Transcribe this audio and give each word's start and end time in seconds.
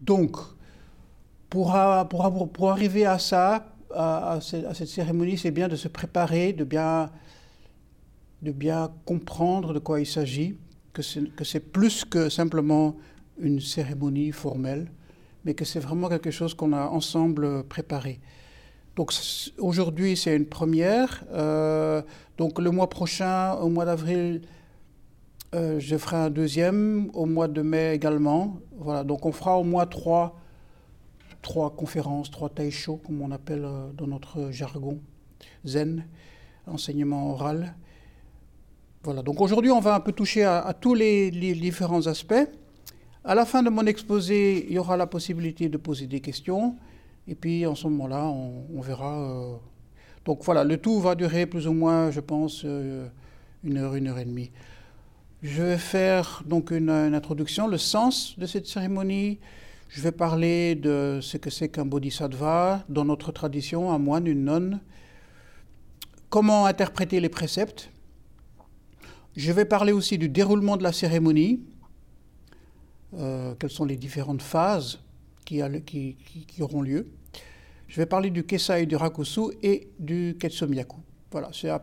Donc, 0.00 0.36
pour, 1.50 1.74
arriver 1.74 3.06
à 3.06 3.18
ça, 3.18 3.72
à, 3.94 4.38
cette 4.40 4.88
cérémonie, 4.88 5.38
c'est 5.38 5.50
bien 5.50 5.68
de 5.68 5.76
se 5.76 5.88
préparer, 5.88 6.52
de 6.52 6.64
bien, 6.64 7.10
de 8.42 8.52
bien 8.52 8.90
comprendre 9.04 9.72
de 9.72 9.78
quoi 9.78 10.00
il 10.00 10.06
s'agit, 10.06 10.56
que 10.92 11.02
c'est 11.02 11.60
plus 11.60 12.04
que 12.04 12.28
simplement 12.28 12.96
une 13.38 13.60
cérémonie 13.60 14.32
formelle, 14.32 14.90
mais 15.44 15.54
que 15.54 15.64
c'est 15.64 15.80
vraiment 15.80 16.08
quelque 16.08 16.30
chose 16.30 16.54
qu'on 16.54 16.72
a 16.72 16.86
ensemble 16.86 17.64
préparé. 17.64 18.20
Donc 18.96 19.12
aujourd'hui, 19.58 20.16
c'est 20.16 20.34
une 20.34 20.46
première. 20.46 21.22
Euh, 21.32 22.00
donc 22.38 22.58
le 22.58 22.70
mois 22.70 22.88
prochain, 22.88 23.52
au 23.54 23.68
mois 23.68 23.84
d'avril, 23.84 24.40
euh, 25.56 25.80
je 25.80 25.96
ferai 25.96 26.16
un 26.16 26.28
deuxième, 26.28 27.10
au 27.14 27.24
mois 27.24 27.48
de 27.48 27.62
mai 27.62 27.94
également. 27.94 28.58
Voilà, 28.76 29.04
donc 29.04 29.24
on 29.24 29.32
fera 29.32 29.58
au 29.58 29.64
moins 29.64 29.86
trois, 29.86 30.38
trois 31.40 31.74
conférences, 31.74 32.30
trois 32.30 32.50
taisho, 32.50 32.96
comme 32.96 33.22
on 33.22 33.30
appelle 33.30 33.64
euh, 33.64 33.90
dans 33.96 34.06
notre 34.06 34.50
jargon, 34.50 35.00
zen, 35.64 36.04
enseignement 36.66 37.32
oral. 37.32 37.74
Voilà, 39.02 39.22
donc 39.22 39.40
aujourd'hui, 39.40 39.70
on 39.70 39.80
va 39.80 39.94
un 39.94 40.00
peu 40.00 40.12
toucher 40.12 40.44
à, 40.44 40.74
tous 40.78 40.94
les, 40.94 41.30
différents 41.30 42.06
aspects. 42.06 42.34
À 43.24 43.34
la 43.34 43.46
fin 43.46 43.62
de 43.62 43.70
mon 43.70 43.86
exposé, 43.86 44.66
il 44.66 44.74
y 44.74 44.78
aura 44.78 44.98
la 44.98 45.06
possibilité 45.06 45.70
de 45.70 45.78
poser 45.78 46.06
des 46.06 46.20
questions. 46.20 46.76
Et 47.28 47.34
puis 47.34 47.64
en 47.66 47.74
ce 47.74 47.86
moment-là, 47.88 48.26
on, 48.26 48.80
verra. 48.82 49.14
Euh, 49.14 49.54
donc 50.26 50.44
voilà, 50.44 50.64
le 50.64 50.76
tout 50.76 51.00
va 51.00 51.14
durer 51.14 51.46
plus 51.46 51.66
ou 51.66 51.72
moins, 51.72 52.10
je 52.10 52.20
pense, 52.20 52.62
une 52.62 53.78
heure, 53.78 53.94
une 53.94 54.08
heure 54.08 54.18
et 54.18 54.24
demie. 54.26 54.50
Je 55.42 55.62
vais 55.62 55.78
faire 55.78 56.42
donc 56.46 56.70
une, 56.70 56.88
introduction, 56.90 57.68
le 57.68 57.76
sens 57.76 58.38
de 58.38 58.46
cette 58.46 58.66
cérémonie. 58.66 59.38
Je 59.88 60.00
vais 60.00 60.12
parler 60.12 60.74
de 60.74 61.20
ce 61.20 61.36
que 61.36 61.50
c'est 61.50 61.68
qu'un 61.68 61.84
bodhisattva 61.84 62.84
dans 62.88 63.04
notre 63.04 63.32
tradition, 63.32 63.92
un 63.92 63.98
moine, 63.98 64.26
une 64.26 64.44
nonne. 64.44 64.80
Comment 66.30 66.64
interpréter 66.64 67.20
les 67.20 67.28
préceptes. 67.28 67.90
Je 69.36 69.52
vais 69.52 69.66
parler 69.66 69.92
aussi 69.92 70.16
du 70.16 70.30
déroulement 70.30 70.78
de 70.78 70.82
la 70.82 70.92
cérémonie. 70.92 71.60
Euh, 73.14 73.54
quelles 73.58 73.70
sont 73.70 73.84
les 73.84 73.96
différentes 73.96 74.42
phases 74.42 74.98
qui, 75.44 75.62
auront 76.60 76.82
lieu. 76.82 77.06
Je 77.88 77.96
vais 77.96 78.06
parler 78.06 78.30
du 78.30 78.44
Kesai 78.44 78.86
du 78.86 78.96
Rakusu 78.96 79.52
et 79.62 79.88
du 79.98 80.36
Ketsumyaku. 80.40 80.96
Voilà, 81.30 81.50
c'est 81.52 81.68
à, 81.68 81.82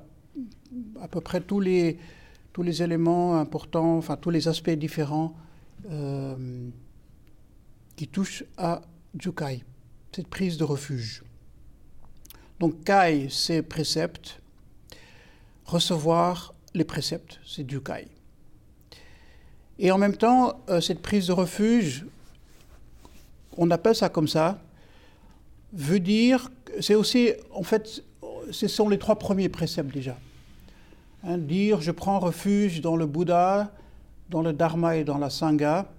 peu 1.10 1.22
près 1.22 1.40
tous 1.40 1.60
les, 1.60 1.98
tous 2.54 2.62
les 2.62 2.84
éléments 2.84 3.40
importants, 3.40 3.98
enfin 3.98 4.16
tous 4.16 4.30
les 4.30 4.48
aspects 4.48 4.70
différents 4.70 5.36
euh, 5.90 6.70
qui 7.96 8.08
touchent 8.08 8.46
à 8.58 8.82
Jukai, 9.20 9.64
cette 10.16 10.28
prise 10.28 10.58
de 10.58 10.64
refuge. 10.64 11.24
Donc 12.60 12.84
Kai, 12.84 13.28
c'est 13.30 13.64
précepte. 13.64 14.40
Recevoir 15.66 16.54
les 16.74 16.84
préceptes, 16.84 17.40
c'est 17.46 17.70
Jukai. 17.70 18.08
Et 19.80 19.92
en 19.92 19.98
même 19.98 20.16
temps, 20.16 20.62
euh, 20.70 20.80
cette 20.80 21.02
prise 21.02 21.28
de 21.28 21.34
refuge, 21.34 22.06
on 23.58 23.72
appelle 23.72 23.96
ça 23.96 24.10
comme 24.10 24.28
ça, 24.28 24.62
veut 25.74 26.00
dire, 26.00 26.52
c'est 26.80 26.96
aussi, 26.96 27.32
en 27.52 27.64
fait, 27.64 28.04
ce 28.52 28.68
sont 28.68 28.90
les 28.90 29.00
trois 29.00 29.18
premiers 29.18 29.50
préceptes 29.50 29.94
déjà. 29.94 30.18
Hein, 31.26 31.38
dire 31.38 31.80
je 31.80 31.92
prends 31.92 32.20
refuge 32.20 32.82
dans 32.82 32.98
le 32.98 33.06
Bouddha, 33.06 33.72
dans 34.30 34.42
le 34.42 34.52
Dharma 34.52 34.98
et 34.98 35.06
dans 35.06 35.18
la 35.18 35.30
Sangha. 35.30 35.90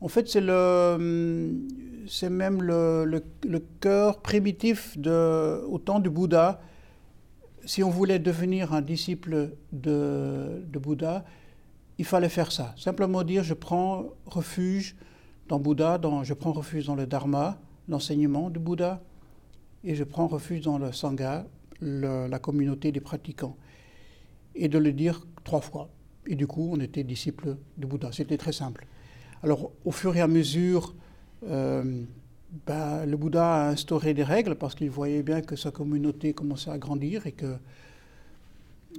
En 0.00 0.08
fait, 0.08 0.28
c'est 0.28 0.40
le, 0.40 1.54
c'est 2.08 2.30
même 2.30 2.62
le, 2.62 3.22
cœur 3.80 4.20
primitif 4.20 4.96
au 4.98 5.78
temps 5.78 6.00
du 6.00 6.10
Bouddha. 6.10 6.60
Si 7.64 7.82
on 7.84 7.90
voulait 7.90 8.18
devenir 8.18 8.72
un 8.72 8.80
disciple 8.80 9.52
de, 9.72 10.62
Bouddha, 10.72 11.24
il 11.98 12.04
fallait 12.04 12.28
faire 12.28 12.50
ça. 12.50 12.74
Simplement 12.76 13.22
dire 13.22 13.44
je 13.44 13.54
prends 13.54 14.06
refuge 14.26 14.96
dans 15.48 15.60
Bouddha, 15.60 16.00
je 16.24 16.34
prends 16.34 16.52
refuge 16.52 16.86
dans 16.86 16.96
le 16.96 17.06
Dharma, 17.06 17.58
l'enseignement 17.88 18.50
du 18.50 18.58
Bouddha, 18.58 19.00
et 19.84 19.94
je 19.94 20.02
prends 20.02 20.26
refuge 20.26 20.62
dans 20.62 20.78
le 20.78 20.90
Sangha, 20.90 21.46
la 21.80 22.38
communauté 22.40 22.90
des 22.90 23.00
pratiquants. 23.00 23.56
Et 24.60 24.68
de 24.68 24.78
le 24.78 24.92
dire 24.92 25.26
trois 25.44 25.60
fois. 25.60 25.88
Et 26.26 26.34
du 26.34 26.46
coup, 26.46 26.70
on 26.72 26.80
était 26.80 27.04
disciples 27.04 27.56
du 27.76 27.86
Bouddha. 27.86 28.10
C'était 28.12 28.36
très 28.36 28.52
simple. 28.52 28.86
Alors, 29.42 29.70
au 29.84 29.92
fur 29.92 30.16
et 30.16 30.20
à 30.20 30.26
mesure, 30.26 30.94
euh, 31.48 32.02
ben, 32.66 33.06
le 33.06 33.16
Bouddha 33.16 33.66
a 33.66 33.68
instauré 33.68 34.14
des 34.14 34.24
règles 34.24 34.56
parce 34.56 34.74
qu'il 34.74 34.90
voyait 34.90 35.22
bien 35.22 35.40
que 35.40 35.56
sa 35.56 35.70
communauté 35.70 36.34
commençait 36.34 36.70
à 36.70 36.78
grandir 36.78 37.26
et 37.26 37.32
que, 37.32 37.56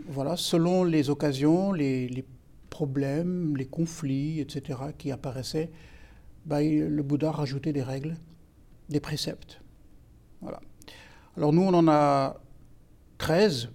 voilà, 0.08 0.38
selon 0.38 0.84
les 0.84 1.10
occasions, 1.10 1.74
les, 1.74 2.26
problèmes, 2.70 3.58
les 3.58 3.66
conflits, 3.66 4.40
etc., 4.40 4.80
qui 4.98 5.12
apparaissaient, 5.12 5.70
bah, 6.46 6.62
le 6.62 7.02
Bouddha 7.02 7.32
rajoutait 7.32 7.74
des 7.74 7.84
règles, 7.84 8.16
des 8.88 9.02
préceptes. 9.02 9.60
Voilà. 10.42 10.62
Alors 11.36 11.52
nous, 11.52 11.64
on 11.64 11.74
en 11.74 11.88
a 11.90 12.40
13, 13.18 13.70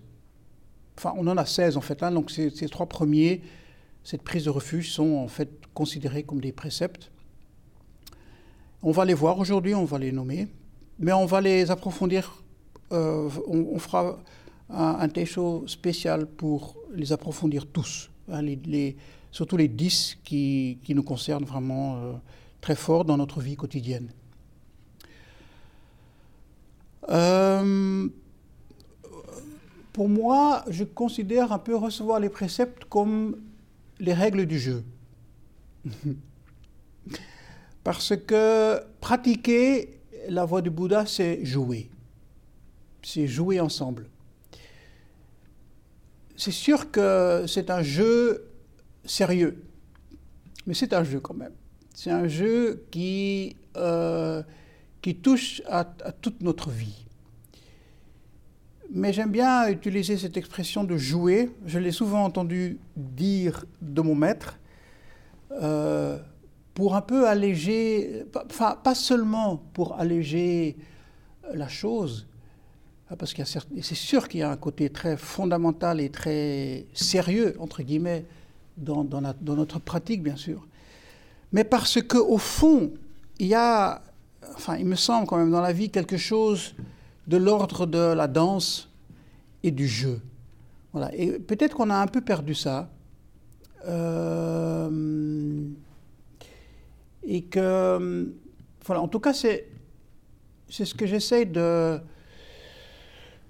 enfin 0.96 1.12
on 1.16 1.26
en 1.26 1.36
a 1.36 1.46
16 1.46 1.76
en 1.76 1.80
fait, 1.80 2.02
hein. 2.02 2.10
donc 2.10 2.30
ces, 2.30 2.50
trois 2.68 2.86
premiers, 2.86 3.42
cette 4.02 4.22
prise 4.22 4.44
de 4.44 4.50
refuge, 4.50 4.90
sont 4.92 5.16
en 5.16 5.28
fait 5.28 5.50
considérés 5.74 6.22
comme 6.22 6.40
des 6.40 6.52
préceptes. 6.52 7.10
On 8.82 8.90
va 8.90 9.04
les 9.04 9.14
voir 9.14 9.38
aujourd'hui, 9.38 9.74
on 9.74 9.84
va 9.84 9.98
les 9.98 10.12
nommer, 10.12 10.48
mais 10.98 11.12
on 11.12 11.26
va 11.26 11.40
les 11.40 11.70
approfondir, 11.70 12.42
euh, 12.92 13.28
on, 13.46 13.78
fera 13.78 14.18
un, 14.68 15.08
un 15.08 15.66
spécial 15.66 16.26
pour 16.26 16.76
les 16.92 17.12
approfondir 17.12 17.66
tous, 17.66 18.10
hein, 18.30 18.42
surtout 19.30 19.56
les 19.56 19.68
10 19.68 20.18
qui, 20.22 20.78
qui 20.84 20.94
nous 20.94 21.02
concernent 21.02 21.44
vraiment. 21.44 21.96
Euh, 21.96 22.12
très 22.64 22.76
fort 22.76 23.04
dans 23.04 23.18
notre 23.18 23.42
vie 23.42 23.56
quotidienne. 23.56 24.08
Euh, 27.10 28.08
pour 29.94 30.08
moi, 30.08 30.64
je 30.68 30.82
considère 30.82 31.52
un 31.52 31.60
peu 31.60 31.76
recevoir 31.76 32.18
les 32.18 32.28
préceptes 32.28 32.84
comme 32.86 33.40
les 34.00 34.12
règles 34.12 34.44
du 34.44 34.58
jeu. 34.58 34.82
Parce 37.84 38.16
que 38.16 38.80
pratiquer 39.00 40.00
la 40.28 40.44
voie 40.44 40.62
du 40.62 40.70
Bouddha, 40.70 41.06
c'est 41.06 41.44
jouer. 41.44 41.90
C'est 43.04 43.28
jouer 43.28 43.60
ensemble. 43.60 44.08
C'est 46.36 46.50
sûr 46.50 46.90
que 46.90 47.44
c'est 47.46 47.70
un 47.70 47.82
jeu 47.82 48.50
sérieux, 49.04 49.62
mais 50.66 50.74
c'est 50.74 50.92
un 50.92 51.04
jeu 51.04 51.20
quand 51.20 51.34
même. 51.34 51.54
C'est 51.94 52.10
un 52.10 52.26
jeu 52.26 52.84
qui, 52.90 53.54
euh, 53.76 54.42
qui 55.00 55.14
touche 55.14 55.62
à, 55.66 55.84
toute 55.84 56.40
notre 56.40 56.70
vie. 56.70 57.03
Mais 58.94 59.12
j'aime 59.12 59.30
bien 59.30 59.68
utiliser 59.68 60.16
cette 60.16 60.36
expression 60.36 60.84
de 60.84 60.96
jouer. 60.96 61.50
Je 61.66 61.78
l'ai 61.78 61.90
souvent 61.90 62.24
entendu 62.24 62.78
dire 62.96 63.66
de 63.82 64.00
mon 64.00 64.14
maître, 64.14 64.58
euh, 65.52 66.18
pour 66.72 66.94
un 66.96 67.02
peu 67.02 67.28
alléger, 67.28 68.24
enfin 68.46 68.78
pas 68.82 68.94
seulement 68.94 69.62
pour 69.74 69.98
alléger 70.00 70.76
la 71.52 71.68
chose, 71.68 72.26
hein, 73.10 73.16
parce 73.18 73.34
que 73.34 73.42
c'est 73.44 73.94
sûr 73.94 74.28
qu'il 74.28 74.40
y 74.40 74.42
a 74.42 74.50
un 74.50 74.56
côté 74.56 74.88
très 74.90 75.16
fondamental 75.16 76.00
et 76.00 76.08
très 76.08 76.86
sérieux, 76.94 77.54
entre 77.58 77.82
guillemets, 77.82 78.24
dans, 78.76 79.04
dans 79.04 79.54
notre 79.54 79.78
pratique, 79.78 80.22
bien 80.22 80.36
sûr 80.36 80.66
mais 81.54 81.62
parce 81.62 82.02
qu'au 82.02 82.36
fond, 82.36 82.92
il 83.38 83.46
y 83.46 83.54
a, 83.54 84.02
enfin, 84.56 84.76
il 84.76 84.86
me 84.86 84.96
semble 84.96 85.28
quand 85.28 85.36
même 85.36 85.52
dans 85.52 85.60
la 85.60 85.72
vie 85.72 85.88
quelque 85.88 86.16
chose 86.16 86.74
de 87.26 87.36
l'ordre 87.36 87.86
de 87.86 88.12
la 88.12 88.28
danse 88.28 88.90
et 89.62 89.70
du 89.70 89.88
jeu. 89.88 90.20
Voilà. 90.92 91.14
Et 91.14 91.38
peut-être 91.38 91.74
qu'on 91.76 91.90
a 91.90 91.96
un 91.96 92.06
peu 92.06 92.20
perdu 92.20 92.54
ça. 92.54 92.90
Euh, 93.86 95.68
et 97.22 97.42
que, 97.42 98.32
voilà, 98.84 99.02
en 99.02 99.08
tout 99.08 99.20
cas, 99.20 99.32
c'est, 99.32 99.68
c'est 100.68 100.84
ce 100.84 100.94
que 100.94 101.06
j'essaie 101.06 101.46
de, 101.46 101.98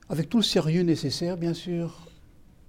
avec 0.09 0.29
tout 0.29 0.39
le 0.39 0.43
sérieux 0.43 0.83
nécessaire, 0.83 1.37
bien 1.37 1.55
sûr, 1.55 2.07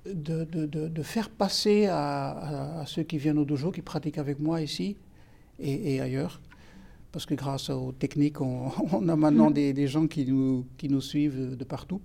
de, 0.05 0.43
de, 0.43 0.65
de, 0.65 1.03
faire 1.03 1.29
passer 1.29 1.87
à, 1.87 2.79
à, 2.81 2.85
ceux 2.85 3.03
qui 3.03 3.17
viennent 3.17 3.39
au 3.39 3.45
dojo, 3.45 3.71
qui 3.71 3.81
pratiquent 3.81 4.19
avec 4.19 4.39
moi 4.39 4.61
ici, 4.61 4.97
et, 5.59 6.01
ailleurs. 6.01 6.41
Parce 7.15 7.25
que 7.25 7.33
grâce 7.33 7.69
aux 7.69 7.93
techniques, 7.93 8.41
on, 8.41 8.67
a 9.07 9.15
maintenant 9.15 9.49
des, 9.49 9.87
gens 9.87 10.05
qui 10.05 10.25
nous, 10.25 10.65
qui 10.77 10.89
nous 10.89 10.99
suivent 10.99 11.55
de 11.55 11.63
partout. 11.63 12.01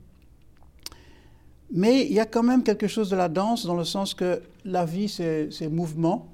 Mais 1.72 2.06
il 2.06 2.12
y 2.12 2.20
a 2.20 2.26
quand 2.26 2.44
même 2.44 2.62
quelque 2.62 2.86
chose 2.86 3.10
de 3.10 3.16
la 3.16 3.28
danse 3.28 3.66
dans 3.66 3.74
le 3.74 3.82
sens 3.82 4.14
que 4.14 4.40
la 4.64 4.84
vie, 4.84 5.08
c'est 5.08 5.68
mouvement. 5.68 6.28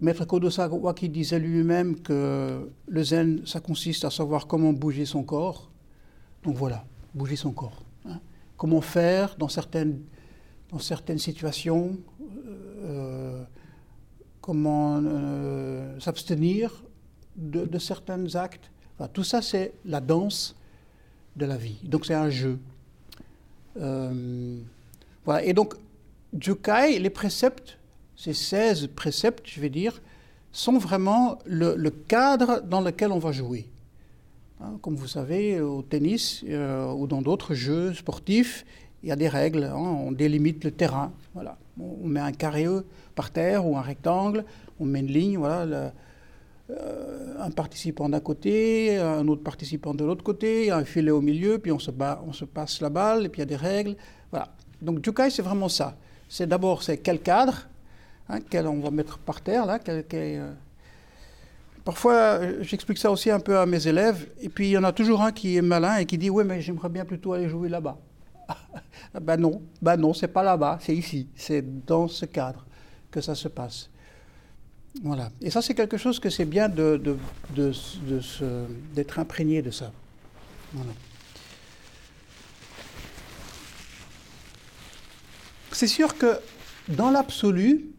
Maître 0.00 0.24
Kodosawa 0.26 0.94
qui 0.94 1.08
disait 1.08 1.40
lui-même 1.40 1.98
que 1.98 2.70
le 2.86 3.02
zen, 3.02 3.44
ça 3.46 3.58
consiste 3.58 4.04
à 4.04 4.10
savoir 4.10 4.46
comment 4.46 4.72
bouger 4.72 5.06
son 5.06 5.24
corps. 5.24 5.68
Donc 6.44 6.54
voilà, 6.54 6.84
bouger 7.12 7.34
son 7.34 7.50
corps. 7.50 7.82
Hein. 8.04 8.20
Comment 8.56 8.80
faire 8.80 9.34
dans 9.36 9.48
certaines, 9.48 10.02
dans 10.70 10.78
certaines 10.78 11.18
situations, 11.18 11.98
euh, 12.84 13.42
comment 14.46 15.02
euh, 15.04 15.98
s'abstenir 15.98 16.84
de, 17.34 17.78
certains 17.80 18.36
actes. 18.36 18.70
tout 19.12 19.24
ça, 19.24 19.42
c'est 19.42 19.72
la 19.84 20.00
danse 20.00 20.54
de 21.34 21.44
la 21.44 21.56
vie. 21.56 21.78
Donc 21.82 22.06
c'est 22.06 22.14
un 22.14 22.30
jeu. 22.30 22.56
Euh, 23.78 24.56
voilà. 25.24 25.44
Et 25.44 25.52
donc, 25.52 25.74
Jukai, 26.38 27.00
les 27.00 27.10
préceptes, 27.10 27.76
ces 28.14 28.32
16 28.32 28.86
préceptes, 28.94 29.42
je 29.46 29.60
vais 29.60 29.68
dire, 29.68 30.00
sont 30.52 30.78
vraiment 30.78 31.38
le, 31.44 31.90
cadre 31.90 32.62
dans 32.62 32.80
lequel 32.80 33.10
on 33.10 33.18
va 33.18 33.32
jouer. 33.32 33.68
Hein, 34.60 34.78
comme 34.80 34.94
vous 34.94 35.08
savez, 35.08 35.60
au 35.60 35.82
tennis 35.82 36.44
euh, 36.48 36.92
ou 36.92 37.08
dans 37.08 37.20
d'autres 37.20 37.54
jeux 37.54 37.92
sportifs, 37.94 38.64
il 39.02 39.08
y 39.08 39.12
a 39.12 39.16
des 39.16 39.28
règles. 39.28 39.64
Hein, 39.64 39.74
on 39.74 40.12
délimite 40.12 40.62
le 40.62 40.70
terrain. 40.70 41.12
Voilà. 41.34 41.58
On, 41.80 42.06
met 42.06 42.20
un 42.20 42.32
carré 42.32 42.66
par 43.16 43.32
terre 43.32 43.66
ou 43.66 43.76
un 43.76 43.82
rectangle, 43.82 44.44
on 44.78 44.84
met 44.84 45.00
une 45.00 45.08
ligne. 45.08 45.38
Voilà, 45.38 45.92
euh, 46.68 47.34
un 47.38 47.50
participant 47.50 48.08
d'un 48.08 48.20
côté, 48.20 48.98
un 48.98 49.26
autre 49.28 49.42
participant 49.42 49.94
de 49.94 50.04
l'autre 50.04 50.24
côté, 50.24 50.70
un 50.72 50.84
filet 50.84 51.12
au 51.12 51.20
milieu, 51.20 51.58
puis 51.58 51.70
on 51.70 51.78
se, 51.78 51.92
bat, 51.92 52.22
on 52.26 52.32
se 52.32 52.44
passe 52.44 52.80
la 52.80 52.90
balle, 52.90 53.24
et 53.24 53.28
puis 53.28 53.40
il 53.40 53.42
y 53.42 53.42
a 53.42 53.46
des 53.46 53.56
règles. 53.56 53.96
Voilà. 54.30 54.48
Donc 54.82 55.04
Jukai, 55.04 55.30
c'est 55.30 55.42
vraiment 55.42 55.68
ça. 55.68 55.96
C'est 56.28 56.48
d'abord 56.48 56.82
c'est 56.82 56.98
quel 56.98 57.20
cadre, 57.20 57.68
hein, 58.28 58.38
quel 58.50 58.66
on 58.66 58.80
va 58.80 58.90
mettre 58.90 59.18
par 59.18 59.40
terre 59.40 59.64
là. 59.64 59.78
Euh. 59.88 60.52
Parfois, 61.84 62.40
j'explique 62.62 62.98
ça 62.98 63.12
aussi 63.12 63.30
un 63.30 63.38
peu 63.38 63.56
à 63.58 63.64
mes 63.64 63.86
élèves, 63.86 64.26
et 64.40 64.48
puis 64.48 64.66
il 64.68 64.72
y 64.72 64.78
en 64.78 64.82
a 64.82 64.92
toujours 64.92 65.22
un 65.22 65.30
qui 65.30 65.56
est 65.56 65.62
malin 65.62 65.98
et 65.98 66.04
qui 66.04 66.18
dit 66.18 66.30
oui, 66.30 66.42
mais 66.44 66.60
j'aimerais 66.60 66.88
bien 66.88 67.04
plutôt 67.04 67.32
aller 67.32 67.48
jouer 67.48 67.68
là-bas. 67.68 67.96
ben 69.22 69.36
non, 69.36 69.62
ben 69.80 69.96
non, 69.96 70.12
c'est 70.12 70.28
pas 70.28 70.42
là-bas, 70.42 70.78
c'est 70.80 70.96
ici, 70.96 71.28
c'est 71.36 71.84
dans 71.86 72.08
ce 72.08 72.26
cadre 72.26 72.66
que 73.10 73.20
ça 73.20 73.34
se 73.34 73.48
passe. 73.48 73.90
Voilà. 75.02 75.30
Et 75.40 75.50
ça, 75.50 75.60
c'est 75.62 75.74
quelque 75.74 75.96
chose 75.96 76.18
que 76.18 76.30
c'est 76.30 76.44
bien 76.44 76.68
d'être 76.68 77.18
imprégné 79.18 79.62
de 79.62 79.70
ça. 79.70 79.92
C'est 85.72 85.86
sûr 85.86 86.16
que 86.16 86.38
dans 86.88 87.10
l'absolu, 87.10 87.90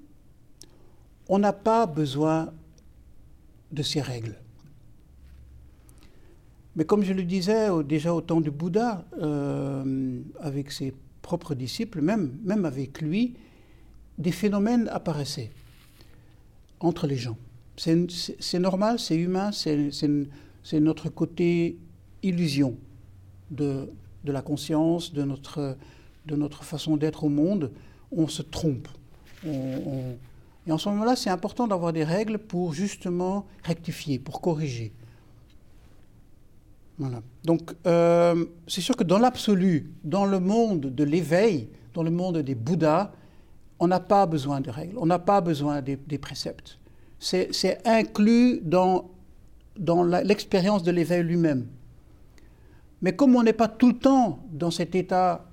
on 1.30 1.40
n'a 1.40 1.54
pas 1.54 1.86
besoin 1.86 2.52
de 3.72 3.84
ces 3.84 4.02
règles. 4.02 4.36
Mais 6.76 6.86
comme 6.86 7.04
je 7.04 7.14
le 7.14 7.24
disais 7.24 7.70
déjà 7.84 8.14
au 8.14 8.22
temps 8.22 8.40
du 8.40 8.52
Bouddha, 8.52 9.04
euh, 9.22 10.22
avec 10.40 10.72
ses 10.72 10.94
propres 11.22 11.56
disciples, 11.56 12.02
même, 12.02 12.38
même 12.44 12.66
avec 12.66 13.02
lui, 13.02 13.36
des 14.18 14.32
phénomènes 14.32 14.90
apparaissaient 14.90 15.52
entre 16.80 17.08
les 17.08 17.18
gens. 17.18 17.38
C'est 17.76 18.60
normal, 18.60 19.00
c'est 19.00 19.16
humain, 19.16 19.52
c'est 19.52 20.80
notre 20.80 21.10
côté 21.10 21.78
illusion 22.24 22.76
de, 23.52 23.90
la 24.24 24.42
conscience, 24.42 25.14
de 25.14 25.24
notre, 25.24 25.78
de 26.26 26.36
notre 26.36 26.64
façon 26.64 26.98
d'être 26.98 27.24
au 27.24 27.30
monde. 27.30 27.72
On 28.12 28.28
se 28.28 28.42
trompe. 28.42 28.88
Et 29.46 30.72
en 30.72 30.78
ce 30.78 30.90
moment-là, 30.90 31.16
c'est 31.16 31.30
important 31.30 31.68
d'avoir 31.68 31.94
des 31.94 32.04
règles 32.04 32.40
pour 32.40 32.74
justement 32.74 33.46
rectifier, 33.64 34.20
pour 34.20 34.42
corriger. 34.42 34.92
Voilà. 36.98 37.22
Donc, 37.44 37.74
euh, 37.86 38.46
c'est 38.68 38.82
sûr 38.82 38.98
que 38.98 39.04
dans 39.04 39.20
l'absolu, 39.20 39.92
dans 40.04 40.26
le 40.26 40.40
monde 40.40 40.82
de 40.82 41.04
l'éveil, 41.04 41.70
dans 41.94 42.04
le 42.04 42.10
monde 42.10 42.40
des 42.40 42.56
Bouddhas, 42.56 43.12
on 43.80 43.88
n'a 43.88 44.00
pas 44.00 44.26
besoin 44.26 44.62
de 44.62 44.70
règles, 44.70 44.98
on 44.98 45.06
n'a 45.06 45.20
pas 45.20 45.42
besoin 45.42 45.82
des, 45.82 45.98
préceptes. 46.18 46.78
C'est 47.20 47.82
inclus 47.86 48.60
dans, 48.64 49.10
l'expérience 50.24 50.84
de 50.84 50.92
l'éveil 50.92 51.24
lui-même. 51.24 51.68
Mais 53.02 53.16
comme 53.16 53.36
on 53.36 53.44
n'est 53.44 53.54
pas 53.54 53.68
tout 53.68 53.90
le 53.90 53.98
temps 53.98 54.40
dans 54.52 54.72
cet 54.72 54.96
état, 54.96 55.46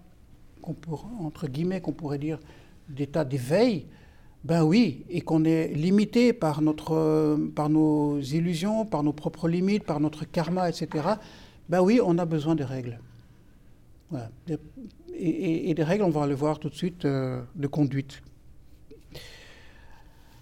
entre 0.63 1.47
guillemets, 1.47 1.81
qu'on 1.81 1.93
pourrait 1.93 2.19
dire, 2.19 2.39
d'état 2.89 3.25
d'éveil, 3.25 3.87
ben 4.45 4.63
oui, 4.63 5.05
et 5.09 5.21
qu'on 5.21 5.45
est 5.45 5.69
limité 5.69 6.33
par, 6.33 6.61
par 7.55 7.69
nos 7.71 8.21
illusions, 8.21 8.85
par 8.85 9.03
nos 9.03 9.13
propres 9.13 9.49
limites, 9.49 9.85
par 9.85 10.01
notre 10.01 10.25
karma, 10.25 10.69
etc., 10.69 11.07
ben 11.69 11.81
oui, 11.81 12.01
on 12.05 12.19
a 12.19 12.27
besoin 12.27 12.55
de 12.55 12.65
règles. 12.65 12.99
Voilà 14.11 14.31
et, 15.17 15.75
des 15.75 15.83
règles, 15.83 16.05
on 16.05 16.11
va 16.11 16.27
le 16.27 16.35
voir 16.35 16.59
tout 16.59 16.69
de 16.69 16.75
suite, 16.75 17.05
euh, 17.05 17.41
de 17.55 17.67
conduite. 17.67 18.23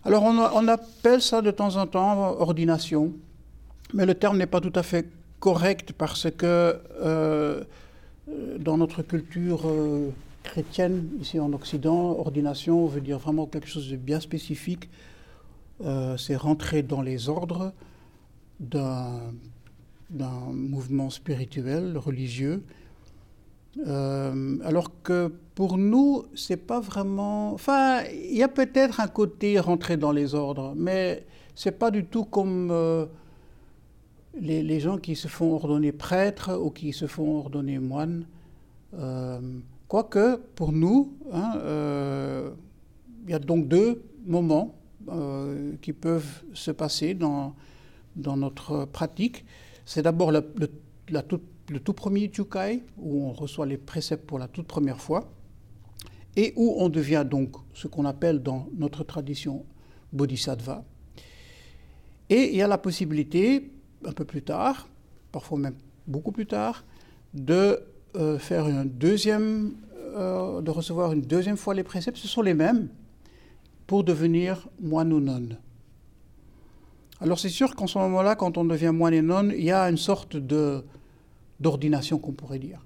Alors 0.04 0.24
on, 0.24 0.66
appelle 0.66 1.22
ça 1.22 1.42
de 1.42 1.52
temps 1.52 1.76
en 1.76 1.86
temps 1.86 2.40
ordination, 2.40 3.12
mais 3.94 4.04
le 4.04 4.14
terme 4.14 4.36
n'est 4.36 4.46
pas 4.46 4.60
tout 4.60 4.72
à 4.74 4.82
fait 4.82 5.08
correct 5.38 5.92
parce 5.92 6.28
que 6.28 6.80
euh, 7.00 7.62
dans 8.58 8.76
notre 8.78 9.02
culture 9.02 9.62
euh, 9.66 10.10
chrétienne, 10.42 11.08
ici 11.20 11.38
en 11.38 11.52
Occident, 11.52 12.18
ordination 12.18 12.84
veut 12.86 13.00
dire 13.00 13.18
vraiment 13.18 13.46
quelque 13.46 13.68
chose 13.68 13.90
de 13.90 13.96
bien 13.96 14.20
spécifique. 14.20 14.88
C'est 16.16 16.36
rentrer 16.36 16.84
dans 16.84 17.02
les 17.02 17.28
ordres 17.28 17.72
d'un 18.60 19.32
mouvement 20.52 21.10
spirituel, 21.10 21.98
religieux, 21.98 22.62
euh, 23.78 24.58
alors 24.64 24.90
que 25.02 25.32
pour 25.54 25.78
nous, 25.78 26.24
c'est 26.34 26.56
pas 26.56 26.80
vraiment. 26.80 27.52
Enfin, 27.52 28.02
il 28.12 28.36
y 28.36 28.42
a 28.42 28.48
peut-être 28.48 29.00
un 29.00 29.08
côté 29.08 29.58
rentrer 29.58 29.96
dans 29.96 30.12
les 30.12 30.34
ordres, 30.34 30.74
mais 30.76 31.26
c'est 31.54 31.78
pas 31.78 31.90
du 31.90 32.04
tout 32.04 32.24
comme 32.24 32.70
euh, 32.70 33.06
les, 34.38 34.80
gens 34.80 34.98
qui 34.98 35.16
se 35.16 35.28
font 35.28 35.54
ordonner 35.54 35.92
prêtres 35.92 36.54
ou 36.54 36.70
qui 36.70 36.92
se 36.92 37.06
font 37.06 37.38
ordonner 37.38 37.78
moines. 37.78 38.26
Euh, 38.94 39.40
quoique, 39.88 40.36
pour 40.54 40.72
nous, 40.72 41.14
hein, 41.32 41.52
il 43.24 43.30
y 43.30 43.34
a 43.34 43.38
donc 43.38 43.68
deux 43.68 44.02
moments 44.26 44.74
qui 45.80 45.92
peuvent 45.92 46.42
se 46.52 46.70
passer 46.70 47.14
dans, 47.14 47.54
dans 48.16 48.36
notre 48.36 48.84
pratique. 48.84 49.44
C'est 49.84 50.02
d'abord 50.02 50.30
la, 50.30 50.42
la 51.08 51.22
toute 51.22 51.42
le 51.68 51.80
tout 51.80 51.92
premier 51.92 52.30
Chukai, 52.32 52.82
où 52.98 53.26
on 53.26 53.32
reçoit 53.32 53.66
les 53.66 53.76
préceptes 53.76 54.26
pour 54.26 54.38
la 54.38 54.48
toute 54.48 54.66
première 54.66 55.00
fois, 55.00 55.32
et 56.36 56.52
où 56.56 56.74
on 56.78 56.88
devient 56.88 57.24
donc 57.28 57.56
ce 57.74 57.88
qu'on 57.88 58.04
appelle 58.04 58.42
dans 58.42 58.68
notre 58.76 59.04
tradition 59.04 59.64
Bodhisattva. 60.12 60.84
Et 62.30 62.50
il 62.50 62.56
y 62.56 62.62
a 62.62 62.68
la 62.68 62.78
possibilité, 62.78 63.70
un 64.04 64.12
peu 64.12 64.24
plus 64.24 64.42
tard, 64.42 64.88
parfois 65.30 65.58
même 65.58 65.74
beaucoup 66.06 66.32
plus 66.32 66.46
tard, 66.46 66.84
de 67.34 67.80
euh, 68.16 68.38
euh, 70.14 70.60
de 70.60 70.70
recevoir 70.70 71.12
une 71.12 71.22
deuxième 71.22 71.56
fois 71.56 71.72
les 71.74 71.82
préceptes, 71.82 72.18
ce 72.18 72.28
sont 72.28 72.42
les 72.42 72.52
mêmes, 72.52 72.88
pour 73.86 74.04
devenir 74.04 74.68
moine 74.80 75.12
ou 75.12 75.20
nonne. 75.20 75.56
Alors 77.20 77.38
c'est 77.38 77.48
sûr 77.48 77.74
qu'en 77.74 77.86
ce 77.86 77.98
moment-là, 77.98 78.34
quand 78.34 78.58
on 78.58 78.64
devient 78.64 78.90
moine 78.92 79.14
et 79.14 79.22
nonne, 79.22 79.52
il 79.56 79.64
y 79.64 79.70
a 79.70 79.88
une 79.88 79.96
sorte 79.96 80.36
de 80.36 80.84
d'ordination 81.62 82.18
qu'on 82.18 82.32
pourrait 82.32 82.58
dire. 82.58 82.84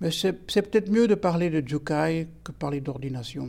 Mais 0.00 0.10
c'est 0.10 0.32
peut-être 0.32 0.90
mieux 0.90 1.08
de 1.08 1.14
parler 1.14 1.50
de 1.50 1.66
Jukai 1.66 2.28
que 2.42 2.52
de 2.52 2.56
parler 2.56 2.80
d'ordination. 2.80 3.48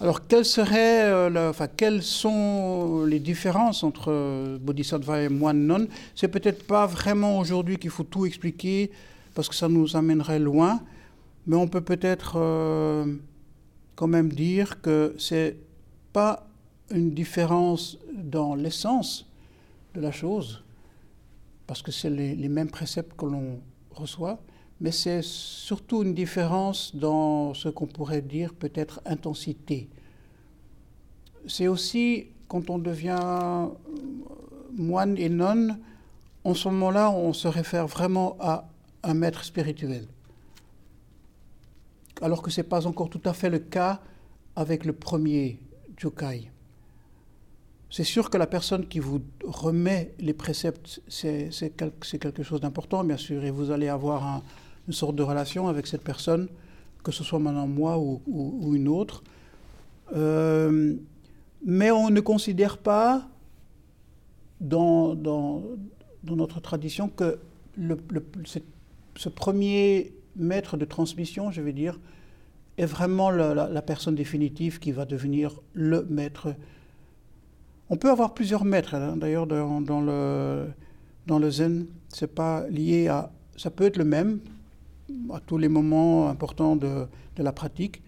Alors, 0.00 0.28
quelles, 0.28 0.44
seraient, 0.44 1.02
euh, 1.04 1.50
enfin, 1.50 1.66
quelles 1.66 2.04
sont 2.04 3.04
les 3.04 3.18
différences 3.18 3.82
entre 3.82 4.56
Bodhisattva 4.58 5.22
et 5.22 5.28
moine 5.28 5.66
non 5.66 5.88
C'est 6.14 6.28
peut-être 6.28 6.64
pas 6.64 6.86
vraiment 6.86 7.38
aujourd'hui 7.38 7.78
qu'il 7.78 7.90
faut 7.90 8.04
tout 8.04 8.24
expliquer 8.24 8.92
parce 9.34 9.48
que 9.48 9.56
ça 9.56 9.68
nous 9.68 9.96
amènerait 9.96 10.38
loin, 10.38 10.80
mais 11.48 11.56
on 11.56 11.66
peut 11.66 11.80
peut-être 11.80 12.34
euh, 12.36 13.06
quand 13.96 14.06
même 14.06 14.32
dire 14.32 14.80
que 14.80 15.16
c'est 15.18 15.56
pas 16.12 16.46
une 16.92 17.10
différence 17.12 17.98
dans 18.12 18.54
l'essence 18.54 19.26
de 19.94 20.00
la 20.00 20.12
chose, 20.12 20.62
parce 21.68 21.82
que 21.82 21.92
c'est 21.92 22.08
les, 22.10 22.48
mêmes 22.48 22.70
préceptes 22.70 23.14
que 23.14 23.26
l'on 23.26 23.60
reçoit, 23.90 24.40
mais 24.80 24.90
c'est 24.90 25.20
surtout 25.22 26.02
une 26.02 26.14
différence 26.14 26.96
dans 26.96 27.52
ce 27.52 27.68
qu'on 27.68 27.86
pourrait 27.86 28.22
dire 28.22 28.54
peut-être 28.54 29.02
intensité. 29.04 29.90
C'est 31.46 31.68
aussi 31.68 32.28
quand 32.48 32.70
on 32.70 32.78
devient 32.78 33.68
moine 34.76 35.18
et 35.18 35.28
nonne, 35.28 35.78
en 36.42 36.54
ce 36.54 36.68
moment-là, 36.68 37.10
on 37.10 37.34
se 37.34 37.48
réfère 37.48 37.86
vraiment 37.86 38.38
à 38.40 38.66
un 39.02 39.12
maître 39.12 39.44
spirituel. 39.44 40.06
Alors 42.22 42.40
que 42.40 42.50
ce 42.50 42.62
n'est 42.62 42.66
pas 42.66 42.86
encore 42.86 43.10
tout 43.10 43.20
à 43.26 43.34
fait 43.34 43.50
le 43.50 43.58
cas 43.58 44.00
avec 44.56 44.86
le 44.86 44.94
premier 44.94 45.60
Jukai. 45.98 46.50
C'est 47.90 48.04
sûr 48.04 48.28
que 48.28 48.36
la 48.36 48.46
personne 48.46 48.86
qui 48.86 48.98
vous 48.98 49.20
remet 49.44 50.14
les 50.18 50.34
préceptes, 50.34 51.00
c'est 51.08 51.50
quelque 51.76 52.42
chose 52.42 52.60
d'important, 52.60 53.02
bien 53.02 53.16
sûr, 53.16 53.44
et 53.44 53.50
vous 53.50 53.70
allez 53.70 53.88
avoir 53.88 54.42
une 54.86 54.92
sorte 54.92 55.16
de 55.16 55.22
relation 55.22 55.68
avec 55.68 55.86
cette 55.86 56.02
personne, 56.02 56.48
que 57.02 57.12
ce 57.12 57.24
soit 57.24 57.38
maintenant 57.38 57.66
moi 57.66 57.98
ou, 57.98 58.74
une 58.74 58.88
autre. 58.88 59.22
Euh, 60.14 60.94
mais 61.64 61.90
on 61.90 62.10
ne 62.10 62.20
considère 62.20 62.78
pas 62.78 63.28
dans, 64.60 65.14
notre 66.24 66.60
tradition 66.60 67.08
que 67.08 67.38
ce 69.16 69.28
premier 69.28 70.12
maître 70.36 70.76
de 70.76 70.84
transmission, 70.84 71.50
je 71.50 71.60
vais 71.60 71.72
dire, 71.72 71.98
est 72.76 72.86
vraiment 72.86 73.30
la, 73.30 73.82
personne 73.82 74.14
définitive 74.14 74.78
qui 74.78 74.92
va 74.92 75.04
devenir 75.04 75.60
le 75.74 76.06
maître. 76.08 76.54
On 77.90 77.96
peut 77.96 78.10
avoir 78.10 78.34
plusieurs 78.34 78.64
maîtres, 78.64 78.94
hein. 78.94 79.16
d'ailleurs, 79.16 79.46
dans, 79.46 80.00
le, 80.00 80.66
dans 81.26 81.38
le 81.38 81.50
zen, 81.50 81.86
c'est 82.08 82.34
pas 82.34 82.66
lié 82.68 83.08
à. 83.08 83.30
Ça 83.56 83.70
peut 83.70 83.84
être 83.84 83.96
le 83.96 84.04
même 84.04 84.40
à 85.32 85.40
tous 85.40 85.58
les 85.58 85.68
moments 85.68 86.28
importants 86.28 86.76
de, 86.76 87.06
de 87.36 87.42
la 87.42 87.52
pratique, 87.52 88.02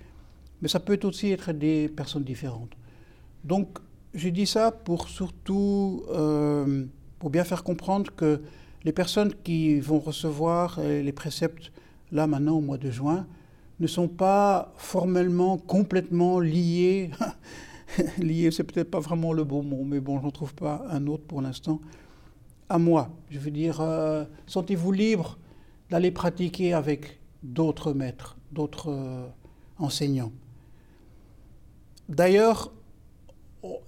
mais 0.62 0.68
ça 0.68 0.80
peut 0.80 0.98
aussi 1.02 1.32
être 1.32 1.52
des 1.52 1.88
personnes 1.88 2.24
différentes. 2.24 2.70
Donc, 3.42 3.78
je 4.14 4.28
dis 4.28 4.46
ça 4.46 4.70
pour 4.70 5.08
surtout, 5.08 6.04
euh, 6.10 6.84
pour 7.18 7.30
bien 7.30 7.44
faire 7.44 7.64
comprendre 7.64 8.10
que 8.14 8.42
les 8.84 8.92
personnes 8.92 9.32
qui 9.44 9.80
vont 9.80 9.98
recevoir 9.98 10.76
euh, 10.78 11.02
les 11.02 11.12
préceptes 11.12 11.72
là 12.12 12.26
maintenant 12.26 12.56
au 12.56 12.60
mois 12.60 12.78
de 12.78 12.90
juin 12.90 13.26
ne 13.78 13.86
sont 13.86 14.08
pas 14.08 14.72
formellement 14.76 15.56
complètement 15.58 16.40
liées. 16.40 17.10
liées, 18.18 18.50
c'est 18.50 18.64
peut-être 18.64 18.90
pas 18.90 19.00
vraiment 19.00 19.32
le 19.32 19.44
bon 19.44 19.62
mot, 19.62 19.84
mais 19.84 20.00
bon, 20.00 20.20
j'en 20.20 20.30
trouve 20.30 20.54
pas 20.54 20.84
un 20.90 21.06
autre 21.06 21.24
pour 21.24 21.42
l'instant. 21.42 21.80
À 22.68 22.78
moi, 22.78 23.10
je 23.30 23.38
veux 23.38 23.50
dire, 23.50 23.80
euh, 23.80 24.24
sentez-vous 24.46 24.92
libre 24.92 25.38
d'aller 25.90 26.10
pratiquer 26.10 26.72
avec 26.72 27.18
d'autres 27.42 27.92
maîtres, 27.92 28.36
d'autres 28.52 28.90
euh, 28.90 29.26
enseignants. 29.78 30.32
D'ailleurs, 32.08 32.72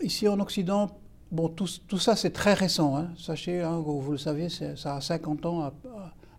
ici 0.01 0.29
en 0.29 0.39
Occident, 0.41 0.91
bon, 1.31 1.49
tout, 1.49 1.69
tout 1.89 1.99
ça 1.99 2.17
c'est 2.17 2.31
très 2.31 2.55
récent. 2.55 2.97
Hein. 2.97 3.11
Sachez, 3.17 3.63
hein, 3.63 3.79
vous, 3.79 4.13
le 4.13 4.19
savez, 4.19 4.49
ça 4.49 4.97
a 4.97 5.01
50 5.01 5.47
ans, 5.47 5.73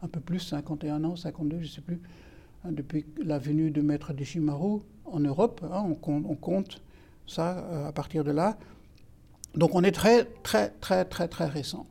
un 0.02 0.08
peu 0.08 0.20
plus, 0.20 0.40
51 0.40 1.04
ans, 1.04 1.16
52, 1.16 1.60
je 1.60 1.64
ne 1.64 1.68
sais 1.68 1.82
plus, 1.82 2.02
hein, 2.64 2.72
depuis 2.72 3.06
la 3.24 3.40
venue 3.40 3.72
de 3.72 3.82
Maître 3.82 4.14
Deshimaru 4.14 4.80
en 5.06 5.20
Europe. 5.20 5.66
On, 5.72 5.96
compte, 6.36 6.82
ça 7.28 7.58
euh, 7.58 7.88
à 7.88 7.92
partir 7.92 8.24
de 8.24 8.32
là. 8.32 8.58
Donc 9.56 9.76
on 9.76 9.84
est 9.84 9.92
très, 9.92 10.26
très, 10.44 10.70
très, 10.70 11.06
très, 11.06 11.28
très 11.28 11.46
récent. 11.46 11.86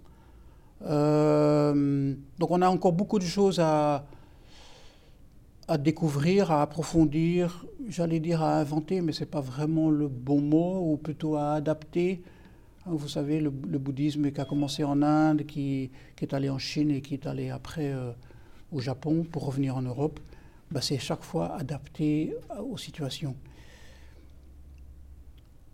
Euh, 0.85 2.15
donc 2.39 2.51
on 2.51 2.61
a 2.61 2.69
encore 2.69 2.93
beaucoup 2.93 3.19
de 3.19 3.25
choses 3.25 3.61
à, 3.61 4.05
à 5.69 5.79
découvrir, 5.79 6.51
à 6.51 6.63
approfondir, 6.63 7.65
j'allais 7.89 8.19
dire 8.19 8.43
à 8.43 8.59
inventer, 8.59 9.01
mais 9.01 9.13
ce 9.13 9.21
n'est 9.21 9.31
pas 9.31 9.41
vraiment 9.41 9.91
le 9.91 10.09
bon 10.09 10.41
mot, 10.41 10.93
ou 10.93 10.97
plutôt 10.97 11.37
à 11.37 11.53
adapter 11.53 12.23
vous 12.87 13.09
savez, 13.09 13.41
le, 13.41 13.51
bouddhisme 13.51 14.31
qui 14.33 14.41
a 14.41 14.45
commencé 14.45 14.83
en 14.85 15.03
Inde, 15.03 15.47
qui, 15.47 15.91
est 16.21 16.35
allé 16.35 16.51
en 16.51 16.59
Chine 16.59 16.91
et 16.91 17.01
qui 17.01 17.15
est 17.15 17.27
allé 17.27 17.51
après 17.51 17.93
euh, 17.93 18.13
au 18.73 18.81
Japon 18.81 19.25
pour 19.31 19.47
revenir 19.47 19.77
en 19.77 19.83
Europe, 19.83 20.19
bah, 20.71 20.81
c'est 20.81 20.99
chaque 20.99 21.23
fois 21.23 21.55
adapté 21.57 22.35
aux 22.59 22.79
situations. 22.79 23.37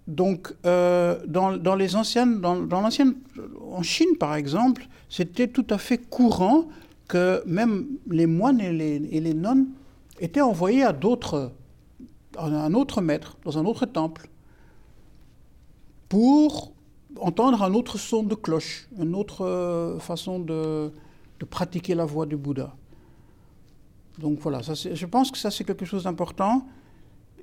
Donc, 0.08 0.54
euh, 0.64 1.20
dans, 1.26 1.74
les 1.76 1.94
anciennes, 1.94 2.40
dans, 2.40 2.64
l'ancienne, 2.80 3.14
en 3.70 3.82
Chine 3.82 4.16
par 4.18 4.34
exemple, 4.36 4.88
c'était 5.10 5.48
tout 5.48 5.66
à 5.68 5.76
fait 5.76 5.98
courant 5.98 6.64
que 7.08 7.42
même 7.46 7.86
les 8.10 8.26
moines 8.26 8.60
et 8.60 8.72
les, 8.72 9.34
nonnes 9.34 9.66
étaient 10.18 10.40
envoyés 10.40 10.82
à 10.82 10.94
d'autres, 10.94 11.52
à 12.38 12.46
un 12.46 12.72
autre 12.72 13.02
maître, 13.02 13.36
dans 13.44 13.58
un 13.58 13.66
autre 13.66 13.84
temple, 13.84 14.30
pour 16.08 16.72
entendre 17.20 17.62
un 17.62 17.74
autre 17.74 17.98
son 17.98 18.22
de 18.22 18.34
cloche, 18.34 18.88
une 18.98 19.14
autre 19.14 19.44
euh, 19.44 19.98
façon 19.98 20.38
de, 20.38 20.90
pratiquer 21.50 21.94
la 21.94 22.06
voix 22.06 22.24
du 22.24 22.36
Bouddha. 22.36 22.74
Donc 24.18 24.38
voilà, 24.40 24.62
je 24.62 25.06
pense 25.06 25.30
que 25.30 25.36
ça 25.36 25.50
c'est 25.50 25.64
quelque 25.64 25.84
chose 25.84 26.04
d'important 26.04 26.66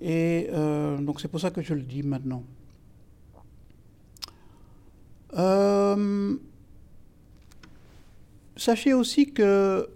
et 0.02 0.48
euh, 0.52 0.98
donc 0.98 1.22
c'est 1.22 1.28
pour 1.28 1.40
ça 1.40 1.52
que 1.52 1.62
je 1.62 1.74
le 1.74 1.82
dis 1.82 2.04
maintenant. 2.04 2.44
Euh, 5.38 6.36
sachez 8.56 8.94
aussi 8.94 9.32
que, 9.32 9.88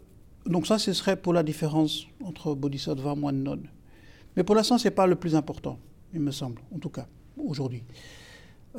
donc 0.46 0.68
ça 0.68 0.78
ce 0.78 0.94
serait 0.94 1.16
pour 1.16 1.34
la 1.34 1.44
différence 1.44 2.08
entre 2.24 2.56
Bodhisattva, 2.56 3.16
moine, 3.16 3.44
nonne. 3.44 3.68
Mais 4.36 4.44
pour 4.44 4.56
l'instant, 4.56 4.78
ce 4.78 4.88
n'est 4.88 4.96
pas 4.96 5.08
le 5.08 5.16
plus 5.16 5.36
important, 5.36 5.80
il 6.14 6.20
me 6.20 6.32
semble, 6.32 6.62
en 6.74 6.80
tout 6.80 6.90
cas, 6.90 7.08
aujourd'hui. 7.38 7.84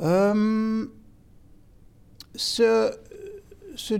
Euh, 0.01 0.85
ce, 2.35 2.91
ce 3.75 3.95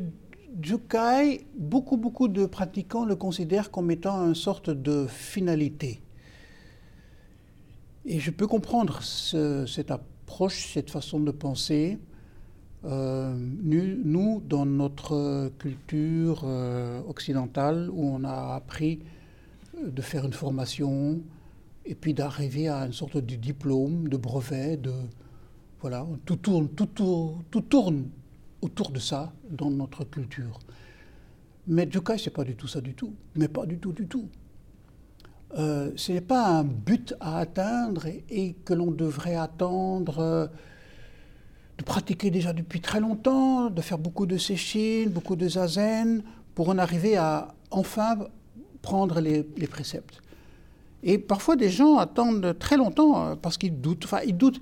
beaucoup, 1.55 1.97
beaucoup 1.97 2.27
de 2.27 2.45
pratiquants 2.45 3.05
le 3.05 3.15
considèrent 3.15 3.71
comme 3.71 3.91
étant 3.91 4.25
une 4.25 4.35
sorte 4.35 4.69
de 4.69 5.07
finalité. 5.07 6.01
Et 8.05 8.19
je 8.19 8.31
peux 8.31 8.47
comprendre 8.47 9.01
cette 9.03 9.91
approche, 9.91 10.73
cette 10.73 10.89
façon 10.89 11.19
de 11.19 11.31
penser. 11.31 11.99
Euh, 12.83 13.35
nous, 13.37 14.41
dans 14.47 14.65
notre 14.65 15.51
culture 15.59 16.41
euh, 16.45 16.99
occidentale, 17.07 17.89
où 17.91 18.03
on 18.03 18.23
a 18.23 18.55
appris 18.55 18.99
de 19.85 20.01
faire 20.01 20.25
une 20.25 20.33
formation 20.33 21.21
et 21.85 21.93
puis 21.93 22.13
d'arriver 22.15 22.69
à 22.69 22.85
une 22.85 22.93
sorte 22.93 23.17
de 23.17 23.35
diplôme, 23.35 24.07
de 24.07 24.17
brevet, 24.17 24.77
de, 24.77 24.93
voilà, 25.79 26.07
tout 26.25 26.37
tourne, 26.37 26.69
tout, 26.69 26.89
tout 27.51 27.61
tourne 27.61 28.09
autour 28.61 28.91
de 28.91 28.99
ça 28.99 29.31
dans 29.49 29.69
notre 29.69 30.03
culture. 30.05 30.59
Mais 31.67 31.87
Jukai, 31.89 32.17
ce 32.17 32.29
n'est 32.29 32.33
pas 32.33 32.43
du 32.43 32.55
tout 32.55 32.67
ça 32.67 32.81
du 32.81 32.93
tout. 32.93 33.13
Mais 33.35 33.47
pas 33.47 33.65
du 33.65 33.77
tout, 33.77 33.91
du 33.91 34.07
tout. 34.07 34.27
Euh, 35.57 35.91
ce 35.95 36.13
n'est 36.13 36.21
pas 36.21 36.47
un 36.47 36.63
but 36.63 37.13
à 37.19 37.39
atteindre 37.39 38.05
et, 38.29 38.53
que 38.65 38.73
l'on 38.73 38.91
devrait 38.91 39.35
attendre 39.35 40.19
euh, 40.19 40.47
de 41.77 41.83
pratiquer 41.83 42.31
déjà 42.31 42.53
depuis 42.53 42.79
très 42.79 43.01
longtemps, 43.01 43.69
de 43.69 43.81
faire 43.81 43.97
beaucoup 43.97 44.25
de 44.25 44.37
séchines, 44.37 45.09
beaucoup 45.09 45.35
de 45.35 45.47
zazen, 45.47 46.23
pour 46.55 46.69
en 46.69 46.77
arriver 46.77 47.17
à 47.17 47.53
enfin 47.69 48.17
prendre 48.81 49.19
les, 49.19 49.43
préceptes. 49.67 50.21
Et 51.03 51.17
parfois, 51.17 51.55
des 51.55 51.69
gens 51.69 51.97
attendent 51.97 52.55
très 52.57 52.77
longtemps 52.77 53.25
euh, 53.25 53.35
parce 53.35 53.57
qu'ils 53.57 53.81
doutent. 53.81 54.05
Enfin, 54.05 54.19
ils 54.25 54.37
doutent 54.37 54.61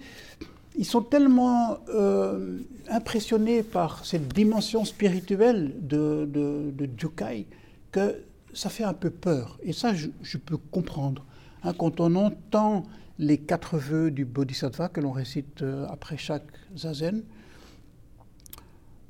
ils 0.75 0.85
sont 0.85 1.01
tellement 1.01 1.79
impressionnés 2.89 3.63
par 3.63 4.05
cette 4.05 4.33
dimension 4.33 4.85
spirituelle 4.85 5.73
de, 5.81 6.25
de, 6.31 6.89
que 7.91 8.15
ça 8.53 8.69
fait 8.69 8.83
un 8.83 8.93
peu 8.93 9.09
peur. 9.09 9.59
Et 9.63 9.73
ça, 9.73 9.93
je, 9.93 10.37
peux 10.37 10.57
comprendre. 10.57 11.25
Hein, 11.63 11.73
quand 11.77 11.99
on 11.99 12.15
entend 12.15 12.83
les 13.17 13.37
quatre 13.37 13.77
vœux 13.77 14.11
du 14.11 14.25
Bodhisattva 14.25 14.89
que 14.89 15.01
l'on 15.01 15.11
récite 15.11 15.61
euh, 15.61 15.85
après 15.89 16.17
chaque 16.17 16.47
zazen, 16.75 17.23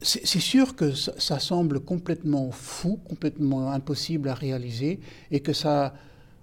c'est 0.02 0.40
sûr 0.40 0.78
que 0.78 0.94
ça, 0.94 1.12
ça, 1.18 1.40
semble 1.40 1.82
complètement 1.82 2.52
fou, 2.52 2.98
complètement 3.06 3.74
impossible 3.74 4.30
à 4.30 4.34
réaliser, 4.34 5.02
et 5.30 5.42
que 5.42 5.52
ça, 5.52 5.94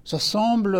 ça 0.04 0.18
semble 0.18 0.78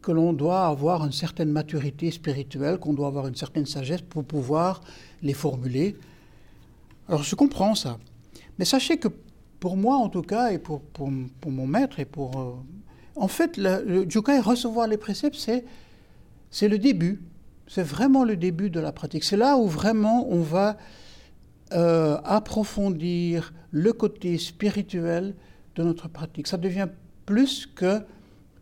que 0.00 0.10
l'on 0.10 0.32
doit 0.32 0.66
avoir 0.66 1.04
une 1.04 1.12
certaine 1.12 1.50
maturité 1.50 2.10
spirituelle, 2.10 2.78
qu'on 2.78 2.94
doit 2.94 3.08
avoir 3.08 3.26
une 3.26 3.36
certaine 3.36 3.66
sagesse 3.66 4.00
pour 4.00 4.24
pouvoir 4.24 4.80
les 5.22 5.34
formuler. 5.34 5.96
Alors 7.08 7.22
je 7.22 7.34
comprends 7.34 7.74
ça. 7.74 7.98
Mais 8.58 8.64
sachez 8.64 8.98
que 8.98 9.08
pour 9.60 9.76
moi 9.76 9.96
en 9.96 10.08
tout 10.08 10.22
cas, 10.22 10.50
et 10.50 10.58
pour, 10.58 10.80
pour, 10.80 11.10
mon 11.10 11.66
maître, 11.66 12.00
et 12.00 12.06
pour... 12.06 12.40
Euh, 12.40 12.54
en 13.14 13.28
fait, 13.28 13.56
le, 13.58 14.08
Jukai, 14.08 14.40
recevoir 14.40 14.88
les 14.88 14.96
préceptes, 14.96 15.36
c'est, 15.36 15.64
c'est 16.50 16.68
le 16.68 16.78
début. 16.78 17.22
C'est 17.68 17.82
vraiment 17.82 18.24
le 18.24 18.36
début 18.36 18.70
de 18.70 18.80
la 18.80 18.90
pratique. 18.90 19.22
C'est 19.22 19.36
là 19.36 19.56
où 19.56 19.66
vraiment 19.66 20.26
on 20.28 20.40
va 20.40 20.78
euh, 21.72 22.18
approfondir 22.24 23.52
le 23.70 23.92
côté 23.92 24.38
spirituel 24.38 25.34
de 25.76 25.82
notre 25.84 26.08
pratique. 26.08 26.46
Ça 26.46 26.56
devient 26.56 26.88
plus 27.26 27.66
que 27.66 28.00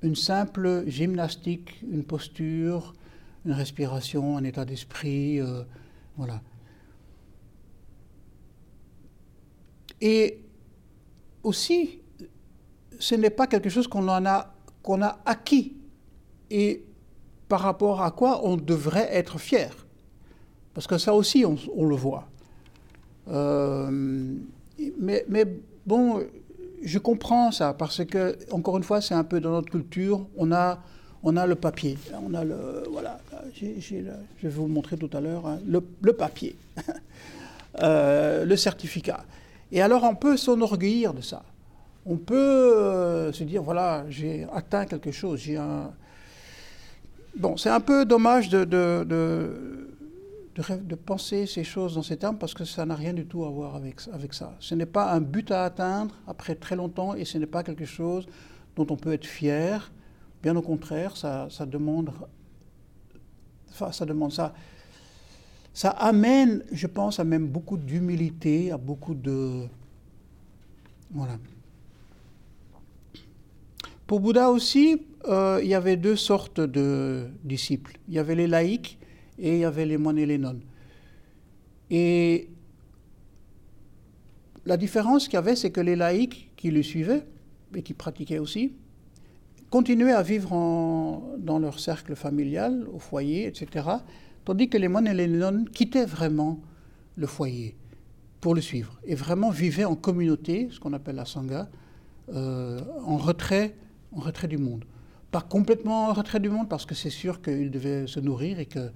une 0.02 0.16
simple 0.16 0.84
gymnastique, 0.86 1.82
une 1.90 2.04
posture, 2.04 2.94
une 3.46 3.52
respiration, 3.52 4.36
un 4.36 4.44
état 4.44 4.64
d'esprit, 4.64 5.40
euh, 5.40 5.62
voilà. 6.16 6.42
Et 10.00 10.40
aussi, 11.42 12.00
ce 12.98 13.14
n'est 13.14 13.30
pas 13.30 13.46
quelque 13.46 13.68
chose 13.68 13.86
qu'on 13.86 14.08
a, 14.08 14.54
qu'on 14.82 15.02
a 15.02 15.18
acquis. 15.24 15.74
Et 16.50 16.84
par 17.48 17.60
rapport 17.60 18.02
à 18.02 18.10
quoi 18.10 18.40
on 18.44 18.56
devrait 18.56 19.08
être 19.10 19.38
fier. 19.38 19.70
Parce 20.74 20.86
que 20.86 20.98
ça 20.98 21.14
aussi, 21.14 21.44
on, 21.44 21.84
le 21.86 21.96
voit. 21.96 22.28
Euh, 23.28 23.90
mais, 24.98 25.24
bon, 25.86 26.22
je 26.82 26.98
comprends 26.98 27.50
ça, 27.50 27.74
parce 27.74 28.04
que, 28.04 28.38
encore 28.52 28.76
une 28.76 28.84
fois, 28.84 29.00
c'est 29.00 29.14
un 29.14 29.24
peu 29.24 29.40
dans 29.40 29.50
notre 29.50 29.70
culture, 29.70 30.26
on 30.36 30.52
a, 30.52 30.78
on 31.22 31.36
a 31.36 31.46
le 31.46 31.56
papier. 31.56 31.98
On 32.24 32.32
a 32.34 32.44
le, 32.44 32.84
voilà, 32.92 33.18
je 33.60 34.04
vais 34.42 34.48
vous 34.48 34.68
montrer 34.68 34.96
tout 34.96 35.10
à 35.12 35.20
l'heure, 35.20 35.46
hein, 35.46 35.58
le, 35.66 35.82
le, 36.00 36.12
papier, 36.12 36.54
euh, 37.82 38.44
le 38.44 38.56
certificat. 38.56 39.24
Et 39.70 39.82
alors, 39.82 40.04
on 40.04 40.14
peut 40.14 40.36
s'enorgueillir 40.36 41.14
de 41.14 41.20
ça. 41.20 41.42
On 42.06 42.16
peut 42.16 42.36
euh, 42.36 43.32
se 43.32 43.44
dire, 43.44 43.62
voilà, 43.62 44.04
j'ai 44.08 44.46
atteint 44.52 44.86
quelque 44.86 45.12
chose, 45.12 45.40
Bon, 47.36 47.56
c'est 47.56 47.68
un 47.68 47.80
peu 47.80 48.04
dommage 48.04 48.48
de, 48.48 49.04
penser 51.06 51.46
ces 51.46 51.62
choses 51.62 51.94
dans 51.94 52.02
ces 52.02 52.16
termes 52.16 52.36
parce 52.36 52.52
que 52.52 52.64
ça 52.64 52.84
n'a 52.84 52.96
rien 52.96 53.12
du 53.12 53.26
tout 53.26 53.44
à 53.44 53.50
voir 53.50 53.76
avec, 53.76 54.00
ça. 54.32 54.56
Ce 54.58 54.74
n'est 54.74 54.86
pas 54.86 55.12
un 55.12 55.20
but 55.20 55.50
à 55.52 55.64
atteindre 55.64 56.14
après 56.26 56.56
très 56.56 56.74
longtemps 56.74 57.14
et 57.14 57.24
ce 57.24 57.38
n'est 57.38 57.46
pas 57.46 57.62
quelque 57.62 57.84
chose 57.84 58.26
dont 58.74 58.86
on 58.90 58.96
peut 58.96 59.12
être 59.12 59.26
fier. 59.26 59.92
Bien 60.42 60.56
au 60.56 60.62
contraire, 60.62 61.16
ça 61.16 61.48
demande 61.66 62.10
ça. 64.32 64.52
Ça 65.78 65.90
amène, 65.90 66.64
je 66.72 66.88
pense, 66.88 67.20
à 67.20 67.24
même 67.24 67.46
beaucoup 67.46 67.76
d'humilité, 67.76 68.72
à 68.72 68.76
beaucoup 68.76 69.14
de. 69.14 69.62
Voilà. 71.12 71.38
Pour 74.04 74.18
Bouddha 74.18 74.50
aussi, 74.50 75.00
euh, 75.28 75.60
il 75.62 75.68
y 75.68 75.76
avait 75.76 75.96
deux 75.96 76.16
sortes 76.16 76.58
de 76.58 77.28
disciples. 77.44 77.96
Il 78.08 78.14
y 78.14 78.18
avait 78.18 78.34
les 78.34 78.48
laïcs 78.48 78.98
et 79.38 79.54
il 79.54 79.60
y 79.60 79.64
avait 79.64 79.86
les 79.86 79.98
moines 79.98 80.18
et 80.18 80.26
les 80.26 80.36
nonnes. 80.36 80.62
Et 81.90 82.48
la 84.66 84.76
différence 84.76 85.26
qu'il 85.26 85.34
y 85.34 85.36
avait, 85.36 85.54
c'est 85.54 85.70
que 85.70 85.80
les 85.80 85.94
laïcs 85.94 86.50
qui 86.56 86.72
le 86.72 86.82
suivaient 86.82 87.22
et 87.72 87.82
qui 87.82 87.94
pratiquaient 87.94 88.40
aussi, 88.40 88.72
continuaient 89.70 90.10
à 90.10 90.22
vivre 90.22 90.50
dans 91.38 91.60
leur 91.60 91.78
cercle 91.78 92.16
familial, 92.16 92.84
au 92.92 92.98
foyer, 92.98 93.46
etc. 93.46 93.84
Tandis 94.48 94.70
que 94.70 94.78
les 94.78 94.88
moines 94.88 95.06
et 95.06 95.12
les 95.12 95.26
nonnes 95.26 95.68
quittaient 95.68 96.06
vraiment 96.06 96.58
le 97.18 97.26
foyer 97.26 97.76
pour 98.40 98.54
le 98.54 98.62
suivre 98.62 98.98
et 99.04 99.14
vraiment 99.14 99.50
vivaient 99.50 99.84
en 99.84 99.94
communauté, 99.94 100.68
ce 100.70 100.80
qu'on 100.80 100.94
appelle 100.94 101.16
la 101.16 101.26
sangha, 101.26 101.68
euh, 102.32 102.80
en 103.04 103.18
retrait 103.18 103.76
en 104.12 104.20
retrait 104.20 104.48
du 104.48 104.56
monde. 104.56 104.86
Pas 105.30 105.42
complètement 105.42 106.08
en 106.08 106.14
retrait 106.14 106.40
du 106.40 106.48
monde, 106.48 106.66
parce 106.66 106.86
que 106.86 106.94
c'est 106.94 107.10
sûr 107.10 107.42
qu'ils 107.42 107.70
devaient 107.70 108.06
se 108.06 108.20
nourrir 108.20 108.58
et 108.58 108.64
qu'ils 108.64 108.90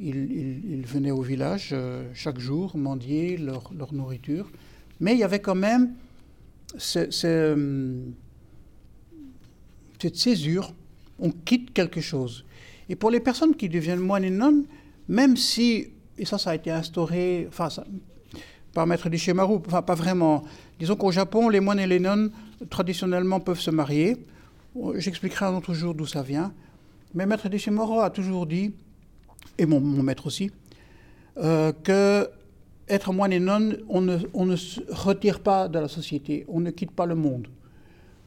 ils, 0.00 0.84
venaient 0.84 1.12
au 1.12 1.22
village 1.22 1.70
euh, 1.70 2.10
chaque 2.12 2.40
jour 2.40 2.76
mendier 2.76 3.36
leur, 3.36 3.72
nourriture. 3.92 4.50
Mais 4.98 5.12
il 5.12 5.20
y 5.20 5.22
avait 5.22 5.38
quand 5.38 5.54
même 5.54 5.92
cette 6.76 7.12
césure. 10.16 10.74
On 11.20 11.30
quitte 11.30 11.72
quelque 11.72 12.00
chose. 12.00 12.44
Et 12.88 12.96
pour 12.96 13.10
les 13.10 13.20
personnes 13.20 13.54
qui 13.54 13.68
deviennent 13.68 14.00
moines 14.00 14.24
et 14.24 14.30
nonnes, 14.30 14.64
même 15.08 15.36
si, 15.36 15.88
et 16.16 16.24
ça, 16.24 16.38
ça 16.38 16.50
a 16.50 16.54
été 16.54 16.70
instauré, 16.70 17.48
par 18.74 18.86
Maître 18.86 19.08
Dishimaru, 19.08 19.58
enfin, 19.66 19.82
pas 19.82 19.94
vraiment. 19.94 20.44
Disons 20.78 20.96
qu'au 20.96 21.10
Japon, 21.10 21.48
les 21.48 21.60
moines 21.60 21.80
et 21.80 21.86
les 21.86 21.98
nonnes, 21.98 22.30
traditionnellement, 22.70 23.40
peuvent 23.40 23.60
se 23.60 23.70
marier. 23.70 24.16
J'expliquerai 24.96 25.46
un 25.46 25.54
autre 25.54 25.74
jour 25.74 25.94
d'où 25.94 26.06
ça 26.06 26.22
vient. 26.22 26.52
Mais 27.14 27.26
Maître 27.26 27.48
Deschemoro 27.48 28.00
a 28.00 28.10
toujours 28.10 28.46
dit, 28.46 28.72
et 29.56 29.66
mon, 29.66 29.80
maître 29.80 30.26
aussi, 30.26 30.50
euh, 31.38 31.72
que 31.82 32.28
être 32.88 33.12
moine 33.12 33.32
et 33.32 33.40
nonne, 33.40 33.78
on 33.88 34.00
ne, 34.00 34.18
on 34.34 34.44
ne, 34.46 34.56
se 34.56 34.80
retire 34.88 35.40
pas 35.40 35.68
de 35.68 35.78
la 35.78 35.88
société, 35.88 36.44
on 36.48 36.60
ne 36.60 36.70
quitte 36.70 36.90
pas 36.90 37.06
le 37.06 37.14
monde. 37.14 37.48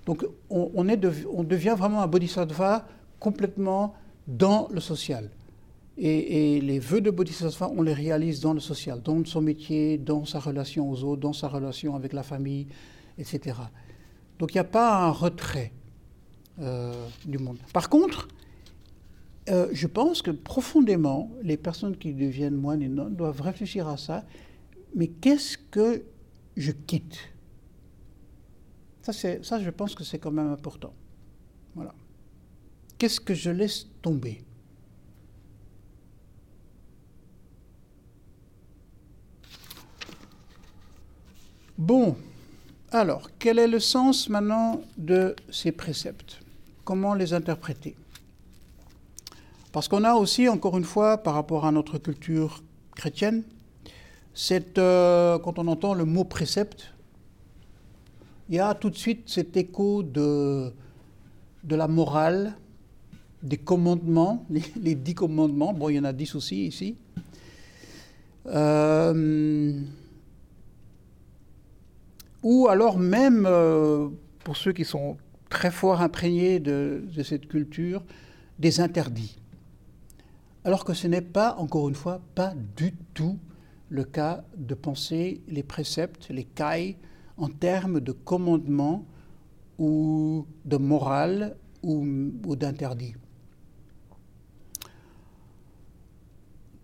Donc 0.06 0.26
on, 0.50 0.88
est 0.88 1.00
on 1.32 1.44
devient 1.44 1.76
vraiment 1.78 2.02
un 2.02 2.08
bodhisattva 2.08 2.88
complètement 3.20 3.94
dans 4.28 4.67
le 4.72 4.80
social. 4.80 5.30
Et, 6.04 6.60
les 6.62 6.80
vœux 6.80 7.02
de 7.02 7.12
bodhisattva, 7.12 7.72
on 7.76 7.84
les 7.84 7.94
réalise 7.94 8.40
dans 8.42 8.54
le 8.54 8.60
social, 8.60 9.02
dans 9.04 9.24
son 9.24 9.42
métier, 9.42 10.00
dans 10.00 10.26
sa 10.26 10.40
relation 10.40 10.90
aux 10.90 11.04
autres, 11.04 11.22
dans 11.22 11.34
sa 11.34 11.48
relation 11.48 11.96
avec 11.96 12.14
la 12.14 12.24
famille, 12.24 12.68
etc. 13.20 13.56
Donc 14.40 14.54
il 14.54 14.58
n'y 14.58 14.62
a 14.62 14.64
pas 14.64 15.06
un 15.06 15.12
retrait. 15.12 15.74
Euh, 16.60 17.08
du 17.26 17.40
monde. 17.40 17.58
Par 17.74 17.90
contre, 17.90 18.28
euh, 19.50 19.70
je 19.72 19.88
pense 19.88 20.22
que 20.22 20.30
profondément, 20.30 21.32
les 21.42 21.58
personnes 21.58 21.98
qui 21.98 22.14
deviennent 22.14 22.56
moines 22.56 22.84
et 22.84 22.90
nonnes 22.90 23.16
doivent 23.16 23.42
réfléchir 23.42 23.88
à 23.88 23.98
ça. 23.98 24.26
Mais 24.94 25.08
qu'est-ce 25.08 25.58
que 25.58 26.04
je 26.58 26.72
quitte? 26.72 27.18
Ça, 29.02 29.14
ça, 29.14 29.60
je 29.60 29.70
pense 29.72 29.96
que 29.96 30.04
c'est 30.04 30.20
quand 30.20 30.30
même 30.30 30.52
important. 30.52 30.94
Voilà. 31.74 31.96
Qu'est-ce 33.00 33.22
que 33.22 33.34
je 33.34 33.50
laisse 33.50 33.88
tomber? 34.02 34.44
Bon, 41.82 42.15
alors, 42.91 43.32
quel 43.39 43.58
est 43.58 43.67
le 43.67 43.80
sens 43.80 44.30
maintenant 44.30 44.82
de 45.00 45.36
ces 45.50 45.72
préceptes? 45.72 46.39
Comment 46.84 47.15
les 47.15 47.34
interpréter? 47.34 47.96
Parce 49.72 49.88
qu'on 49.88 50.04
a 50.04 50.13
aussi, 50.13 50.48
encore 50.48 50.78
une 50.78 50.84
fois, 50.84 51.17
par 51.17 51.34
rapport 51.34 51.65
à 51.65 51.72
notre 51.72 51.98
culture 51.98 52.62
chrétienne, 52.96 53.41
euh, 54.78 55.39
quand 55.39 55.58
on 55.58 55.65
entend 55.65 55.96
le 55.96 56.06
mot 56.06 56.24
précepte, 56.24 56.94
il 58.48 58.58
y 58.58 58.60
a 58.60 58.76
tout 58.76 58.91
de 58.91 58.98
suite 58.98 59.28
cet 59.28 59.58
écho 59.58 60.04
de, 60.04 60.72
de 61.63 61.76
la 61.76 61.88
morale, 61.88 62.54
des 63.41 63.58
commandements, 63.58 64.46
les, 64.80 64.94
dix 64.94 65.15
commandements. 65.15 65.74
Bon, 65.74 65.89
il 65.89 65.96
y 65.96 66.00
en 66.00 66.04
a 66.04 66.13
dix 66.13 66.36
aussi 66.36 66.67
ici. 66.67 66.96
Euh, 68.46 69.82
ou 72.43 72.67
alors 72.67 72.97
même, 72.97 73.45
euh, 73.47 74.10
pour 74.43 74.58
ceux 74.58 74.73
qui 74.73 74.86
sont 74.86 75.17
très 75.49 75.71
fort 75.71 76.01
imprégnés 76.01 76.60
de, 76.60 77.04
cette 77.23 77.47
culture, 77.47 78.04
des 78.58 78.80
interdits. 78.80 79.38
Alors 80.63 80.86
que 80.86 80.93
ce 80.93 81.08
n'est 81.08 81.21
pas, 81.21 81.56
encore 81.58 81.89
une 81.89 81.95
fois, 81.95 82.21
pas 82.36 82.54
du 82.75 82.93
tout 83.13 83.38
le 83.89 84.04
cas 84.04 84.43
de 84.56 84.73
penser 84.73 85.41
les 85.47 85.63
préceptes, 85.63 86.30
les 86.30 86.45
cailles, 86.45 86.95
en 87.38 87.49
termes 87.49 87.99
de 87.99 88.12
commandement 88.12 89.06
ou 89.77 90.45
de 90.65 90.77
morale 90.77 91.56
ou, 91.84 92.06
d'interdit. 92.56 93.15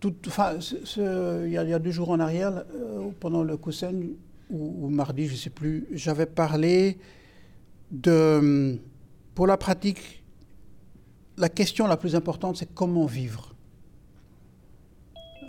il, 0.03 1.49
y 1.51 1.57
a, 1.57 1.79
deux 1.79 1.91
jours 1.91 2.09
en 2.09 2.19
arrière, 2.19 2.63
euh, 2.75 3.09
pendant 3.19 3.43
le 3.43 3.55
Kusen, 3.57 4.15
ou, 4.49 4.89
mardi, 4.89 5.27
je 5.27 5.33
ne 5.33 5.37
sais 5.37 5.49
plus, 5.49 5.87
j'avais 5.91 6.25
parlé 6.25 6.97
de, 7.91 8.79
pour 9.35 9.47
la 9.47 9.57
pratique, 9.57 10.23
la 11.37 11.49
question 11.49 11.87
la 11.87 11.97
plus 11.97 12.15
importante, 12.15 12.57
c'est 12.57 12.73
comment 12.73 13.05
vivre. 13.05 13.55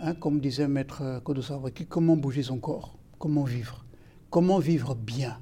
Hein, 0.01 0.13
comme 0.15 0.39
disait 0.39 0.67
Maître 0.67 1.21
Kodosawaki, 1.23 1.85
comment 1.85 2.15
bouger 2.15 2.43
son 2.43 2.59
corps, 2.59 2.97
comment 3.17 3.43
vivre, 3.43 3.85
comment 4.29 4.59
vivre 4.59 4.95
bien, 4.95 5.39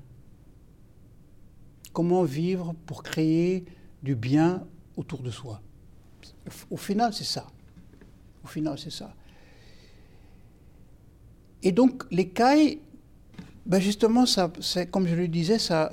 comment 1.93 2.23
vivre 2.23 2.73
pour 2.85 3.03
créer 3.03 3.65
du 4.01 4.15
bien 4.15 4.65
autour 4.95 5.21
de 5.21 5.31
soi. 5.31 5.61
Au 6.69 6.77
final, 6.77 7.13
c'est 7.13 7.23
ça. 7.23 7.47
Au 8.43 8.47
final, 8.47 8.77
c'est 8.79 8.91
ça. 8.91 9.13
Et 11.63 11.71
donc, 11.71 12.03
les 12.11 12.29
cailles 12.29 12.79
ben 13.67 13.81
Justement, 13.81 14.25
ça, 14.25 14.49
comme 14.89 15.07
je 15.07 15.15
le 15.15 15.27
disais, 15.27 15.59
ça, 15.59 15.91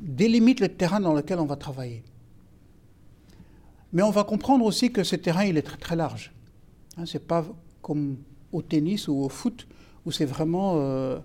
délimite 0.00 0.60
le 0.60 0.68
terrain 0.68 1.00
dans 1.00 1.12
lequel 1.12 1.40
on 1.40 1.46
va 1.46 1.56
travailler. 1.56 2.04
Mais 3.92 4.02
on 4.02 4.10
va 4.10 4.24
comprendre 4.24 4.64
aussi 4.64 4.92
que 4.92 5.02
ce 5.02 5.16
terrain, 5.16 5.44
il 5.44 5.56
est 5.56 5.62
très, 5.62 5.76
très 5.76 5.96
large. 5.96 6.32
Hein, 6.96 7.06
ce 7.06 7.18
n'est 7.18 7.24
pas 7.24 7.44
comme 7.82 8.18
au 8.52 8.62
tennis 8.62 9.08
ou 9.08 9.16
au 9.16 9.28
foot, 9.28 9.66
où 10.04 10.12
c'est 10.12 10.24
vraiment, 10.24 10.74
euh, 10.76 11.18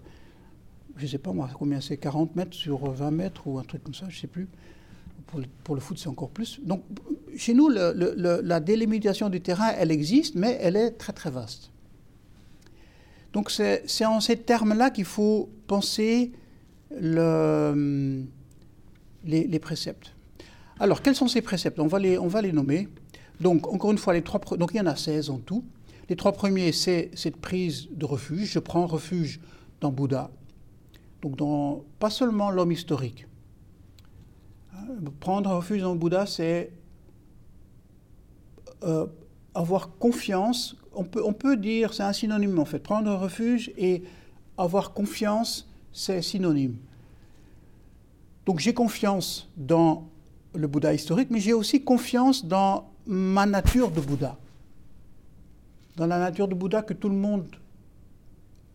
je 0.95 1.03
ne 1.03 1.07
sais 1.07 1.17
pas 1.17 1.33
moi, 1.33 1.49
combien 1.53 1.81
c'est, 1.81 1.97
40 1.97 2.35
mètres 2.35 2.53
sur 2.53 2.89
20 2.91 3.11
mètres 3.11 3.47
ou 3.47 3.59
un 3.59 3.63
truc 3.63 3.83
comme 3.83 3.93
ça, 3.93 4.05
je 4.09 4.15
ne 4.15 4.21
sais 4.21 4.27
plus. 4.27 4.47
Pour 5.27 5.39
le, 5.39 5.45
pour 5.63 5.75
le, 5.75 5.81
foot, 5.81 5.97
c'est 5.97 6.09
encore 6.09 6.29
plus. 6.29 6.59
Donc, 6.63 6.83
chez 7.37 7.53
nous, 7.53 7.69
le, 7.69 8.41
la 8.43 8.59
délimitation 8.59 9.29
du 9.29 9.39
terrain, 9.39 9.71
elle 9.77 9.91
existe, 9.91 10.35
mais 10.35 10.57
elle 10.61 10.75
est 10.75 10.91
très, 10.91 11.13
très 11.13 11.29
vaste. 11.29 11.70
Donc 13.33 13.49
c'est 13.51 14.05
en 14.05 14.19
ces 14.19 14.37
termes-là 14.37 14.89
qu'il 14.89 15.05
faut 15.05 15.49
penser 15.67 16.31
les, 16.99 18.25
préceptes. 19.59 20.13
Alors, 20.79 21.01
quels 21.01 21.15
sont 21.15 21.27
ces 21.27 21.41
préceptes? 21.41 21.79
On 21.79 21.87
va, 21.87 21.99
les, 21.99 22.17
on 22.17 22.27
va 22.27 22.41
les 22.41 22.51
nommer. 22.51 22.89
Donc, 23.39 23.67
encore 23.67 23.91
une 23.91 23.97
fois, 23.97 24.13
les 24.13 24.21
trois, 24.21 24.39
donc 24.57 24.71
il 24.73 24.77
y 24.77 24.81
en 24.81 24.85
a 24.87 24.95
16 24.95 25.29
en 25.29 25.37
tout. 25.37 25.63
Les 26.09 26.15
trois 26.15 26.31
premiers, 26.31 26.71
c'est 26.71 27.11
cette 27.13 27.37
prise 27.37 27.87
de 27.91 28.05
refuge. 28.05 28.51
Je 28.51 28.59
prends 28.59 28.85
refuge 28.85 29.39
dans 29.79 29.91
Bouddha. 29.91 30.29
Donc, 31.21 31.37
dans, 31.37 31.83
pas 31.99 32.09
seulement 32.09 32.51
l'homme 32.51 32.71
historique. 32.71 33.27
Prendre 35.19 35.51
refuge 35.51 35.81
dans 35.81 35.95
Bouddha, 35.95 36.25
c'est 36.25 36.71
euh, 38.83 39.05
avoir 39.53 39.97
confiance. 39.97 40.75
On 40.93 41.03
peut, 41.03 41.23
on 41.23 41.33
peut 41.33 41.57
dire, 41.57 41.93
c'est 41.93 42.03
un 42.03 42.13
synonyme 42.13 42.59
en 42.59 42.65
fait. 42.65 42.79
Prendre 42.79 43.13
refuge 43.15 43.71
et 43.77 44.03
avoir 44.57 44.93
confiance, 44.93 45.69
c'est 45.93 46.21
synonyme. 46.21 46.77
Donc 48.45 48.59
j'ai 48.59 48.73
confiance 48.73 49.49
dans 49.55 50.09
le 50.53 50.67
Bouddha 50.67 50.93
historique, 50.93 51.29
mais 51.31 51.39
j'ai 51.39 51.53
aussi 51.53 51.83
confiance 51.83 52.45
dans 52.45 52.91
ma 53.05 53.45
nature 53.45 53.91
de 53.91 54.01
Bouddha. 54.01 54.37
Dans 55.95 56.07
la 56.07 56.19
nature 56.19 56.47
de 56.47 56.55
Bouddha 56.55 56.81
que 56.81 56.93
tout 56.93 57.09
le 57.09 57.15
monde 57.15 57.47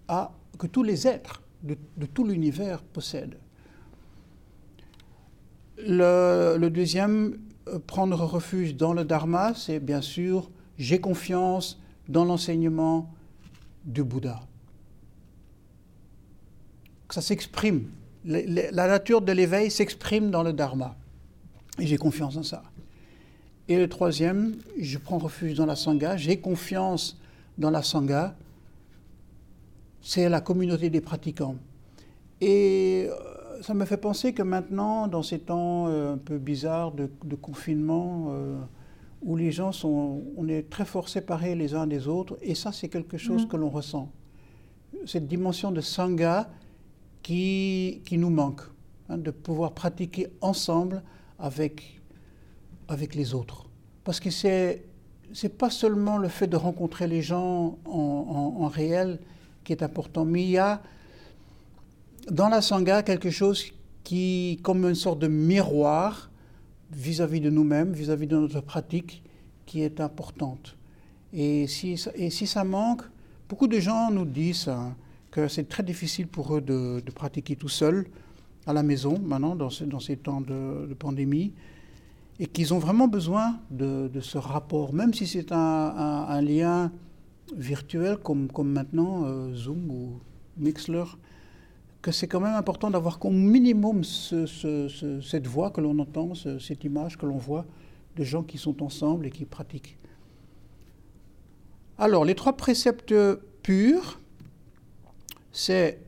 a, 0.09 0.33
que 0.59 0.67
tous 0.67 0.83
les 0.83 1.07
êtres 1.07 1.43
de, 1.63 1.77
tout 2.07 2.25
l'univers 2.25 2.83
possèdent. 2.83 3.39
Le, 5.79 6.69
deuxième, 6.69 7.39
euh, 7.69 7.79
prendre 7.79 8.19
refuge 8.25 8.77
dans 8.77 8.93
le 8.93 9.05
Dharma, 9.05 9.53
c'est 9.55 9.81
bien 9.81 10.01
sûr, 10.01 10.51
j'ai 10.79 11.01
confiance 11.01 11.81
dans 12.09 12.25
l'enseignement 12.25 13.13
du 13.85 14.03
Bouddha. 14.03 14.41
Ça 17.11 17.21
s'exprime 17.21 17.89
la 18.27 18.89
nature 18.89 19.21
de 19.21 19.33
l'éveil 19.33 19.71
s'exprime 19.71 20.31
dans 20.31 20.43
le 20.43 20.53
dharma. 20.53 20.97
Et 21.79 21.87
j'ai 21.87 21.97
confiance 21.97 22.37
en 22.37 22.43
ça. 22.43 22.63
Et 23.69 23.79
le 23.79 23.89
troisième, 23.89 24.57
je 24.79 24.99
prends 24.99 25.19
refuge 25.19 25.55
dans 25.55 25.67
la 25.67 25.77
sangha, 25.77 26.17
j'ai 26.17 26.39
confiance 26.39 27.19
dans 27.59 27.71
la 27.71 27.83
sangha, 27.83 28.35
c'est 30.01 30.29
la 30.29 30.41
communauté 30.41 30.89
des 30.89 31.01
pratiquants. 31.01 31.57
Et 32.41 33.09
euh, 33.09 33.63
ça 33.63 33.75
me 33.75 33.85
fait 33.85 33.97
penser 33.97 34.33
que 34.33 34.43
maintenant, 34.43 35.09
dans 35.09 35.23
ces 35.23 35.41
temps 35.41 35.89
euh, 35.89 36.15
un 36.15 36.19
peu 36.19 36.39
bizarres 36.39 36.93
de, 36.93 37.09
confinement, 37.35 38.29
euh, 38.31 38.59
où 39.27 39.37
les 39.37 39.51
gens 39.51 39.73
sont, 39.73 40.23
on 40.37 40.49
est 40.49 40.71
très 40.71 40.85
fort 40.85 41.09
séparés 41.09 41.57
les 41.57 41.75
uns 41.75 41.87
des 41.87 42.07
autres, 42.07 42.39
et 42.41 42.55
ça 42.55 42.71
c'est 42.71 42.89
quelque 42.89 43.19
chose 43.19 43.45
mmh. 43.45 43.49
que 43.49 43.57
l'on 43.57 43.69
ressent. 43.69 44.11
Cette 45.05 45.27
dimension 45.27 45.73
de 45.73 45.81
sangha, 45.81 46.49
qui, 47.25 48.03
qui 48.05 48.19
nous 48.19 48.31
manque, 48.31 48.61
hein, 49.09 49.19
de 49.19 49.33
pouvoir 49.33 49.73
pratiquer 49.73 50.29
ensemble 50.41 51.03
avec, 51.41 52.01
avec 52.87 53.17
les 53.17 53.35
autres. 53.35 53.67
Parce 54.05 54.21
que 54.21 54.31
c'est 54.31 54.85
n'est 55.43 55.49
pas 55.49 55.71
seulement 55.71 56.19
le 56.19 56.29
fait 56.29 56.47
de 56.47 56.57
rencontrer 56.57 57.09
les 57.09 57.23
gens 57.23 57.79
en, 57.85 58.55
en, 58.61 58.69
réel 58.69 59.19
qui 59.65 59.73
est 59.73 59.83
important, 59.83 60.25
mais 60.25 60.45
il 60.45 60.51
y 60.51 60.59
a 60.59 60.81
dans 62.31 62.49
la 62.49 62.63
Sangha 62.63 63.03
quelque 63.03 63.31
chose 63.31 63.73
qui, 64.05 64.61
comme 64.63 64.85
une 64.85 64.95
sorte 64.95 65.19
de 65.19 65.27
miroir 65.27 66.31
vis-à-vis 66.93 67.41
de 67.41 67.51
nous-mêmes, 67.51 67.93
vis-à-vis 67.93 68.27
de 68.27 68.37
notre 68.37 68.61
pratique, 68.61 69.23
qui 69.65 69.83
est 69.83 70.01
importante. 70.01 70.77
Et 71.33 71.67
si, 71.67 72.03
et 72.15 72.31
si 72.31 72.47
ça 72.47 72.65
manque, 72.65 73.03
beaucoup 73.49 73.67
de 73.67 73.79
gens 73.79 74.11
nous 74.11 74.25
disent, 74.25 74.69
hein, 74.69 74.97
c'est 75.49 75.69
très 75.69 75.83
difficile 75.83 76.27
pour 76.27 76.57
eux 76.57 76.61
de, 76.61 77.03
pratiquer 77.15 77.57
tout 77.57 77.69
seuls 77.69 78.07
à 78.67 78.73
la 78.73 78.83
maison 78.83 79.19
maintenant, 79.19 79.55
dans, 79.55 79.69
dans 79.87 80.01
ces 80.01 80.17
temps 80.17 80.41
de, 80.41 80.95
pandémie, 80.99 81.53
et 82.39 82.47
qu'ils 82.47 82.75
ont 82.75 82.79
vraiment 82.79 83.09
besoin 83.09 83.59
de, 83.71 84.11
ce 84.21 84.39
rapport, 84.39 84.93
même 84.93 85.15
si 85.15 85.27
c'est 85.27 85.53
un, 85.53 86.41
lien 86.41 86.91
virtuel 87.55 88.17
comme, 88.17 88.49
comme 88.49 88.73
maintenant 88.73 89.25
euh, 89.25 89.55
Zoom 89.55 89.91
ou 89.91 90.21
Mixler, 90.59 91.05
que 92.07 92.13
c'est 92.13 92.29
quand 92.29 92.39
même 92.39 92.55
important 92.55 92.89
d'avoir 92.89 93.19
comme 93.19 93.35
minimum 93.35 94.05
cette 94.05 95.47
voix 95.49 95.73
que 95.73 95.81
l'on 95.81 95.99
entend, 95.99 96.35
cette 96.37 96.85
image 96.85 97.19
que 97.19 97.27
l'on 97.27 97.37
voit 97.37 97.67
de 98.15 98.23
gens 98.23 98.45
qui 98.45 98.59
sont 98.59 98.81
ensemble 98.81 99.27
et 99.27 99.31
qui 99.31 99.45
pratiquent. 99.45 99.99
Alors, 101.99 102.25
les 102.25 102.37
trois 102.37 102.57
préceptes 102.57 103.13
purs, 103.65 104.21
c'est 105.51 105.99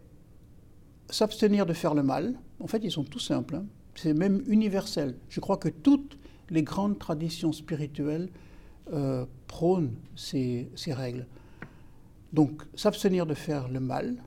s'abstenir 1.10 1.66
de 1.66 1.72
faire 1.72 1.94
le 1.94 2.04
mal. 2.04 2.34
En 2.60 2.68
fait, 2.68 2.84
ils 2.84 2.92
sont 2.92 3.02
tout 3.02 3.18
simples. 3.18 3.56
Hein. 3.56 3.66
C'est 3.96 4.14
même 4.14 4.44
universel. 4.46 5.16
Je 5.28 5.40
crois 5.40 5.56
que 5.56 5.68
toutes 5.68 6.16
les 6.48 6.62
grandes 6.62 7.00
traditions 7.00 7.52
spirituelles 7.52 8.28
euh, 8.92 9.26
prônent 9.48 9.96
ces 10.14 10.70
règles. 10.86 11.26
Donc, 12.32 12.62
s'abstenir 12.76 13.26
de 13.26 13.34
faire 13.34 13.66
le 13.66 13.80
mal, 13.80 14.22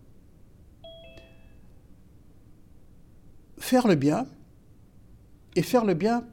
faire 3.61 3.87
le 3.87 3.95
bien, 3.95 4.25
et 5.55 5.61
faire 5.61 5.85
le 5.85 5.93
bien 5.93 6.25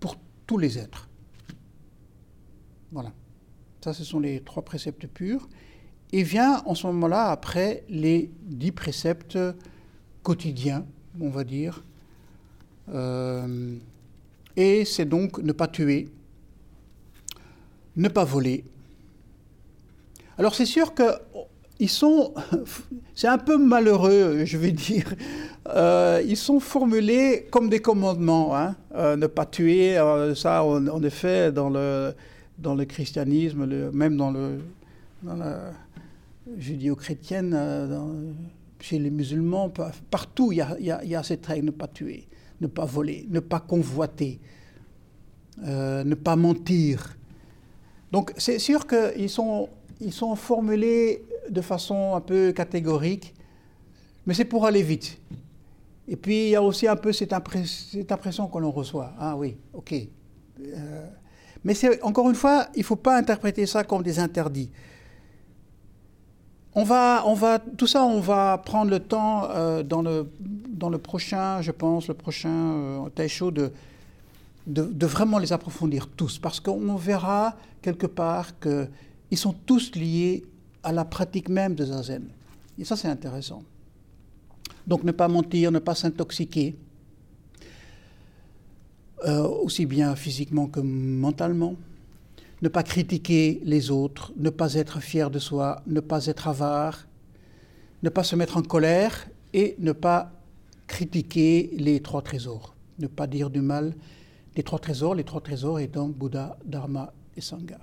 pour 0.00 0.16
tous 0.46 0.58
les 0.58 0.78
êtres. 0.78 1.08
Voilà. 2.92 3.12
Ça, 3.82 3.92
ce 3.92 4.04
sont 4.04 4.20
les 4.20 4.40
trois 4.40 4.64
préceptes 4.64 5.06
purs. 5.06 5.48
Et 6.12 6.22
vient 6.22 6.62
en 6.66 6.74
ce 6.74 6.86
moment-là, 6.86 7.30
après, 7.30 7.84
les 7.88 8.30
dix 8.42 8.72
préceptes 8.72 9.38
quotidiens, 10.22 10.86
on 11.20 11.28
va 11.28 11.44
dire. 11.44 11.84
Euh, 12.88 13.76
et 14.56 14.84
c'est 14.84 15.04
donc 15.04 15.38
ne 15.38 15.52
pas 15.52 15.68
tuer, 15.68 16.08
ne 17.96 18.08
pas 18.08 18.24
voler. 18.24 18.64
Alors 20.38 20.54
c'est 20.54 20.66
sûr 20.66 20.94
que 20.94 21.02
ils 21.78 21.88
sont, 21.88 22.34
c'est 23.14 23.28
un 23.28 23.38
peu 23.38 23.58
malheureux, 23.58 24.44
je 24.44 24.56
vais 24.56 24.72
dire. 24.72 25.14
Euh, 25.68 26.22
ils 26.26 26.36
sont 26.36 26.60
formulés 26.60 27.46
comme 27.50 27.68
des 27.68 27.80
commandements. 27.80 28.56
Hein. 28.56 28.76
Euh, 28.94 29.16
ne 29.16 29.26
pas 29.26 29.46
tuer, 29.46 29.96
ça, 30.34 30.64
en, 30.64 31.02
effet, 31.02 31.52
dans 31.52 31.68
le, 31.68 32.14
dans 32.58 32.74
le 32.74 32.84
christianisme, 32.84 33.66
même 33.92 34.16
dans 34.16 34.30
le, 34.30 34.60
dans 35.22 35.36
la, 35.36 35.72
judéo-chrétienne, 36.58 37.54
euh, 37.54 38.32
chez 38.80 38.98
les 38.98 39.10
musulmans, 39.10 39.72
partout 40.10 40.52
il 40.52 40.58
y, 40.58 41.14
a, 41.14 41.22
cette 41.22 41.46
règle, 41.46 41.66
ne 41.66 41.70
pas 41.70 41.88
tuer, 41.88 42.28
ne 42.60 42.66
pas 42.66 42.84
voler, 42.84 43.26
ne 43.30 43.40
pas 43.40 43.60
convoiter, 43.60 44.38
euh, 45.64 46.04
ne 46.04 46.14
pas 46.14 46.36
mentir. 46.36 47.16
Donc 48.12 48.32
c'est 48.36 48.58
sûr 48.58 48.86
qu'ils 48.86 49.30
sont, 49.30 49.68
ils 50.00 50.12
sont 50.12 50.36
formulés 50.36 51.22
de 51.50 51.60
façon 51.60 52.14
un 52.14 52.20
peu 52.20 52.52
catégorique, 52.52 53.34
mais 54.26 54.34
c'est 54.34 54.44
pour 54.44 54.66
aller 54.66 54.82
vite. 54.82 55.18
Et 56.08 56.16
puis 56.16 56.44
il 56.44 56.48
y 56.50 56.56
a 56.56 56.62
aussi 56.62 56.86
un 56.86 56.96
peu 56.96 57.12
cette, 57.12 57.32
impression 57.32 58.46
que 58.48 58.58
l'on 58.58 58.70
reçoit. 58.70 59.12
Ah 59.18 59.36
oui, 59.36 59.56
ok. 59.72 59.94
Euh, 60.60 61.08
mais 61.64 61.74
encore 62.02 62.28
une 62.28 62.36
fois, 62.36 62.68
il 62.74 62.80
ne 62.80 62.84
faut 62.84 62.96
pas 62.96 63.16
interpréter 63.16 63.66
ça 63.66 63.82
comme 63.82 64.02
des 64.02 64.18
interdits. 64.18 64.70
On 66.74 66.84
va, 66.84 67.22
on 67.26 67.34
va, 67.34 67.58
tout 67.58 67.86
ça, 67.86 68.04
on 68.04 68.20
va 68.20 68.58
prendre 68.58 68.90
le 68.90 69.00
temps 69.00 69.48
euh, 69.50 69.82
dans, 69.82 70.02
le, 70.02 70.30
dans 70.40 70.90
le 70.90 70.98
prochain, 70.98 71.62
je 71.62 71.72
pense, 71.72 72.06
le 72.06 72.14
prochain 72.14 72.50
euh, 72.50 73.08
Taisho 73.08 73.50
de, 73.50 73.72
de, 74.66 75.06
vraiment 75.06 75.38
les 75.38 75.52
approfondir 75.52 76.06
tous, 76.08 76.38
parce 76.38 76.60
qu'on 76.60 76.94
verra 76.96 77.56
quelque 77.80 78.06
part 78.06 78.58
qu'ils 78.58 79.38
sont 79.38 79.54
tous 79.54 79.94
liés 79.94 80.44
à 80.86 80.92
la 80.92 81.04
pratique 81.04 81.48
même 81.48 81.74
de 81.74 81.84
Zazen. 81.84 82.28
Et 82.78 82.84
ça, 82.84 82.96
c'est 82.96 83.08
intéressant. 83.08 83.64
Donc 84.86 85.02
ne 85.02 85.10
pas 85.10 85.26
mentir, 85.26 85.72
ne 85.72 85.80
pas 85.80 85.96
s'intoxiquer, 85.96 86.76
euh, 89.24 89.42
aussi 89.42 89.84
bien 89.84 90.14
physiquement 90.14 90.68
que 90.68 90.78
mentalement 90.78 91.74
ne 92.62 92.68
pas 92.68 92.84
critiquer 92.84 93.60
les 93.64 93.90
autres, 93.90 94.32
ne 94.36 94.48
pas 94.48 94.74
être 94.74 95.00
fier 95.00 95.28
de 95.28 95.40
soi, 95.40 95.82
ne 95.88 95.98
pas 95.98 96.26
être 96.26 96.46
avare, 96.46 97.06
ne 98.04 98.08
pas 98.08 98.22
se 98.22 98.36
mettre 98.36 98.56
en 98.56 98.62
colère 98.62 99.28
et 99.52 99.74
ne 99.80 99.90
pas 99.92 100.30
critiquer 100.86 101.70
les 101.76 102.00
trois 102.00 102.22
trésors, 102.22 102.76
ne 103.00 103.08
pas 103.08 103.26
dire 103.26 103.50
du 103.50 103.60
mal 103.60 103.92
des 104.54 104.62
trois 104.62 104.78
trésors, 104.78 105.16
les 105.16 105.24
trois 105.24 105.40
trésors 105.40 105.80
étant 105.80 106.08
Bouddha, 106.08 106.56
Dharma 106.64 107.12
et 107.36 107.40
Sangha. 107.40 107.78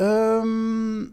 Euh, 0.00 1.06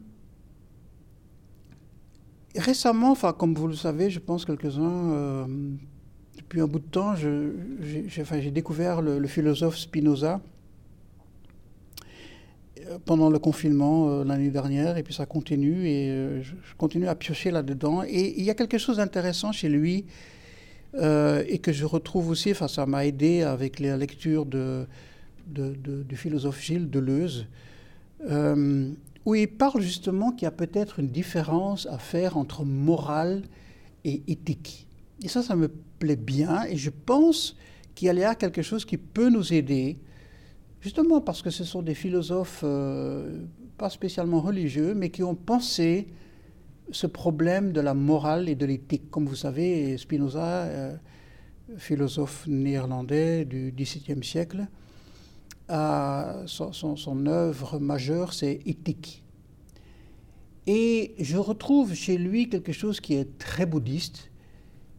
récemment, 2.56 3.12
enfin 3.12 3.34
comme 3.34 3.54
vous 3.54 3.68
le 3.68 3.76
savez, 3.76 4.10
je 4.10 4.20
pense 4.20 4.46
quelques-uns 4.46 5.12
euh, 5.12 5.46
depuis 6.38 6.62
un 6.62 6.68
bout 6.68 6.80
de 6.80 6.86
temps, 6.86 7.14
j'ai 7.16 8.52
découvert 8.52 9.02
le, 9.02 9.28
philosophe 9.28 9.78
Spinoza 9.78 10.40
euh, 12.86 12.98
pendant 13.04 13.30
le 13.30 13.40
confinement 13.40 14.24
l'année 14.24 14.50
dernière, 14.50 14.98
et 14.98 15.04
puis 15.04 15.14
ça 15.14 15.26
continue, 15.26 15.86
et 15.88 16.42
je, 16.42 16.54
continue 16.78 17.08
à 17.08 17.16
piocher 17.16 17.52
là-dedans. 17.52 18.04
Et 18.04 18.40
il 18.40 18.44
y 18.46 18.50
a 18.50 18.54
quelque 18.54 18.78
chose 18.78 18.98
d'intéressant 18.98 19.52
chez 19.52 19.70
lui 19.70 20.06
et 20.94 21.60
que 21.62 21.72
je 21.74 21.86
retrouve 21.86 22.30
aussi, 22.30 22.52
enfin 22.52 22.68
ça 22.68 22.86
m'a 22.86 23.06
aidé 23.06 23.44
avec 23.44 23.80
la 23.80 23.98
lecture 23.98 24.48
du 24.48 26.16
philosophe 26.16 26.60
Gilles 26.62 26.90
Deleuze, 26.90 27.46
euh, 28.30 28.92
où 29.26 29.36
il 29.36 29.48
parle 29.48 29.82
justement 29.82 30.32
qu'il 30.32 30.44
y 30.44 30.48
a 30.48 30.52
peut-être 30.52 31.00
une 31.00 31.10
différence 31.10 31.86
à 31.88 31.98
faire 31.98 32.38
entre 32.38 32.64
morale 32.64 33.44
et 34.04 34.24
éthique. 34.28 34.88
Et 35.24 35.28
ça, 35.28 35.42
ça 35.42 35.56
me 35.56 35.68
plaît 36.00 36.16
bien, 36.16 36.64
et 36.64 36.78
je 36.78 36.90
pense 36.90 37.58
qu'il 37.96 38.16
y 38.16 38.24
a 38.24 38.36
quelque 38.36 38.62
chose 38.62 38.86
qui 38.86 38.98
peut 38.98 39.30
nous 39.30 39.54
aider, 39.54 39.98
justement 40.82 41.20
parce 41.20 41.42
que 41.42 41.50
ce 41.50 41.64
sont 41.64 41.82
des 41.82 41.96
philosophes 41.96 42.62
euh, 42.64 43.40
pas 43.78 43.90
spécialement 43.90 44.42
religieux, 44.42 44.94
mais 44.96 45.10
qui 45.10 45.24
ont 45.24 45.36
pensé 45.36 46.08
ce 46.92 47.08
problème 47.08 47.72
de 47.72 47.82
la 47.82 47.94
morale 47.94 48.50
et 48.50 48.56
de 48.56 48.66
l'éthique. 48.66 49.10
Comme 49.10 49.26
vous 49.26 49.36
savez, 49.36 49.98
Spinoza, 49.98 50.64
euh, 50.64 50.96
philosophe 51.78 52.48
néerlandais 52.48 53.46
du 53.46 53.74
XVIIe 53.76 54.24
siècle, 54.24 54.68
son, 55.70 57.26
œuvre 57.28 57.80
majeure, 57.80 58.34
c'est 58.34 58.60
Éthique. 58.66 59.24
Et 60.66 61.16
je 61.20 61.38
retrouve 61.38 61.94
chez 61.94 62.18
lui 62.18 62.50
quelque 62.50 62.74
chose 62.74 63.00
qui 63.00 63.16
est 63.16 63.38
très 63.38 63.66
bouddhiste, 63.66 64.32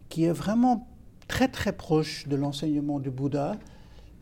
qui 0.09 0.25
est 0.25 0.33
vraiment 0.33 0.89
très 1.27 1.49
très 1.49 1.73
proche 1.73 2.27
de 2.27 2.37
l'enseignement 2.37 2.99
du 2.99 3.11
Bouddha, 3.11 3.59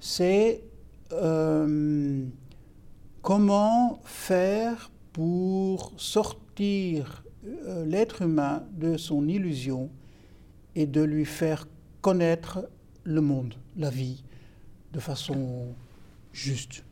c'est 0.01 0.65
euh, 1.13 2.25
comment 3.23 4.01
faire 4.05 4.91
pour 5.13 5.93
sortir 5.97 7.25
euh, 7.47 7.85
l'être 7.87 8.23
humain 8.23 8.65
de 8.73 8.97
son 8.97 9.29
illusion 9.29 9.89
et 10.75 10.87
de 10.87 11.01
lui 11.03 11.25
faire 11.25 11.69
connaître 12.03 12.69
le 13.05 13.21
monde, 13.21 13.55
la 13.77 13.89
vie, 13.89 14.25
de 14.93 14.99
façon 14.99 15.69
juste. 16.37 16.85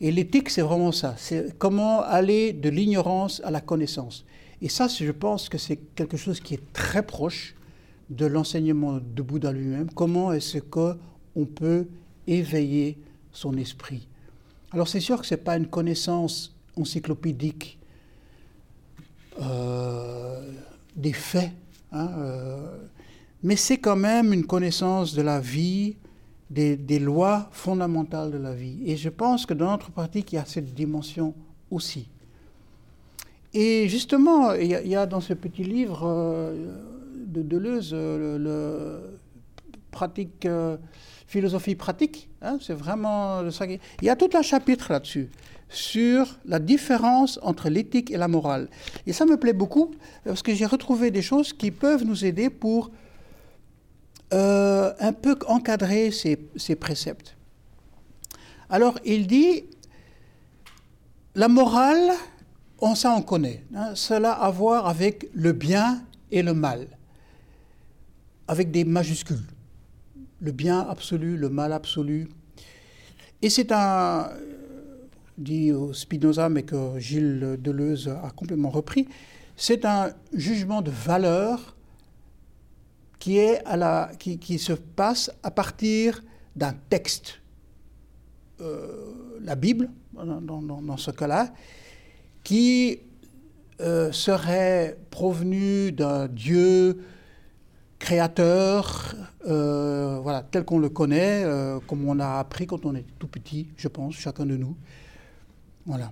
Et 0.00 0.12
l'éthique, 0.12 0.50
c'est 0.50 0.62
vraiment 0.62 0.92
ça. 0.92 1.14
C'est 1.16 1.58
comment 1.58 2.02
aller 2.02 2.52
de 2.52 2.68
l'ignorance 2.68 3.40
à 3.44 3.50
la 3.50 3.60
connaissance. 3.60 4.24
Et 4.62 4.68
ça, 4.68 4.88
je 4.88 5.10
pense 5.10 5.48
que 5.48 5.58
c'est 5.58 5.76
quelque 5.94 6.16
chose 6.16 6.40
qui 6.40 6.54
est 6.54 6.72
très 6.72 7.04
proche 7.04 7.54
de 8.08 8.26
l'enseignement 8.26 8.98
de 8.98 9.22
Bouddha 9.22 9.52
lui-même. 9.52 9.90
Comment 9.90 10.32
est-ce 10.32 10.58
qu'on 10.58 11.44
peut 11.46 11.88
éveiller 12.26 12.98
son 13.32 13.56
esprit? 13.56 14.06
Alors, 14.70 14.88
c'est 14.88 15.00
sûr 15.00 15.20
que 15.20 15.26
ce 15.26 15.34
n'est 15.34 15.40
pas 15.40 15.56
une 15.56 15.66
connaissance 15.66 16.54
encyclopédique 16.76 17.78
euh, 19.40 20.52
des 20.94 21.12
faits, 21.12 21.52
hein, 21.92 22.10
euh, 22.18 22.78
mais 23.42 23.56
c'est 23.56 23.78
quand 23.78 23.96
même 23.96 24.32
une 24.32 24.46
connaissance 24.46 25.14
de 25.14 25.22
la 25.22 25.40
vie, 25.40 25.96
des, 26.50 26.98
lois 26.98 27.48
fondamentales 27.52 28.30
de 28.30 28.38
la 28.38 28.54
vie. 28.54 28.78
Et 28.86 28.96
je 28.96 29.08
pense 29.08 29.46
que 29.46 29.54
dans 29.54 29.70
notre 29.70 29.90
pratique, 29.90 30.32
il 30.32 30.36
y 30.36 30.38
a 30.38 30.44
cette 30.44 30.74
dimension 30.74 31.34
aussi. 31.70 32.08
Et 33.52 33.88
justement, 33.88 34.52
il 34.52 34.68
y, 34.68 34.96
a, 34.96 35.06
dans 35.06 35.20
ce 35.20 35.34
petit 35.34 35.64
livre 35.64 36.02
euh, 36.04 36.72
de 37.26 37.42
Deleuze, 37.42 37.94
le, 37.94 39.00
pratique, 39.90 40.46
philosophie 41.26 41.74
pratique, 41.74 42.28
hein, 42.42 42.58
c'est 42.60 42.74
vraiment. 42.74 43.42
Il 43.62 44.04
y 44.04 44.10
a 44.10 44.16
tout 44.16 44.30
un 44.34 44.42
chapitre 44.42 44.92
là-dessus 44.92 45.30
sur 45.68 46.38
la 46.44 46.58
différence 46.58 47.40
entre 47.42 47.68
l'éthique 47.68 48.10
et 48.10 48.16
la 48.16 48.28
morale. 48.28 48.68
Et 49.06 49.12
ça 49.12 49.24
me 49.24 49.36
plaît 49.36 49.52
beaucoup 49.52 49.94
parce 50.24 50.42
que 50.42 50.54
j'ai 50.54 50.66
retrouvé 50.66 51.10
des 51.10 51.22
choses 51.22 51.52
qui 51.52 51.70
peuvent 51.70 52.04
nous 52.04 52.24
aider 52.24 52.50
pour 52.50 52.90
euh, 54.32 54.92
un 54.98 55.12
peu 55.12 55.36
encadrer 55.46 56.10
ces, 56.10 56.36
préceptes. 56.74 57.36
Alors 58.68 58.98
il 59.04 59.28
dit, 59.28 59.64
la 61.36 61.46
morale, 61.46 62.10
on 62.80 62.96
ça 62.96 63.14
on 63.16 63.22
connaît, 63.22 63.64
hein, 63.74 63.94
cela 63.94 64.32
a 64.32 64.46
à 64.46 64.50
voir 64.50 64.88
avec 64.88 65.30
le 65.32 65.52
bien 65.52 66.02
et 66.32 66.42
le 66.42 66.54
mal, 66.54 66.88
avec 68.48 68.72
des 68.72 68.84
majuscules, 68.84 69.46
le 70.40 70.50
bien 70.50 70.80
absolu, 70.80 71.36
le 71.36 71.48
mal 71.48 71.72
absolu. 71.72 72.28
Et 73.42 73.48
c'est 73.48 73.70
un, 73.70 74.30
dit 75.38 75.70
Spinoza, 75.92 76.48
mais 76.48 76.64
que 76.64 76.98
Gilles 76.98 77.58
Deleuze 77.60 78.08
a 78.08 78.30
complètement 78.30 78.70
repris, 78.70 79.06
c'est 79.56 79.84
un 79.84 80.10
jugement 80.32 80.82
de 80.82 80.90
valeur 80.90 81.75
qui, 83.18 83.38
est 83.38 83.64
à 83.64 83.76
la, 83.76 84.10
qui, 84.18 84.38
qui 84.38 84.58
se 84.58 84.72
passe 84.72 85.30
à 85.42 85.50
partir 85.50 86.22
d'un 86.54 86.74
texte, 86.88 87.40
euh, 88.60 89.38
la 89.42 89.54
Bible, 89.54 89.90
dans, 90.14 90.62
dans, 90.62 90.96
ce 90.96 91.10
cas-là, 91.10 91.52
qui 92.42 93.00
euh, 93.80 94.10
serait 94.12 94.96
provenu 95.10 95.92
d'un 95.92 96.26
Dieu 96.26 97.02
créateur, 97.98 99.14
euh, 99.46 100.18
voilà, 100.22 100.42
tel 100.42 100.64
qu'on 100.64 100.78
le 100.78 100.88
connaît, 100.88 101.44
comme 101.86 102.08
on 102.08 102.18
a 102.18 102.38
appris 102.38 102.66
quand 102.66 102.84
on 102.86 102.94
est 102.94 103.04
tout 103.18 103.28
petit, 103.28 103.68
je 103.76 103.88
pense, 103.88 104.14
chacun 104.14 104.46
de 104.46 104.56
nous. 104.56 104.76
Voilà. 105.84 106.10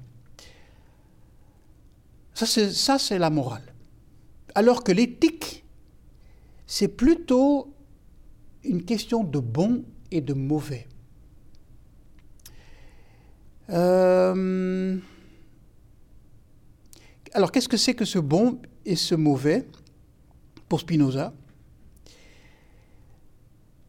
Ça, 2.35 2.99
c'est 2.99 3.19
la 3.19 3.31
morale. 3.31 3.73
Alors 4.55 4.85
que 4.85 4.93
l'éthique, 4.93 5.64
c'est 6.75 6.89
plutôt 6.89 7.73
une 8.65 8.85
question 8.85 9.23
de 9.23 9.39
bon 9.39 9.85
et 10.11 10.21
de 10.21 10.35
mauvais. 10.35 10.89
Euh, 13.71 14.99
alors, 17.33 17.53
qu'est-ce 17.53 17.69
que 17.69 17.77
c'est 17.77 17.95
que 17.95 18.05
ce 18.05 18.19
bon 18.19 18.59
et 18.85 18.97
ce 18.97 19.15
mauvais 19.15 19.69
pour 20.69 20.81
Spinoza? 20.81 21.33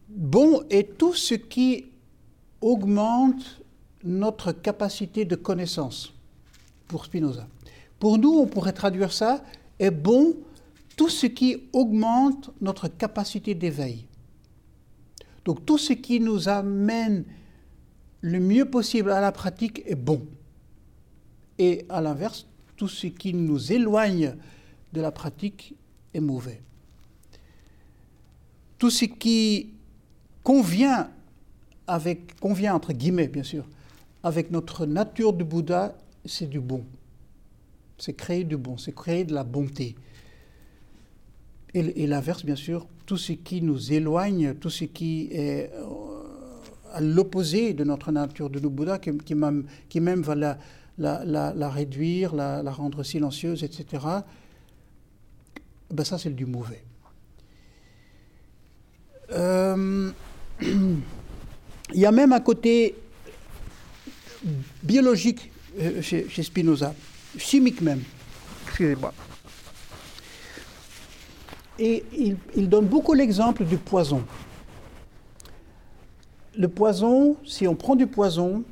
Bon 0.08 0.62
est 0.70 0.96
tout 0.96 1.16
ce 1.16 1.34
qui 1.34 1.86
augmente 2.62 3.64
notre 4.04 4.52
capacité 4.52 5.26
de 5.26 5.36
connaissance 5.36 6.14
pour 6.88 7.06
Spinoza. 7.06 7.48
Pour 7.98 8.20
nous, 8.20 8.34
on 8.38 8.46
pourrait 8.46 8.74
traduire 8.74 9.12
ça 9.12 9.44
est 9.80 9.90
bon 9.90 10.36
tout 10.96 11.10
ce 11.10 11.28
qui 11.28 11.64
augmente 11.74 12.52
notre 12.62 12.88
capacité 12.88 13.54
d'éveil. 13.56 14.06
Donc 15.44 15.66
tout 15.66 15.78
ce 15.78 15.94
qui 15.94 16.20
nous 16.20 16.50
amène 16.50 17.26
le 18.22 18.40
mieux 18.40 18.66
possible 18.66 19.12
à 19.12 19.22
la 19.22 19.32
pratique 19.32 19.84
est 19.86 19.96
bon. 19.96 20.26
Et 21.58 21.86
à 21.90 22.02
l'inverse, 22.02 22.48
tout 22.76 22.88
ce 22.88 23.08
qui 23.08 23.34
nous 23.34 23.72
éloigne 23.72 24.36
de 24.94 25.02
la 25.02 25.12
pratique 25.12 25.76
est 26.14 26.20
mauvais. 26.20 26.62
Tout 28.78 28.90
ce 28.90 29.06
qui 29.06 29.74
convient 30.44 31.10
avec 31.88 32.40
convient 32.40 32.74
entre 32.74 32.94
guillemets 32.94 33.28
bien 33.28 33.44
sûr 33.44 33.66
avec 34.26 34.50
notre 34.50 34.88
nature 34.88 35.34
de 35.34 35.44
Bouddha, 35.44 35.96
c'est 36.26 36.50
du 36.50 36.60
bon. 36.60 36.84
C'est 38.00 38.16
créer 38.16 38.44
du 38.44 38.58
bon, 38.58 38.76
c'est 38.76 38.92
créer 38.92 39.24
de 39.24 39.36
la 39.36 39.44
bonté. 39.44 39.96
Et, 41.78 42.08
l'inverse, 42.08 42.46
bien 42.46 42.56
sûr, 42.56 42.88
tout 43.06 43.18
ce 43.18 43.34
qui 43.34 43.62
nous 43.62 43.92
éloigne, 43.92 44.54
tout 44.54 44.70
ce 44.70 44.86
qui 44.86 45.28
est 45.34 45.70
euh, 45.74 45.84
à 46.94 47.02
l'opposé 47.02 47.74
de 47.74 47.84
notre 47.84 48.14
nature 48.14 48.50
de 48.50 48.60
Bouddha, 48.62 48.98
qui, 48.98 49.36
même, 49.36 50.22
va 50.22 50.36
la, 50.36 50.58
la, 50.98 51.70
réduire, 51.70 52.34
la, 52.34 52.72
rendre 52.72 53.04
silencieuse, 53.04 53.66
etc., 53.66 54.06
ben 55.92 56.06
ça, 56.06 56.18
c'est 56.18 56.34
du 56.34 56.46
mauvais. 56.46 56.82
Euh, 59.32 60.12
il 60.62 61.00
y 61.94 62.06
a 62.06 62.12
même 62.14 62.32
un 62.32 62.40
côté 62.40 62.96
biologique 64.82 65.52
euh, 65.78 66.02
chez, 66.02 66.26
Spinoza, 66.42 66.96
chimique 67.38 67.82
même. 67.82 68.02
Excusez-moi. 68.66 69.14
Et 71.78 72.04
il, 72.56 72.70
donne 72.70 72.86
beaucoup 72.86 73.14
l'exemple 73.14 73.66
du 73.66 73.78
poison. 73.78 74.24
Le 76.58 76.68
poison, 76.70 77.36
si 77.46 77.68
on 77.68 77.76
prend 77.76 77.96
du 77.96 78.08
poison, 78.08 78.64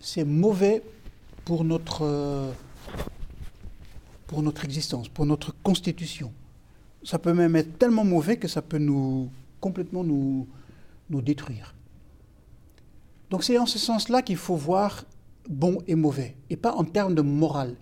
c'est 0.00 0.24
mauvais 0.24 0.82
pour 1.44 1.64
notre, 1.64 2.52
pour 4.26 4.42
notre 4.42 4.64
existence, 4.64 5.08
pour 5.08 5.26
notre 5.26 5.54
constitution. 5.62 6.32
Ça 7.02 7.18
peut 7.18 7.34
même 7.34 7.54
être 7.54 7.78
tellement 7.78 8.04
mauvais 8.04 8.38
que 8.38 8.48
ça 8.48 8.62
peut 8.62 8.78
nous 8.78 9.28
complètement 9.60 10.04
nous, 10.04 10.46
nous 11.10 11.20
détruire. 11.20 11.74
Donc 13.30 13.44
c'est 13.44 13.58
en 13.58 13.66
ce 13.66 13.78
sens-là 13.78 14.22
qu'il 14.22 14.36
faut 14.36 14.56
voir 14.56 15.04
bon 15.48 15.82
et 15.86 15.94
mauvais, 15.94 16.36
et 16.50 16.56
pas 16.56 16.72
en 16.72 16.84
termes 16.84 17.14
de 17.14 17.22
morale, 17.22 17.76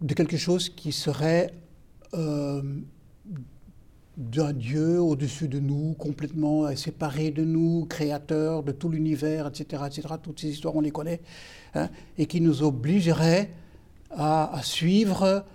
de 0.00 0.14
quelque 0.14 0.36
chose 0.36 0.68
qui 0.68 0.92
serait 0.92 1.52
euh, 2.14 2.62
d'un 4.20 4.52
Dieu 4.52 5.00
au-dessus 5.00 5.48
de 5.48 5.58
nous, 5.58 5.94
complètement 5.94 6.74
séparé 6.76 7.30
de 7.30 7.42
nous, 7.42 7.86
créateur 7.86 8.62
de 8.62 8.70
tout 8.70 8.90
l'univers, 8.90 9.46
etc., 9.46 9.82
etc. 9.86 10.14
Toutes 10.22 10.40
ces 10.40 10.48
histoires, 10.48 10.76
on 10.76 10.82
les 10.82 10.90
connaît, 10.90 11.22
hein, 11.74 11.88
et 12.18 12.26
qui 12.26 12.42
nous 12.42 12.62
obligerait 12.62 13.50
à, 14.10 14.54
à, 14.54 14.62
suivre 14.62 15.46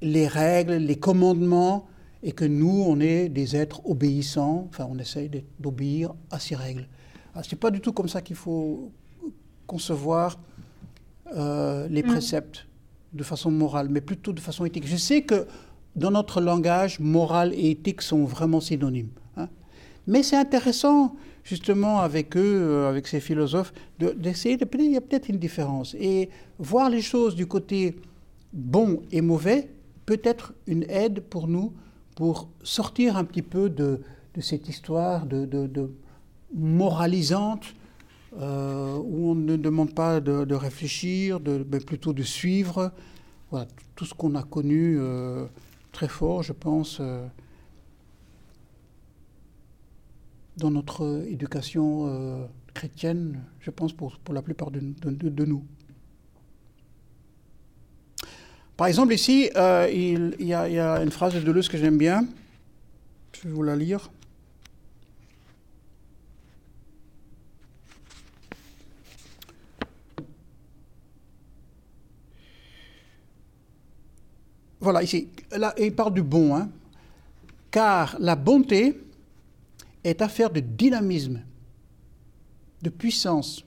les 0.00 0.26
règles, 0.26 0.74
les 0.74 0.96
commandements, 0.96 1.86
et 2.22 2.32
que 2.32 2.46
nous, 2.46 2.84
on 2.86 3.00
est 3.00 3.28
des 3.28 3.54
êtres 3.54 3.82
obéissants, 3.84 4.66
enfin, 4.70 4.88
on 4.90 4.98
essaye 4.98 5.30
d'obéir 5.60 6.14
à 6.30 6.40
ces 6.40 6.56
règles. 6.56 6.88
Ce 7.42 7.54
n'est 7.54 7.58
pas 7.58 7.70
du 7.70 7.80
tout 7.80 7.92
comme 7.92 8.08
ça 8.08 8.22
qu'il 8.22 8.36
faut 8.36 8.90
concevoir 9.66 10.38
euh, 11.34 11.86
les 11.88 12.02
mm. 12.02 12.06
préceptes 12.06 12.66
de 13.12 13.22
façon 13.22 13.50
morale, 13.50 13.88
mais 13.90 14.00
plutôt 14.00 14.32
de 14.32 14.40
façon 14.40 14.64
éthique. 14.64 14.86
Je 14.86 14.96
sais 14.96 15.22
que 15.22 15.46
dans 15.96 16.10
notre 16.10 16.40
langage, 16.40 17.00
morale 17.00 17.52
et 17.54 17.70
éthique 17.70 18.02
sont 18.02 18.24
vraiment 18.24 18.60
synonymes. 18.60 19.10
Hein. 19.36 19.48
Mais 20.06 20.22
c'est 20.22 20.36
intéressant, 20.36 21.16
justement, 21.42 22.00
avec 22.00 22.36
eux, 22.36 22.60
euh, 22.62 22.88
avec 22.88 23.06
ces 23.08 23.20
philosophes, 23.20 23.72
d'essayer 23.98 24.56
de, 24.56 24.66
il 24.78 24.92
y 24.92 24.96
a 24.96 25.00
peut-être 25.00 25.28
une 25.28 25.38
différence. 25.38 25.96
Et 25.98 26.30
voir 26.58 26.90
les 26.90 27.02
choses 27.02 27.34
du 27.34 27.46
côté 27.46 27.96
bon 28.52 29.02
et 29.10 29.20
mauvais 29.20 29.70
peut 30.04 30.20
être 30.22 30.54
une 30.66 30.84
aide 30.88 31.20
pour 31.20 31.48
nous 31.48 31.72
pour 32.14 32.48
sortir 32.62 33.16
un 33.16 33.24
petit 33.24 33.42
peu 33.42 33.68
de, 33.68 34.00
cette 34.40 34.68
histoire 34.68 35.26
de 35.26 35.90
moralisante 36.54 37.74
euh, 38.38 38.98
où 38.98 39.30
on 39.30 39.34
ne 39.34 39.56
demande 39.56 39.94
pas 39.94 40.20
de, 40.20 40.54
réfléchir, 40.54 41.40
mais 41.70 41.80
plutôt 41.80 42.12
de 42.12 42.22
suivre. 42.22 42.92
Voilà, 43.50 43.66
tout 43.94 44.04
ce 44.04 44.12
qu'on 44.12 44.34
a 44.34 44.42
connu 44.42 44.96
euh, 44.98 45.46
très 45.96 46.08
fort, 46.08 46.42
je 46.42 46.52
pense, 46.52 46.98
euh, 47.00 47.26
dans 50.58 50.70
notre 50.70 51.24
éducation 51.26 52.48
chrétienne, 52.74 53.42
je 53.60 53.70
pense 53.70 53.94
pour, 53.94 54.18
pour 54.18 54.34
la 54.34 54.42
plupart 54.42 54.70
de, 54.70 54.80
nous. 55.46 55.64
Par 58.76 58.88
exemple, 58.88 59.14
ici, 59.14 59.48
il, 59.54 60.34
y 60.38 60.52
a, 60.52 60.68
il, 60.68 60.74
y 60.74 60.78
a, 60.78 61.02
une 61.02 61.10
phrase 61.10 61.34
de 61.34 61.40
Deleuze 61.40 61.68
que 61.70 61.78
j'aime 61.78 61.96
bien. 61.96 62.26
Je 63.32 63.48
vais 63.48 63.54
vous 63.54 63.62
la 63.62 63.74
lire. 63.74 64.10
Voilà, 74.86 75.02
ici, 75.02 75.26
il 75.80 75.96
parle 75.96 76.14
du 76.14 76.22
bon, 76.22 76.54
hein. 76.54 76.68
car 77.72 78.14
la 78.20 78.36
bonté 78.36 78.96
est 80.04 80.22
affaire 80.22 80.48
de 80.48 80.60
dynamisme, 80.60 81.42
de 82.82 82.88
puissance. 82.88 83.64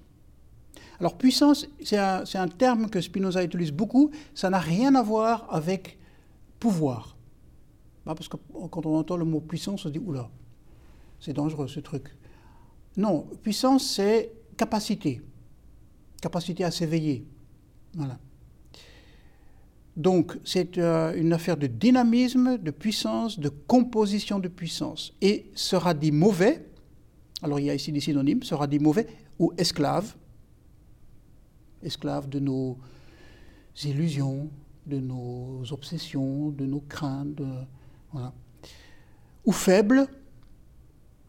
Alors 0.98 1.18
puissance, 1.18 1.68
c'est 1.84 1.98
un, 1.98 2.48
terme 2.48 2.90
que 2.90 3.02
Spinoza 3.02 3.44
utilise 3.44 3.74
beaucoup, 3.74 4.12
ça 4.34 4.50
n'a 4.50 4.60
rien 4.60 4.96
à 4.96 5.04
voir 5.04 5.46
avec 5.54 5.98
pouvoir. 6.58 7.18
Bah, 8.06 8.16
parce 8.16 8.30
que 8.30 8.38
quand 8.72 8.86
on 8.86 8.98
entend 8.98 9.18
le 9.18 9.26
mot 9.26 9.42
puissance, 9.42 9.82
on 9.82 9.90
se 9.90 9.90
dit, 9.90 10.00
oula, 10.00 10.30
c'est 11.20 11.34
dangereux 11.34 11.68
ce 11.68 11.82
truc. 11.82 12.16
Non, 12.96 13.28
puissance, 13.44 13.86
c'est 13.86 14.32
capacité, 14.56 15.22
capacité 16.22 16.64
à 16.64 16.72
s'éveiller. 16.72 17.26
Voilà. 17.94 18.18
Donc 19.98 20.38
c'est 20.44 20.78
euh, 20.78 21.14
une 21.16 21.34
affaire 21.34 21.58
de 21.58 21.68
dynamisme, 21.68 22.58
de 22.58 22.72
puissance, 22.72 23.40
de 23.40 23.50
composition 23.50 24.40
de 24.40 24.48
puissance. 24.48 25.14
Et 25.22 25.52
sera 25.56 25.94
dit 25.94 26.12
mauvais, 26.12 26.66
alors 27.42 27.60
il 27.60 27.66
y 27.66 27.70
a 27.70 27.76
ici 27.76 27.92
des 27.92 28.00
synonymes, 28.00 28.44
sera 28.44 28.68
dit 28.68 28.80
mauvais 28.80 29.08
ou 29.40 29.52
esclave, 29.58 30.16
esclave 31.84 32.30
de 32.30 32.40
nos 32.40 32.78
illusions, 33.84 34.50
de 34.86 35.00
nos 35.00 35.64
obsessions, 35.72 36.50
de 36.50 36.66
nos 36.66 36.82
craintes, 36.82 37.42
voilà. 38.12 38.34
ou 39.46 39.52
faible, 39.52 40.08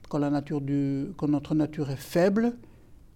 quand, 0.08 1.28
notre 1.28 1.54
nature 1.54 1.90
est 1.90 1.96
faible, 1.96 2.56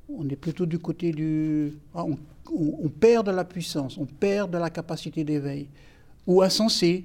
on 0.08 0.28
est 0.28 0.36
plutôt 0.36 0.64
du 0.64 0.78
côté 0.78 1.10
du... 1.10 1.72
Ah, 1.92 2.04
on, 2.52 2.88
perd 2.88 3.26
de 3.26 3.32
la 3.32 3.44
puissance, 3.44 3.98
on 3.98 4.06
perd 4.06 4.50
de 4.50 4.58
la 4.58 4.70
capacité 4.70 5.24
d'éveil. 5.24 5.68
Ou 6.26 6.42
insensé, 6.42 7.04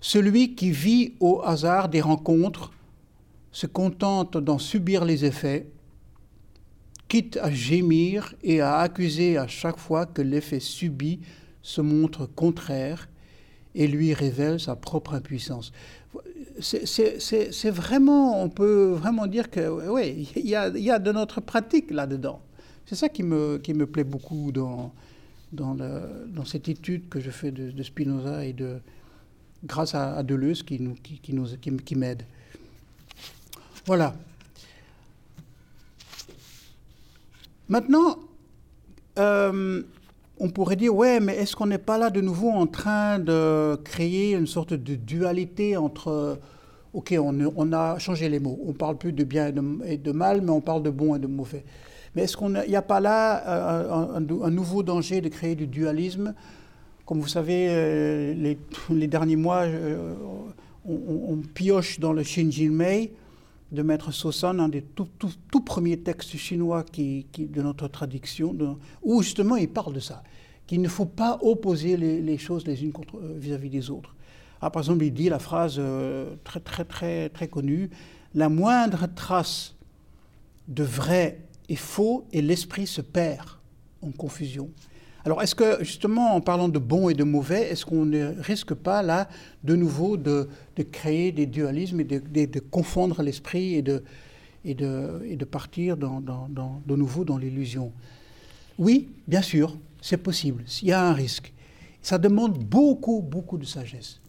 celui 0.00 0.54
qui 0.54 0.70
vit 0.70 1.14
au 1.20 1.42
hasard 1.42 1.88
des 1.88 2.00
rencontres 2.00 2.72
se 3.50 3.66
contente 3.66 4.36
d'en 4.36 4.58
subir 4.58 5.04
les 5.04 5.24
effets, 5.24 5.68
quitte 7.08 7.36
à 7.42 7.50
gémir 7.50 8.34
et 8.42 8.60
à 8.60 8.78
accuser 8.78 9.36
à 9.36 9.46
chaque 9.46 9.78
fois 9.78 10.06
que 10.06 10.22
l'effet 10.22 10.60
subi 10.60 11.20
se 11.60 11.80
montre 11.80 12.26
contraire 12.26 13.08
et 13.74 13.86
lui 13.86 14.14
révèle 14.14 14.58
sa 14.58 14.76
propre 14.76 15.14
impuissance 15.14 15.72
c'est 16.60 17.70
vraiment, 17.70 18.42
on 18.42 18.48
peut 18.48 18.92
vraiment 18.92 19.26
dire 19.26 19.50
que, 19.50 19.90
oui, 19.90 20.30
il 20.36 20.46
y 20.46 20.54
a, 20.54 20.68
y 20.68 20.90
a, 20.90 20.98
de 20.98 21.12
notre 21.12 21.40
pratique 21.40 21.90
là-dedans. 21.90 22.40
C'est 22.86 22.94
ça 22.94 23.08
qui 23.08 23.22
me, 23.22 23.58
qui 23.58 23.74
me 23.74 23.86
plaît 23.86 24.04
beaucoup 24.04 24.52
dans, 24.52 24.92
dans, 25.52 26.44
cette 26.44 26.68
étude 26.68 27.08
que 27.08 27.20
je 27.20 27.30
fais 27.30 27.50
de, 27.50 27.82
Spinoza 27.82 28.44
et 28.44 28.52
de, 28.52 28.78
grâce 29.64 29.94
à, 29.94 30.22
Deleuze 30.22 30.62
qui, 30.62 30.80
nous, 30.80 30.94
qui, 30.94 31.18
qui, 31.18 31.34
nous, 31.34 31.46
qui, 31.84 31.94
m'aide. 31.94 32.24
Voilà. 33.86 34.14
Maintenant, 37.68 38.18
euh, 39.18 39.82
on 40.38 40.50
pourrait 40.50 40.76
dire, 40.76 40.94
ouais, 40.94 41.20
mais 41.20 41.36
est-ce 41.36 41.54
qu'on 41.54 41.66
n'est 41.66 41.78
pas 41.78 41.98
là 41.98 42.10
de 42.10 42.20
nouveau 42.20 42.50
en 42.50 42.66
train 42.66 43.18
de 43.18 43.76
créer 43.84 44.32
une 44.32 44.46
sorte 44.46 44.74
de 44.74 44.94
dualité 44.96 45.76
entre, 45.76 46.38
ok, 46.92 47.14
on, 47.18 47.72
a 47.72 47.98
changé 47.98 48.28
les 48.28 48.40
mots, 48.40 48.58
on 48.66 48.72
parle 48.72 48.98
plus 48.98 49.12
de 49.12 49.24
bien 49.24 49.52
et 49.84 49.96
de, 49.96 50.12
mal, 50.12 50.40
mais 50.40 50.50
on 50.50 50.60
parle 50.60 50.82
de 50.82 50.90
bon 50.90 51.14
et 51.14 51.18
de 51.18 51.26
mauvais. 51.26 51.64
Mais 52.14 52.22
est-ce 52.22 52.36
qu'il 52.36 52.64
n'y 52.68 52.76
a, 52.76 52.82
pas 52.82 53.00
là 53.00 53.42
euh, 53.46 54.16
un, 54.16 54.50
nouveau 54.50 54.82
danger 54.82 55.20
de 55.20 55.28
créer 55.28 55.54
du 55.54 55.66
dualisme? 55.66 56.34
Comme 57.06 57.20
vous 57.20 57.28
savez, 57.28 57.68
euh, 57.70 58.34
les, 58.90 59.06
derniers 59.08 59.36
mois, 59.36 59.62
euh, 59.62 60.14
on, 60.86 61.40
pioche 61.54 62.00
dans 62.00 62.12
le 62.12 62.22
Shinjin 62.22 62.70
Mei 62.70 63.12
de 63.70 63.82
Maître 63.82 64.12
Sosan, 64.12 64.58
un 64.58 64.68
des 64.68 64.82
tout, 64.82 65.08
premiers 65.64 65.98
textes 65.98 66.36
chinois 66.36 66.84
qui, 66.84 67.26
de 67.38 67.62
notre 67.62 67.88
traduction, 67.88 68.54
où 69.02 69.22
justement 69.22 69.56
il 69.56 69.68
parle 69.68 69.94
de 69.94 70.00
ça 70.00 70.22
qu'il 70.66 70.82
ne 70.82 70.88
faut 70.88 71.06
pas 71.06 71.38
opposer 71.40 71.96
les, 71.96 72.38
choses 72.38 72.66
les 72.66 72.84
unes 72.84 72.92
vis-à-vis 73.36 73.70
des 73.70 73.90
autres. 73.90 74.14
Ah, 74.60 74.70
par 74.70 74.82
exemple, 74.82 75.04
il 75.04 75.12
dit 75.12 75.28
la 75.28 75.38
phrase 75.38 75.80
très, 76.44 76.60
très, 76.60 76.84
très, 76.84 77.28
très 77.30 77.48
connue 77.48 77.90
La 78.34 78.48
moindre 78.48 79.08
trace 79.14 79.74
de 80.68 80.84
vrai 80.84 81.40
et 81.68 81.76
faux 81.76 82.26
et 82.32 82.42
l'esprit 82.42 82.86
se 82.86 83.00
perd 83.00 83.48
en 84.02 84.10
confusion. 84.10 84.70
Alors, 85.24 85.40
est-ce 85.40 85.54
que, 85.54 85.84
justement, 85.84 86.34
en 86.34 86.40
parlant 86.40 86.68
de 86.68 86.80
bon 86.80 87.08
et 87.08 87.14
de 87.14 87.22
mauvais, 87.22 87.70
est-ce 87.70 87.86
qu'on 87.86 88.04
ne 88.04 88.34
risque 88.40 88.74
pas, 88.74 89.02
là, 89.02 89.28
de 89.62 89.76
nouveau, 89.76 90.16
de, 90.16 90.48
créer 90.90 91.30
des 91.30 91.46
dualismes 91.46 92.00
et 92.00 92.04
de, 92.04 92.58
confondre 92.58 93.22
l'esprit 93.22 93.74
et 93.74 93.82
de, 93.82 95.44
partir 95.44 95.96
de 95.96 96.96
nouveau 96.96 97.24
dans 97.24 97.38
l'illusion? 97.38 97.92
Oui, 98.78 99.10
bien 99.28 99.42
sûr, 99.42 99.76
c'est 100.00 100.16
possible. 100.16 100.64
Il 100.82 100.88
y 100.88 100.92
a 100.92 101.06
un 101.06 101.12
risque. 101.12 101.52
Ça 102.00 102.18
demande 102.18 102.58
beaucoup, 102.58 103.22
beaucoup 103.22 103.58
de 103.58 103.64
sagesse. 103.64 104.20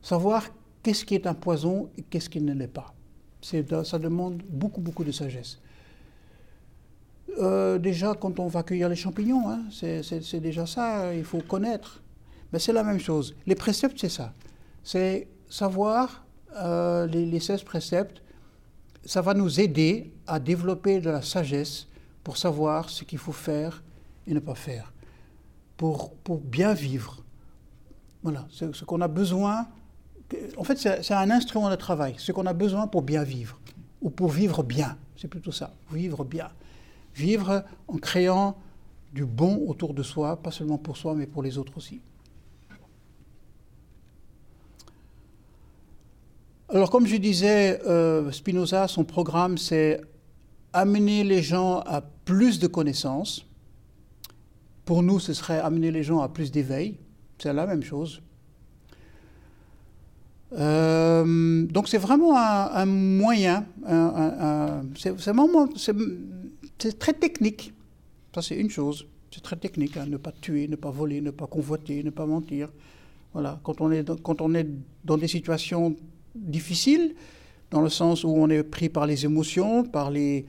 Savoir 0.00 0.46
qu'est-ce 0.82 1.04
qui 1.04 1.14
est 1.14 1.26
un 1.26 1.34
poison 1.34 1.90
et 1.98 2.02
qu'est-ce 2.02 2.30
qui 2.30 2.40
ne 2.40 2.54
l'est 2.54 2.66
pas. 2.66 2.94
Ça 3.42 3.98
demande 3.98 4.42
beaucoup, 4.48 4.80
beaucoup 4.80 5.04
de 5.04 5.12
sagesse. 5.12 5.58
Euh, 7.38 7.78
déjà, 7.78 8.14
quand 8.14 8.38
on 8.38 8.46
va 8.46 8.62
cueillir 8.62 8.88
les 8.88 8.96
champignons, 8.96 9.48
hein, 9.48 9.62
c'est 9.70 10.40
déjà 10.40 10.66
ça, 10.66 11.14
il 11.14 11.24
faut 11.24 11.40
connaître. 11.40 12.02
Mais 12.52 12.58
c'est 12.58 12.72
la 12.72 12.82
même 12.82 13.00
chose. 13.00 13.34
Les 13.46 13.54
préceptes, 13.54 13.98
c'est 13.98 14.10
ça. 14.10 14.34
C'est 14.84 15.28
savoir 15.48 16.24
euh, 16.56 17.06
les, 17.06 17.24
les 17.24 17.40
16 17.40 17.62
préceptes. 17.62 18.22
Ça 19.04 19.22
va 19.22 19.34
nous 19.34 19.60
aider 19.60 20.12
à 20.26 20.38
développer 20.38 21.00
de 21.00 21.10
la 21.10 21.22
sagesse 21.22 21.88
pour 22.22 22.36
savoir 22.36 22.90
ce 22.90 23.04
qu'il 23.04 23.18
faut 23.18 23.32
faire 23.32 23.82
et 24.26 24.34
ne 24.34 24.40
pas 24.40 24.54
faire 24.54 24.92
pour, 26.22 26.38
bien 26.38 26.74
vivre. 26.74 27.22
Voilà, 28.22 28.46
ce 28.50 28.84
qu'on 28.84 29.00
a 29.00 29.08
besoin. 29.08 29.66
En 30.56 30.64
fait, 30.64 30.76
c'est 30.76 31.14
un 31.14 31.30
instrument 31.30 31.70
de 31.70 31.76
travail, 31.76 32.14
ce 32.18 32.32
qu'on 32.32 32.46
a 32.46 32.52
besoin 32.52 32.86
pour 32.86 33.02
bien 33.02 33.24
vivre, 33.24 33.58
ou 34.00 34.10
pour 34.10 34.30
vivre 34.30 34.62
bien. 34.62 34.96
C'est 35.16 35.28
plutôt 35.28 35.52
ça, 35.52 35.74
vivre 35.92 36.24
bien. 36.24 36.48
Vivre 37.14 37.64
en 37.88 37.98
créant 37.98 38.56
du 39.12 39.24
bon 39.24 39.64
autour 39.68 39.94
de 39.94 40.02
soi, 40.02 40.36
pas 40.36 40.50
seulement 40.50 40.78
pour 40.78 40.96
soi, 40.96 41.14
mais 41.14 41.26
pour 41.26 41.42
les 41.42 41.58
autres 41.58 41.76
aussi. 41.76 42.00
Alors, 46.68 46.90
comme 46.90 47.06
je 47.06 47.16
disais, 47.16 47.82
euh, 47.86 48.32
Spinoza, 48.32 48.88
son 48.88 49.04
programme, 49.04 49.58
c'est 49.58 50.00
amener 50.72 51.22
les 51.22 51.42
gens 51.42 51.80
à 51.80 52.00
plus 52.00 52.58
de 52.58 52.66
connaissances. 52.66 53.46
Pour 54.86 55.02
nous, 55.02 55.20
ce 55.20 55.34
serait 55.34 55.60
amener 55.60 55.90
les 55.90 56.02
gens 56.02 56.20
à 56.20 56.30
plus 56.30 56.50
d'éveil. 56.50 56.96
C'est 57.38 57.52
la 57.52 57.66
même 57.66 57.82
chose. 57.82 58.22
Euh, 60.54 61.64
donc 61.66 61.88
c'est 61.88 61.98
vraiment 61.98 62.36
un, 62.36 62.84
moyen, 62.84 63.64
c'est 64.96 65.92
très 66.90 67.12
technique. 67.12 67.72
Ça 68.34 68.42
c'est 68.42 68.56
une 68.56 68.70
chose, 68.70 69.06
c'est 69.30 69.42
très 69.42 69.56
technique, 69.56 69.96
hein. 69.96 70.06
ne 70.06 70.16
pas 70.16 70.32
tuer, 70.32 70.68
ne 70.68 70.76
pas 70.76 70.90
voler, 70.90 71.20
ne 71.20 71.30
pas 71.30 71.46
convoiter, 71.46 72.02
ne 72.02 72.10
pas 72.10 72.26
mentir. 72.26 72.68
Voilà, 73.32 73.60
quand 73.62 73.80
on 73.80 73.90
est 73.90 74.08
quand 74.22 74.40
on 74.40 74.54
est 74.54 74.66
dans 75.04 75.16
des 75.16 75.28
situations 75.28 75.96
difficiles, 76.34 77.14
dans 77.70 77.80
le 77.80 77.88
sens 77.88 78.24
où 78.24 78.28
on 78.28 78.48
est 78.50 78.62
pris 78.62 78.88
par 78.88 79.06
les 79.06 79.24
émotions, 79.24 79.84
par 79.84 80.10
les 80.10 80.46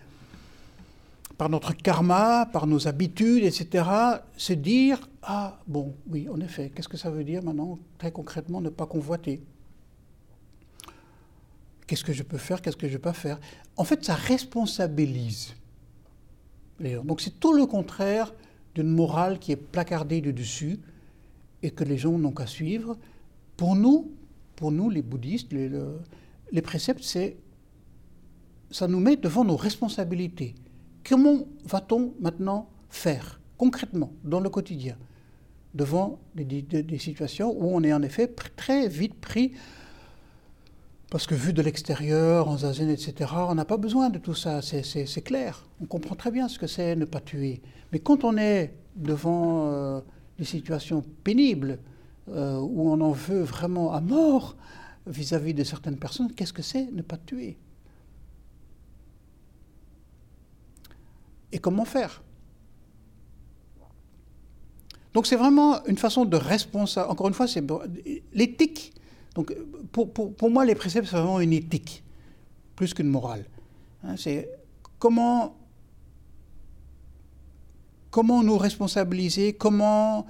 par 1.38 1.50
notre 1.50 1.74
karma, 1.74 2.46
par 2.46 2.68
nos 2.68 2.88
habitudes, 2.88 3.44
etc., 3.44 3.86
se 4.38 4.54
dire 4.54 5.10
ah 5.24 5.60
bon 5.68 5.96
oui 6.08 6.28
en 6.30 6.40
effet, 6.42 6.72
qu'est-ce 6.74 6.90
que 6.90 6.98
ça 6.98 7.10
veut 7.10 7.24
dire 7.24 7.44
maintenant 7.44 7.80
très 7.98 8.12
concrètement 8.12 8.62
ne 8.62 8.70
pas 8.70 8.86
convoiter? 8.86 9.42
Qu'est-ce 11.88 12.04
que 12.04 12.14
je 12.14 12.24
peux 12.24 12.38
faire 12.38 12.62
Qu'est-ce 12.62 12.78
que 12.78 12.88
je 12.88 12.94
ne 12.94 12.98
peux 12.98 13.04
pas 13.04 13.14
faire? 13.14 13.40
En 13.78 13.84
fait, 13.84 14.04
ça 14.04 14.16
responsabilise. 14.16 15.54
Donc 16.84 17.22
c'est 17.22 17.40
tout 17.40 17.54
le 17.54 17.66
contraire 17.66 18.34
d'une 18.76 18.90
morale 18.90 19.40
qui 19.40 19.52
est 19.52 19.58
placardée 19.58 20.22
de 20.22 20.32
dessus 20.32 20.80
et 21.62 21.72
que 21.72 21.84
les 21.84 21.98
gens 21.98 22.18
n'ont 22.18 22.32
qu'à 22.32 22.48
suivre. 22.48 22.98
Pour 23.56 23.76
nous, 23.76 24.12
pour 24.56 24.72
nous 24.72 24.90
les 24.90 25.02
bouddhistes, 25.02 25.54
les, 25.54 26.62
préceptes, 26.62 27.04
c'est 27.04 27.38
ça 28.72 28.88
nous 28.88 29.00
met 29.00 29.16
devant 29.16 29.46
nos 29.46 29.56
responsabilités. 29.56 30.56
Comment 31.08 31.46
va-t-on 31.66 32.14
maintenant 32.20 32.70
faire 32.90 33.40
concrètement 33.58 34.12
dans 34.24 34.40
le 34.40 34.50
quotidien 34.50 34.98
devant 35.74 36.20
des, 36.36 36.98
situations 37.00 37.52
où 37.52 37.76
on 37.76 37.84
est 37.84 37.94
en 37.94 38.02
effet 38.04 38.28
très 38.28 38.88
vite 38.88 39.16
pris 39.16 39.54
parce 41.14 41.28
que 41.28 41.36
vu 41.36 41.54
de 41.54 41.62
l'extérieur, 41.62 42.48
en 42.48 42.58
zazen, 42.58 42.90
etc., 42.90 43.30
on 43.48 43.54
n'a 43.54 43.66
pas 43.66 43.78
besoin 43.78 44.10
de 44.10 44.18
tout 44.18 44.34
ça, 44.34 44.64
c'est 44.64 45.22
clair. 45.22 45.64
On 45.80 45.86
comprend 45.86 46.16
très 46.16 46.32
bien 46.32 46.48
ce 46.48 46.58
que 46.58 46.66
c'est 46.66 46.96
ne 46.96 47.06
pas 47.06 47.20
tuer. 47.20 47.62
Mais 47.92 48.00
quand 48.00 48.24
on 48.24 48.36
est 48.36 48.74
devant 48.96 49.68
euh, 49.68 50.02
des 50.40 50.44
situations 50.44 51.06
pénibles, 51.24 51.78
euh, 52.30 52.58
où 52.58 52.90
on 52.90 53.00
en 53.00 53.12
veut 53.12 53.44
vraiment 53.44 53.94
à 53.94 54.02
mort 54.02 54.58
vis-à-vis 55.06 55.54
de 55.54 55.64
certaines 55.64 55.98
personnes, 55.98 56.34
qu'est-ce 56.34 56.52
que 56.52 56.64
c'est 56.64 56.92
ne 56.92 57.04
pas 57.04 57.18
tuer? 57.18 57.60
Et 61.52 61.60
comment 61.60 61.86
faire? 61.86 62.24
Donc 65.14 65.28
c'est 65.28 65.36
vraiment 65.36 65.86
une 65.86 66.00
façon 66.00 66.26
de 66.26 66.38
responsable. 66.38 67.12
Encore 67.12 67.28
une 67.28 67.36
fois, 67.36 67.48
c'est 67.48 67.64
l'éthique 68.34 68.96
donc, 69.36 69.56
pour, 69.92 70.12
pour, 70.12 70.50
moi, 70.50 70.66
les 70.66 70.76
préceptes, 70.76 71.08
c'est 71.10 71.18
vraiment 71.18 71.40
une 71.40 71.54
éthique, 71.54 72.04
plus 72.76 72.94
qu'une 72.94 73.08
morale. 73.08 73.46
Hein, 74.04 74.16
c'est 74.16 74.50
comment, 75.00 75.56
nous 78.16 78.58
responsabiliser, 78.58 79.54
comment 79.54 80.28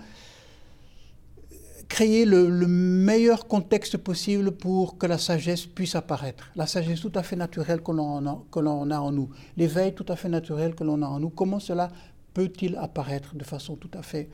créer 1.89 2.25
le, 2.25 2.47
meilleur 2.65 3.47
contexte 3.47 3.97
possible 3.97 4.51
pour 4.51 4.97
que 4.97 5.05
la 5.05 5.17
sagesse 5.17 5.65
puisse 5.65 5.95
apparaître. 5.95 6.49
La 6.55 6.65
sagesse 6.65 7.01
tout 7.01 7.11
à 7.15 7.23
fait 7.23 7.35
naturelle 7.35 7.83
que 7.83 7.91
l'on 7.91 8.25
a, 8.25 8.95
a 8.95 9.01
en 9.01 9.11
nous, 9.11 9.29
l'éveil 9.57 9.93
tout 9.93 10.05
à 10.07 10.15
fait 10.15 10.29
naturel 10.29 10.75
que 10.75 10.83
l'on 10.83 11.01
a 11.01 11.07
en 11.07 11.19
nous, 11.19 11.29
comment 11.29 11.59
cela 11.59 11.91
peut-il 12.33 12.77
apparaître 12.77 13.35
de 13.35 13.43
façon 13.43 13.75
tout 13.75 13.91
à 13.93 14.01
fait, 14.01 14.29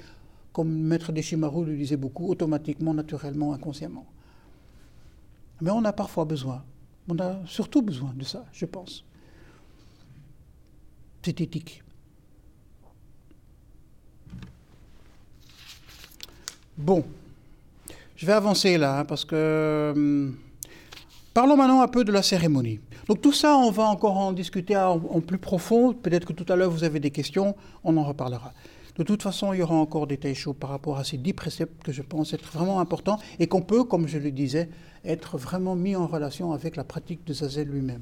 comme 0.53 0.69
Maître 0.69 1.11
Deshimaru 1.11 1.65
le 1.65 1.75
disait 1.75 1.97
beaucoup, 1.97 2.29
automatiquement, 2.29 2.93
naturellement, 2.93 3.51
inconsciemment 3.53 4.05
mais 5.61 5.71
on 5.71 5.83
a 5.85 5.93
parfois 5.93 6.25
besoin, 6.25 6.63
on 7.07 7.17
a 7.19 7.37
surtout 7.45 7.81
besoin 7.81 8.13
de 8.15 8.23
ça, 8.23 8.45
je 8.51 8.65
pense. 8.65 9.03
C'est 11.23 11.41
éthique. 11.41 11.83
Bon, 16.77 17.03
je 18.15 18.25
vais 18.25 18.33
avancer 18.33 18.77
là, 18.77 18.99
hein, 18.99 19.05
parce 19.05 19.25
que... 19.25 19.93
Hum, 19.95 20.37
parlons 21.33 21.57
maintenant 21.57 21.81
un 21.81 21.87
peu 21.87 22.03
de 22.03 22.11
la 22.11 22.21
cérémonie. 22.21 22.79
Donc 23.07 23.21
tout 23.21 23.33
ça, 23.33 23.57
on 23.57 23.71
va 23.71 23.83
encore 23.83 24.17
en 24.17 24.33
discuter 24.33 24.77
en, 24.77 24.99
plus 25.21 25.37
profond. 25.37 25.93
Peut-être 25.93 26.25
que 26.25 26.33
tout 26.33 26.45
à 26.51 26.55
l'heure, 26.55 26.69
vous 26.69 26.83
avez 26.83 26.99
des 26.99 27.11
questions, 27.11 27.55
on 27.83 27.97
en 27.97 28.03
reparlera. 28.03 28.53
De 28.99 29.05
toute 29.05 29.23
façon, 29.23 29.53
il 29.53 29.59
y 29.59 29.61
aura 29.61 29.75
encore 29.75 30.07
des 30.07 30.17
détails 30.17 30.35
chauds 30.35 30.53
par 30.53 30.71
rapport 30.71 30.97
à 30.97 31.05
ces 31.05 31.15
dix 31.15 31.31
préceptes 31.31 31.81
que 31.83 31.93
je 31.93 32.01
pense 32.01 32.33
être 32.33 32.51
vraiment 32.51 32.81
importants 32.81 33.17
et 33.39 33.47
qu'on 33.47 33.61
peut, 33.61 33.85
comme 33.85 34.09
je 34.09 34.17
le 34.17 34.29
disais, 34.29 34.67
être 35.05 35.37
vraiment 35.37 35.73
mis 35.73 35.95
en 35.95 36.05
relation 36.05 36.51
avec 36.51 36.75
la 36.75 36.83
pratique 36.83 37.25
de 37.25 37.31
Zazel 37.31 37.69
lui-même. 37.69 38.01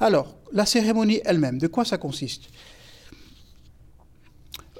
Alors, 0.00 0.36
la 0.52 0.66
cérémonie 0.66 1.20
elle-même, 1.24 1.58
de 1.58 1.68
quoi 1.68 1.84
ça 1.84 1.96
consiste? 1.96 2.48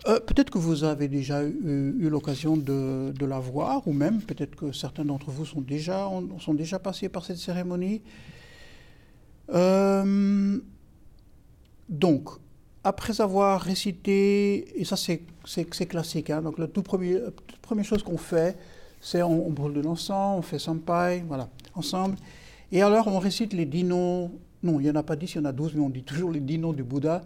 Euh, 0.08 0.18
Peut-être 0.18 0.50
que 0.50 0.58
vous 0.58 0.82
avez 0.82 1.06
déjà 1.06 1.44
eu, 1.44 2.08
l'occasion 2.10 2.56
de, 2.56 3.14
la 3.24 3.38
voir, 3.38 3.86
ou 3.86 3.92
même 3.92 4.22
peut-être 4.22 4.56
que 4.56 4.72
certains 4.72 5.04
d'entre 5.04 5.30
vous 5.30 5.44
sont 5.44 5.60
déjà, 5.60 6.10
sont 6.40 6.54
déjà 6.54 6.80
passés 6.80 7.08
par 7.08 7.24
cette 7.24 7.38
cérémonie. 7.38 8.02
Euh, 9.50 10.58
donc, 11.88 12.30
après 12.86 13.20
avoir 13.20 13.60
récité, 13.60 14.80
et 14.80 14.84
ça 14.84 14.94
c'est 14.96 15.86
classique, 15.88 16.30
hein, 16.30 16.40
donc 16.40 16.56
la 16.56 16.68
toute 16.68 16.84
première, 16.84 17.20
chose 17.82 18.04
qu'on 18.04 18.16
fait, 18.16 18.56
c'est 19.00 19.24
on, 19.24 19.50
brûle 19.50 19.72
de 19.72 19.80
l'encens, 19.80 20.38
on 20.38 20.42
fait 20.42 20.60
sampai, 20.60 21.24
voilà, 21.26 21.48
ensemble. 21.74 22.14
Et 22.70 22.82
alors 22.82 23.08
on 23.08 23.18
récite 23.18 23.54
les 23.54 23.66
dix 23.66 23.82
noms, 23.82 24.30
non, 24.62 24.78
il 24.78 24.84
n'y 24.84 24.90
en 24.90 24.94
a 24.94 25.02
pas 25.02 25.16
dix, 25.16 25.34
il 25.34 25.38
y 25.38 25.40
en 25.40 25.46
a 25.46 25.52
douze, 25.52 25.72
mais 25.74 25.80
on 25.80 25.88
dit 25.88 26.04
toujours 26.04 26.30
les 26.30 26.38
dix 26.38 26.58
noms 26.58 26.72
du 26.72 26.84
Bouddha, 26.84 27.22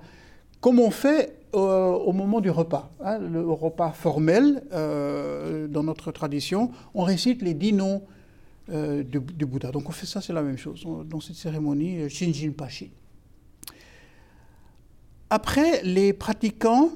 comme 0.63 0.79
on 0.79 0.91
fait 0.91 1.37
euh, 1.55 1.93
au 1.93 2.13
moment 2.15 2.41
du 2.41 2.49
repas. 2.49 2.91
Hein, 3.05 3.19
le 3.19 3.47
repas 3.51 3.91
formel, 3.91 4.63
euh, 4.73 5.69
dans 5.69 5.83
notre 5.83 6.11
tradition, 6.11 6.71
on 6.95 7.03
récite 7.03 7.43
les 7.43 7.53
dix 7.53 7.75
noms 7.75 8.01
euh, 8.73 9.03
du, 9.03 9.21
Bouddha. 9.21 9.73
Donc 9.73 9.91
on 9.91 9.93
fait 9.93 10.07
ça, 10.07 10.23
c'est 10.23 10.33
la 10.33 10.43
même 10.43 10.57
chose, 10.57 10.87
dans 11.05 11.21
cette 11.21 11.37
cérémonie 11.37 12.09
Shinjin 12.09 12.53
Pashi. 12.53 12.91
Après, 15.31 15.83
les 15.85 16.13
pratiquants 16.13 16.91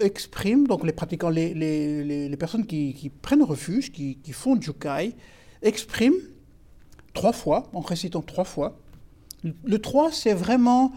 expriment, 0.00 0.66
donc 0.66 0.84
les 0.84 0.92
pratiquants, 0.92 1.28
les, 1.28 1.54
les, 1.54 2.28
les, 2.28 2.36
personnes 2.36 2.66
qui, 2.66 2.92
qui, 2.94 3.08
prennent 3.08 3.42
refuge, 3.42 3.92
qui, 3.92 4.16
qui 4.16 4.32
font 4.32 4.60
Jukai, 4.60 5.14
expriment 5.62 6.20
trois 7.14 7.32
fois, 7.32 7.68
en 7.72 7.80
récitant 7.80 8.22
trois 8.22 8.44
fois. 8.44 8.78
Le 9.64 9.78
trois, 9.78 10.10
c'est 10.10 10.34
vraiment, 10.34 10.92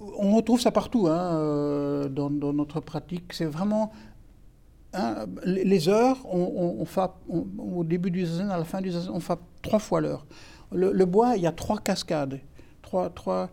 on 0.00 0.36
retrouve 0.36 0.60
ça 0.60 0.70
partout 0.70 1.08
hein, 1.08 1.34
euh, 1.34 2.08
dans, 2.08 2.30
dans, 2.30 2.52
notre 2.52 2.80
pratique, 2.80 3.32
c'est 3.32 3.44
vraiment 3.44 3.92
hein, 4.92 5.26
les 5.44 5.88
heures, 5.88 6.18
on, 6.30 6.76
on, 6.80 6.84
fait, 6.84 7.10
au 7.28 7.84
début 7.84 8.10
du 8.10 8.24
zazen, 8.26 8.50
à 8.50 8.58
la 8.58 8.64
fin 8.64 8.80
du 8.80 8.90
zazen, 8.90 9.10
on 9.12 9.20
fait 9.20 9.38
trois 9.62 9.80
fois 9.80 10.00
l'heure. 10.00 10.26
Le, 10.72 10.92
le, 10.92 11.04
bois, 11.04 11.36
il 11.36 11.42
y 11.42 11.48
a 11.48 11.52
trois 11.52 11.78
cascades, 11.78 12.40
trois, 12.82 13.10
trois, 13.10 13.50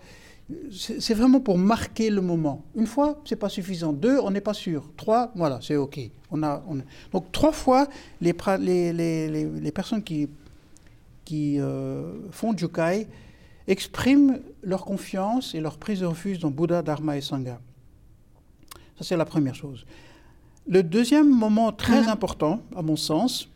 c'est 0.71 1.13
vraiment 1.13 1.41
pour 1.41 1.57
marquer 1.57 2.09
le 2.09 2.21
moment. 2.21 2.63
Une 2.75 2.87
fois, 2.87 3.21
c'est 3.25 3.35
pas 3.35 3.49
suffisant. 3.49 3.91
Deux, 3.91 4.19
on 4.19 4.31
n'est 4.31 4.41
pas 4.41 4.53
sûr. 4.53 4.89
Trois, 4.95 5.31
voilà, 5.35 5.59
c'est 5.61 5.75
OK. 5.75 5.99
On 6.31 6.41
a, 6.43 6.63
Donc 7.11 7.31
trois 7.31 7.51
fois, 7.51 7.87
les, 8.21 8.33
les, 8.59 8.93
les, 8.93 9.45
les 9.45 9.71
personnes 9.71 10.03
qui, 10.03 10.29
qui 11.25 11.59
euh, 11.59 12.13
font 12.31 12.57
Jukai 12.57 13.07
expriment 13.67 14.39
leur 14.63 14.85
confiance 14.85 15.53
et 15.53 15.59
leur 15.59 15.77
prise 15.77 15.99
de 15.99 16.05
refuge 16.05 16.39
dans 16.39 16.49
Bouddha, 16.49 16.81
Dharma 16.81 17.17
et 17.17 17.21
Sangha. 17.21 17.59
Ça, 18.97 19.03
c'est 19.03 19.17
la 19.17 19.25
première 19.25 19.55
chose. 19.55 19.85
Le 20.67 20.83
deuxième 20.83 21.29
moment 21.29 21.71
très 21.71 22.07
important, 22.07 22.61
à 22.75 22.81
mon 22.81 22.95
sens, 22.95 23.49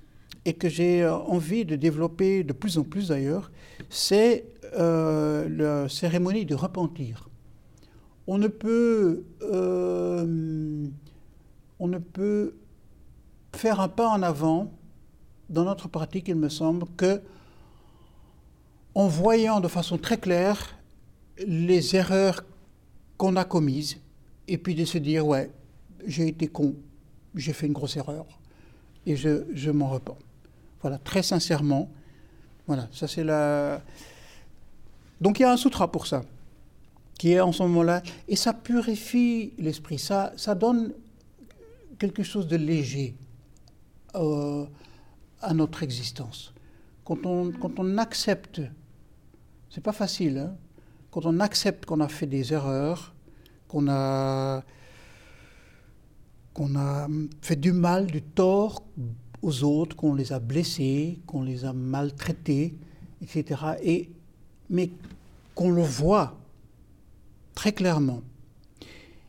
et 0.45 0.53
que 0.53 0.69
j'ai 0.69 1.03
euh, 1.03 1.15
envie 1.15 1.65
de 1.65 1.75
développer 1.75 2.43
de 2.43 2.53
plus 2.53 2.77
en 2.77 2.83
plus 2.83 3.09
d'ailleurs, 3.09 3.51
c'est 3.89 4.45
euh, 4.73 5.47
la 5.49 5.89
cérémonie 5.89 6.45
de 6.45 6.55
repentir. 6.55 7.29
On 8.27 8.37
ne 8.37 8.47
peut, 8.47 9.23
euh, 9.41 10.87
on 11.79 11.87
ne 11.87 11.97
peut 11.97 12.55
faire 13.53 13.79
un 13.79 13.89
pas 13.89 14.09
en 14.09 14.21
avant 14.21 14.71
dans 15.49 15.65
notre 15.65 15.89
pratique, 15.89 16.29
il 16.29 16.35
me 16.35 16.49
semble, 16.49 16.85
que 16.95 17.21
en 18.95 19.07
voyant 19.07 19.59
de 19.59 19.67
façon 19.67 19.97
très 19.97 20.17
claire 20.17 20.77
les 21.45 21.95
erreurs 21.95 22.45
qu'on 23.17 23.35
a 23.35 23.43
commises, 23.43 23.97
et 24.47 24.57
puis 24.57 24.75
de 24.75 24.85
se 24.85 24.97
dire, 24.97 25.25
ouais, 25.25 25.51
j'ai 26.05 26.27
été 26.27 26.47
con, 26.47 26.75
j'ai 27.35 27.53
fait 27.53 27.67
une 27.67 27.73
grosse 27.73 27.97
erreur, 27.97 28.25
et 29.05 29.15
je, 29.15 29.43
je 29.53 29.71
m'en 29.71 29.89
repens. 29.89 30.17
Voilà, 30.81 30.97
très 30.97 31.23
sincèrement. 31.23 31.89
Voilà, 32.67 32.87
ça 32.91 33.07
c'est 33.07 33.23
la... 33.23 33.81
Donc 35.19 35.39
il 35.39 35.43
y 35.43 35.45
a 35.45 35.51
un 35.51 35.57
sutra 35.57 35.91
pour 35.91 36.07
ça, 36.07 36.23
qui 37.19 37.33
est 37.33 37.39
en 37.39 37.51
ce 37.51 37.61
moment-là, 37.63 38.01
et 38.27 38.35
ça 38.35 38.53
purifie 38.53 39.53
l'esprit, 39.57 39.99
ça, 39.99 40.33
ça 40.35 40.55
donne 40.55 40.93
quelque 41.99 42.23
chose 42.23 42.47
de 42.47 42.55
léger 42.55 43.15
euh, 44.15 44.65
à 45.41 45.53
notre 45.53 45.83
existence. 45.83 46.53
Quand 47.05 47.25
on, 47.25 47.51
quand 47.51 47.79
on 47.79 47.97
accepte, 47.97 48.61
c'est 49.69 49.83
pas 49.83 49.93
facile, 49.93 50.37
hein, 50.39 50.55
quand 51.11 51.25
on 51.25 51.39
accepte 51.39 51.85
qu'on 51.85 51.99
a 51.99 52.07
fait 52.07 52.25
des 52.25 52.53
erreurs, 52.53 53.13
qu'on 53.67 53.87
a, 53.89 54.63
qu'on 56.53 56.75
a 56.75 57.07
fait 57.41 57.55
du 57.55 57.73
mal, 57.73 58.07
du 58.07 58.21
tort 58.21 58.83
aux 59.41 59.63
autres, 59.63 59.95
qu'on 59.95 60.13
les 60.13 60.33
a 60.33 60.39
blessés, 60.39 61.19
qu'on 61.25 61.43
les 61.43 61.65
a 61.65 61.73
maltraités, 61.73 62.75
etc. 63.21 63.61
Et, 63.83 64.09
mais 64.69 64.89
qu'on 65.55 65.71
le 65.71 65.81
voit 65.81 66.37
très 67.55 67.71
clairement. 67.71 68.21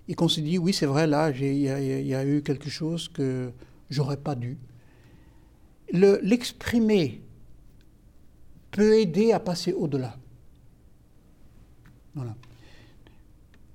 Et 0.09 0.15
qu'on 0.15 0.29
se 0.29 0.41
dit, 0.41 0.59
oui, 0.59 0.73
c'est 0.73 0.87
vrai, 0.87 1.07
là, 1.07 1.31
il 1.31 1.59
y, 1.59 2.15
a 2.15 2.25
eu 2.27 2.43
quelque 2.43 2.69
chose 2.69 3.09
que 3.09 3.53
j'aurais 3.89 4.17
pas 4.17 4.35
dû. 4.35 4.59
L'exprimer 5.93 7.21
peut 8.71 8.99
aider 8.99 9.33
à 9.33 9.41
passer 9.41 9.73
au-delà. 9.73 10.17
Voilà. 12.15 12.35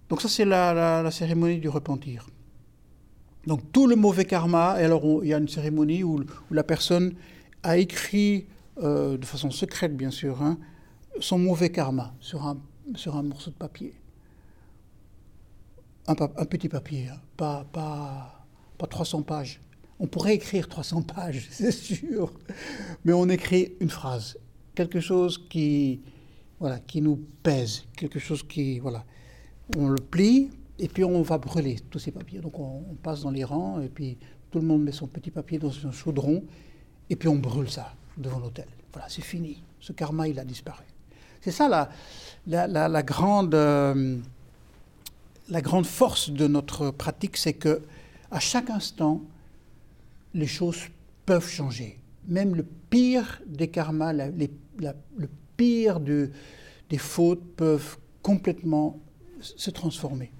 Donc 0.09 0.21
ça, 0.21 0.29
c'est 0.29 0.45
la, 0.45 1.09
cérémonie 1.11 1.59
du 1.59 1.69
repentir. 1.69 2.27
Donc 3.47 3.71
tout 3.71 3.87
le 3.87 3.95
mauvais 3.95 4.25
karma, 4.25 4.75
et 4.77 4.83
alors 4.83 5.23
il 5.23 5.29
y 5.29 5.33
a 5.33 5.37
une 5.37 5.47
cérémonie 5.47 6.03
où, 6.03 6.21
la 6.51 6.63
personne 6.63 7.13
a 7.63 7.77
écrit, 7.77 8.45
euh, 8.83 9.17
de 9.17 9.25
façon 9.25 9.51
secrète 9.51 9.95
bien 9.95 10.11
sûr, 10.11 10.41
hein, 10.41 10.59
son 11.21 11.39
mauvais 11.39 11.71
karma 11.71 12.13
sur 12.19 12.45
un, 12.45 12.57
morceau 13.23 13.51
de 13.51 13.55
papier. 13.55 13.93
Un, 16.07 16.15
un 16.19 16.45
petit 16.45 16.67
papier, 16.67 17.07
hein, 17.07 17.21
pas, 17.37 17.65
pas, 17.71 18.45
pas 18.77 18.87
300 18.87 19.21
pages. 19.21 19.61
On 19.97 20.07
pourrait 20.07 20.35
écrire 20.35 20.67
300 20.67 21.01
pages, 21.15 21.47
c'est 21.49 21.71
sûr, 21.71 22.33
mais 23.05 23.13
on 23.13 23.29
écrit 23.29 23.75
une 23.79 23.89
phrase, 23.89 24.37
quelque 24.75 24.99
chose 24.99 25.37
qui, 25.49 26.01
voilà, 26.59 26.79
qui 26.79 27.01
nous 27.01 27.15
pèse, 27.43 27.85
quelque 27.95 28.19
chose 28.19 28.43
qui, 28.43 28.79
voilà, 28.79 29.05
on 29.77 29.87
le 29.87 30.01
plie 30.01 30.49
et 30.79 30.87
puis 30.87 31.03
on 31.03 31.21
va 31.21 31.37
brûler 31.37 31.77
tous 31.89 31.99
ces 31.99 32.11
papiers. 32.11 32.39
Donc 32.39 32.59
on, 32.59 32.95
passe 33.01 33.21
dans 33.21 33.31
les 33.31 33.43
rangs 33.43 33.81
et 33.81 33.89
puis 33.89 34.17
tout 34.51 34.59
le 34.59 34.65
monde 34.65 34.83
met 34.83 34.91
son 34.91 35.07
petit 35.07 35.31
papier 35.31 35.59
dans 35.59 35.71
un 35.85 35.91
chaudron 35.91 36.43
et 37.09 37.15
puis 37.15 37.27
on 37.29 37.35
brûle 37.35 37.69
ça 37.69 37.93
devant 38.17 38.39
l'hôtel. 38.39 38.67
Voilà, 38.93 39.07
c'est 39.09 39.23
fini. 39.23 39.63
Ce 39.79 39.91
karma, 39.91 40.27
il 40.27 40.39
a 40.39 40.45
disparu. 40.45 40.83
C'est 41.41 41.51
ça 41.51 41.89
la, 42.47 43.03
grande, 43.03 43.55
euh, 43.55 44.17
la 45.49 45.61
grande 45.61 45.85
force 45.85 46.29
de 46.29 46.47
notre 46.47 46.91
pratique, 46.91 47.37
c'est 47.37 47.53
que 47.53 47.81
à 48.31 48.39
chaque 48.39 48.69
instant, 48.69 49.21
les 50.33 50.47
choses 50.47 50.79
peuvent 51.25 51.47
changer. 51.47 51.99
Même 52.27 52.55
le 52.55 52.63
pire 52.63 53.41
des 53.45 53.69
karmas, 53.69 54.13
le 54.13 55.29
pire 55.55 55.99
de, 55.99 56.31
des 56.89 56.97
fautes 56.97 57.43
peuvent 57.55 57.97
complètement 58.21 58.99
se 59.39 59.69
transformer. 59.69 60.31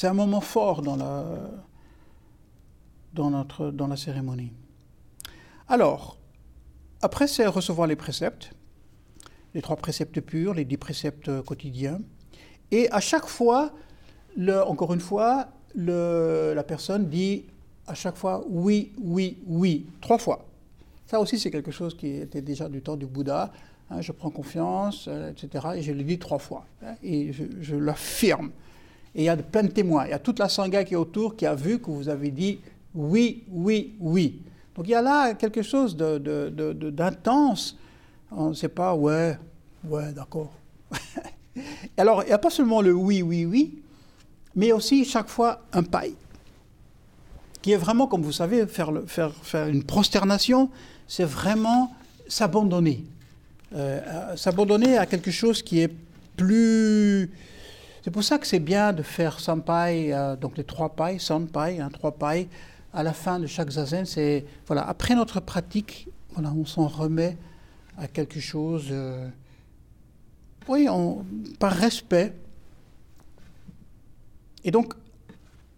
C'est 0.00 0.06
un 0.06 0.14
moment 0.14 0.40
fort 0.40 0.80
dans 0.80 0.96
la, 0.96 1.26
dans, 3.12 3.28
notre, 3.28 3.70
dans 3.70 3.86
la 3.86 3.98
cérémonie. 3.98 4.50
Alors, 5.68 6.16
après, 7.02 7.28
c'est 7.28 7.46
recevoir 7.46 7.86
les 7.86 7.96
préceptes, 7.96 8.50
les 9.52 9.60
trois 9.60 9.76
préceptes 9.76 10.18
purs, 10.22 10.54
les 10.54 10.64
dix 10.64 10.78
préceptes 10.78 11.42
quotidiens. 11.42 11.98
Et 12.70 12.90
à 12.90 13.00
chaque 13.00 13.26
fois, 13.26 13.74
encore 14.66 14.94
une 14.94 15.00
fois, 15.00 15.48
la 15.74 16.64
personne 16.66 17.10
dit 17.10 17.44
à 17.86 17.92
chaque 17.92 18.16
fois 18.16 18.42
oui, 18.48 18.94
oui, 19.02 19.42
oui, 19.44 19.86
trois 20.00 20.16
fois. 20.16 20.46
Ça 21.04 21.20
aussi, 21.20 21.38
c'est 21.38 21.50
quelque 21.50 21.72
chose 21.72 21.94
qui 21.94 22.08
était 22.08 22.40
déjà 22.40 22.70
du 22.70 22.80
temps 22.80 22.96
du 22.96 23.04
Bouddha. 23.04 23.52
Hein, 23.90 24.00
je 24.00 24.12
prends 24.12 24.30
confiance, 24.30 25.08
euh, 25.08 25.30
etc. 25.30 25.66
Et 25.76 25.82
je 25.82 25.92
le 25.92 26.04
dis 26.04 26.18
trois 26.18 26.38
fois. 26.38 26.64
Hein, 26.82 26.94
et 27.02 27.32
je, 27.32 27.76
l'affirme. 27.76 28.50
Et 29.14 29.22
il 29.22 29.24
y 29.24 29.28
a 29.28 29.36
plein 29.36 29.64
de 29.64 29.68
témoins. 29.68 30.06
Il 30.06 30.10
y 30.10 30.14
a 30.14 30.18
toute 30.18 30.38
la 30.38 30.48
Sangha 30.48 30.84
qui 30.84 30.94
est 30.94 30.96
autour 30.96 31.36
qui 31.36 31.46
a 31.46 31.54
vu 31.54 31.78
que 31.78 31.90
vous 31.90 32.08
avez 32.08 32.30
dit 32.30 32.60
oui, 32.94 33.44
oui, 33.50 33.94
oui. 34.00 34.42
Donc 34.74 34.86
il 34.86 34.90
y 34.90 34.94
a 34.94 35.02
là 35.02 35.34
quelque 35.34 35.62
chose 35.62 35.96
d'intense. 35.96 37.76
On 38.30 38.50
ne 38.50 38.54
sait 38.54 38.68
pas, 38.68 38.94
ouais, 38.94 39.36
ouais, 39.84 40.12
d'accord. 40.12 40.52
Alors, 41.96 42.22
il 42.22 42.26
n'y 42.26 42.32
a 42.32 42.38
pas 42.38 42.50
seulement 42.50 42.80
le 42.80 42.92
oui, 42.92 43.22
oui, 43.22 43.44
oui, 43.44 43.78
mais 44.54 44.72
aussi 44.72 45.04
chaque 45.04 45.28
fois 45.28 45.62
un 45.72 45.82
paille, 45.82 46.14
qui 47.62 47.72
est 47.72 47.76
vraiment, 47.76 48.06
comme 48.06 48.22
vous 48.22 48.32
savez, 48.32 48.66
faire, 48.66 48.90
une 49.68 49.84
prosternation, 49.84 50.70
c'est 51.06 51.24
vraiment 51.24 51.92
s'abandonner. 52.28 53.04
Euh, 53.74 54.36
s'abandonner 54.36 54.96
à 54.96 55.06
quelque 55.06 55.30
chose 55.30 55.62
qui 55.62 55.80
est 55.80 55.92
plus... 56.36 57.30
C'est 58.02 58.10
pour 58.10 58.24
ça 58.24 58.38
que 58.38 58.46
c'est 58.46 58.60
bien 58.60 58.92
de 58.92 59.02
faire 59.02 59.40
sampai, 59.40 60.12
euh, 60.12 60.36
donc 60.36 60.56
les 60.56 60.64
trois 60.64 60.90
pailles, 60.90 61.20
sanpai, 61.20 61.80
hein, 61.80 61.90
trois 61.92 62.12
pailles, 62.12 62.48
à 62.92 63.02
la 63.02 63.12
fin 63.12 63.38
de 63.38 63.46
chaque 63.46 63.70
zazen. 63.70 64.04
Voilà, 64.66 64.88
après 64.88 65.14
notre 65.14 65.40
pratique, 65.40 66.08
voilà, 66.32 66.52
on 66.56 66.64
s'en 66.64 66.86
remet 66.86 67.36
à 67.98 68.08
quelque 68.08 68.40
chose. 68.40 68.88
Euh, 68.90 69.28
oui, 70.68 70.88
par 71.58 71.72
respect. 71.72 72.32
Et 74.64 74.70
donc, 74.70 74.94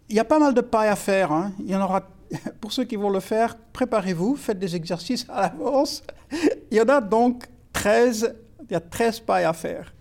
il 0.09 0.15
y 0.15 0.19
a 0.19 0.25
pas 0.25 0.39
mal 0.39 0.53
de 0.53 0.61
pailles 0.61 0.89
à 0.89 0.95
faire. 0.95 1.31
Hein. 1.31 1.51
Il 1.59 1.69
y 1.69 1.75
en 1.75 1.81
aura. 1.81 2.07
Pour 2.61 2.71
ceux 2.71 2.85
qui 2.85 2.95
vont 2.95 3.09
le 3.09 3.19
faire, 3.19 3.57
préparez-vous, 3.73 4.35
faites 4.35 4.59
des 4.59 4.75
exercices 4.75 5.25
à 5.29 5.41
l'avance. 5.41 6.03
Il 6.71 6.77
y 6.77 6.81
en 6.81 6.87
a 6.89 7.01
donc 7.01 7.45
13, 7.73 8.33
il 8.61 8.71
y 8.71 8.75
a 8.75 8.79
13 8.79 9.19
pailles 9.19 9.43
à 9.43 9.53
faire. 9.53 9.93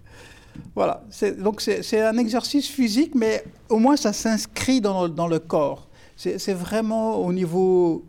Voilà, 0.74 1.02
donc 1.38 1.60
c'est 1.60 2.00
un 2.00 2.16
exercice 2.18 2.68
physique, 2.68 3.14
mais 3.14 3.44
au 3.68 3.78
moins 3.78 3.96
ça 3.96 4.12
s'inscrit 4.12 4.80
dans, 4.80 5.06
le 5.06 5.38
corps. 5.38 5.88
C'est 6.16 6.54
vraiment 6.54 7.16
au 7.16 7.32
niveau 7.32 8.04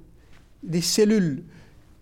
des 0.62 0.82
cellules. 0.82 1.44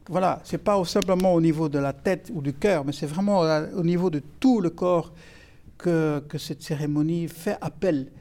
Voilà, 0.09 0.41
c'est 0.43 0.57
pas 0.57 0.83
simplement 0.85 1.33
au 1.33 1.41
niveau 1.41 1.69
de 1.69 1.79
la 1.79 1.93
tête 1.93 2.31
ou 2.33 2.41
du 2.41 2.53
cœur, 2.53 2.83
mais 2.85 2.91
c'est 2.91 3.05
vraiment 3.05 3.41
au 3.41 3.83
niveau 3.83 4.09
de 4.09 4.21
tout 4.39 4.61
le 4.61 4.69
corps 4.69 5.13
que, 5.77 6.23
que 6.27 6.37
cette 6.37 6.61
cérémonie 6.61 7.27
fait 7.27 7.57
appel. 7.61 8.11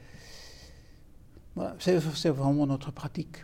Voilà, 1.57 1.77
c'est 1.79 2.29
vraiment 2.29 2.67
notre 2.67 2.93
pratique. 2.93 3.39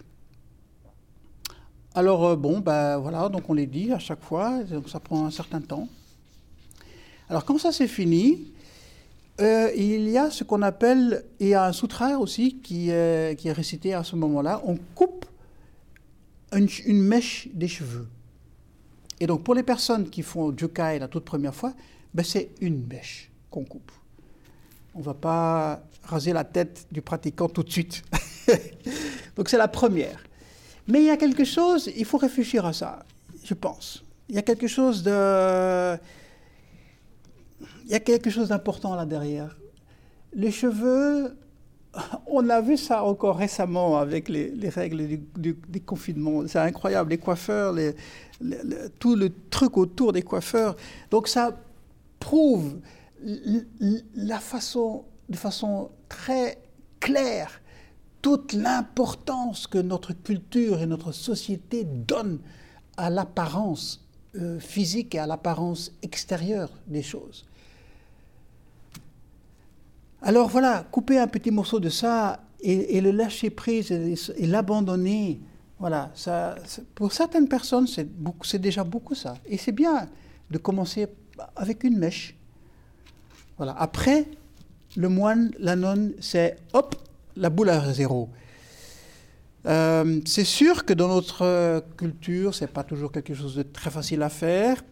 Alors, 1.94 2.26
euh, 2.26 2.36
bon, 2.36 2.60
ben 2.60 2.98
voilà, 2.98 3.28
donc 3.30 3.48
on 3.48 3.54
les 3.54 3.66
dit 3.66 3.90
à 3.90 3.98
chaque 3.98 4.22
fois, 4.22 4.62
donc 4.64 4.88
ça 4.88 5.00
prend 5.00 5.24
un 5.24 5.30
certain 5.30 5.62
temps. 5.62 5.88
Alors, 7.30 7.44
quand 7.46 7.58
ça 7.58 7.72
c'est 7.72 7.88
fini, 7.88 8.52
euh, 9.40 9.70
il 9.76 10.08
y 10.08 10.16
a 10.16 10.30
ce 10.30 10.44
qu'on 10.44 10.62
appelle, 10.62 11.24
il 11.40 11.48
y 11.48 11.54
a 11.54 11.66
un 11.66 11.72
sutra 11.72 12.18
aussi 12.18 12.56
qui 12.56 12.86
qui 12.86 13.48
est 13.48 13.52
récité 13.52 13.94
à 13.94 14.04
ce 14.04 14.16
moment-là, 14.16 14.62
on 14.64 14.76
coupe 14.94 15.26
une, 16.52 17.02
mèche 17.02 17.48
des 17.52 17.68
cheveux. 17.68 18.08
Et 19.20 19.26
donc, 19.26 19.42
pour 19.42 19.54
les 19.54 19.62
personnes 19.62 20.08
qui 20.08 20.22
font 20.22 20.56
Jukai 20.56 20.98
la 20.98 21.08
toute 21.08 21.24
première 21.24 21.54
fois, 21.54 21.72
ben, 22.14 22.22
c'est 22.22 22.50
une 22.60 22.86
mèche 22.86 23.30
qu'on 23.50 23.64
coupe. 23.64 23.90
On 24.94 25.00
ne 25.00 25.04
va 25.04 25.14
pas 25.14 25.82
raser 26.02 26.32
la 26.32 26.44
tête 26.44 26.86
du 26.90 27.02
pratiquant 27.02 27.48
tout 27.48 27.62
de 27.62 27.70
suite. 27.70 28.02
donc, 29.36 29.48
c'est 29.48 29.58
la 29.58 29.68
première. 29.68 30.22
Mais 30.88 31.00
il 31.00 31.06
y 31.06 31.10
a 31.10 31.16
quelque 31.16 31.44
chose, 31.44 31.90
il 31.96 32.04
faut 32.04 32.18
réfléchir 32.18 32.64
à 32.64 32.72
ça, 32.72 33.04
je 33.44 33.54
pense. 33.54 34.04
Il 34.28 34.34
y 34.34 34.38
a 34.38 34.42
quelque 34.42 34.66
chose 34.66 35.02
de. 35.02 35.96
Il 37.86 37.92
y 37.92 37.94
a 37.94 38.00
quelque 38.00 38.30
chose 38.30 38.48
d'important 38.48 38.96
là 38.96 39.06
derrière. 39.06 39.56
Les 40.32 40.50
cheveux, 40.50 41.36
on 42.26 42.48
a 42.50 42.60
vu 42.60 42.76
ça 42.76 43.04
encore 43.04 43.36
récemment 43.36 43.98
avec 43.98 44.28
les, 44.28 44.68
règles 44.68 45.20
du, 45.36 45.56
confinement. 45.84 46.48
C'est 46.48 46.58
incroyable, 46.58 47.10
les 47.10 47.18
coiffeurs, 47.18 47.76
tout 48.98 49.14
le 49.14 49.30
truc 49.50 49.78
autour 49.78 50.12
des 50.12 50.22
coiffeurs. 50.22 50.76
Donc 51.10 51.28
ça 51.28 51.56
prouve 52.18 52.80
de 53.22 54.34
façon 55.36 55.90
très 56.08 56.58
claire 56.98 57.60
toute 58.20 58.52
l'importance 58.52 59.68
que 59.68 59.78
notre 59.78 60.12
culture 60.12 60.80
et 60.80 60.86
notre 60.86 61.12
société 61.12 61.84
donnent 61.84 62.40
à 62.96 63.10
l'apparence 63.10 64.04
euh, 64.34 64.58
physique 64.58 65.14
et 65.14 65.20
à 65.20 65.26
l'apparence 65.26 65.92
extérieure 66.02 66.70
des 66.88 67.02
choses. 67.02 67.46
Alors 70.26 70.48
voilà, 70.48 70.84
couper 70.90 71.20
un 71.20 71.28
petit 71.28 71.52
morceau 71.52 71.78
de 71.78 71.88
ça 71.88 72.40
et, 72.60 73.00
le 73.00 73.12
lâcher 73.12 73.48
prise 73.48 73.92
et, 73.92 74.46
l'abandonner, 74.46 75.40
voilà, 75.78 76.10
ça, 76.14 76.56
pour 76.96 77.12
certaines 77.12 77.46
personnes, 77.46 77.86
c'est 77.86 78.58
déjà 78.58 78.82
beaucoup 78.82 79.14
ça. 79.14 79.34
Et 79.46 79.56
c'est 79.56 79.70
bien 79.70 80.08
de 80.50 80.58
commencer 80.58 81.06
avec 81.54 81.84
une 81.84 81.96
mèche. 81.96 82.34
Voilà. 83.56 83.76
Après, 83.78 84.26
le 84.96 85.08
moine, 85.08 85.52
la 85.60 85.76
nonne, 85.76 86.14
c'est 86.18 86.56
hop, 86.72 86.96
la 87.36 87.48
boule 87.48 87.70
à 87.70 87.92
zéro. 87.92 88.28
Euh, 89.66 90.20
c'est 90.24 90.44
sûr 90.44 90.84
que 90.84 90.92
dans 90.92 91.06
notre 91.06 91.84
culture, 91.96 92.52
c'est 92.52 92.66
pas 92.66 92.82
toujours 92.82 93.12
quelque 93.12 93.34
chose 93.34 93.54
de 93.54 93.62
très 93.62 93.90
facile 93.90 94.22
à 94.22 94.28
faire, 94.28 94.82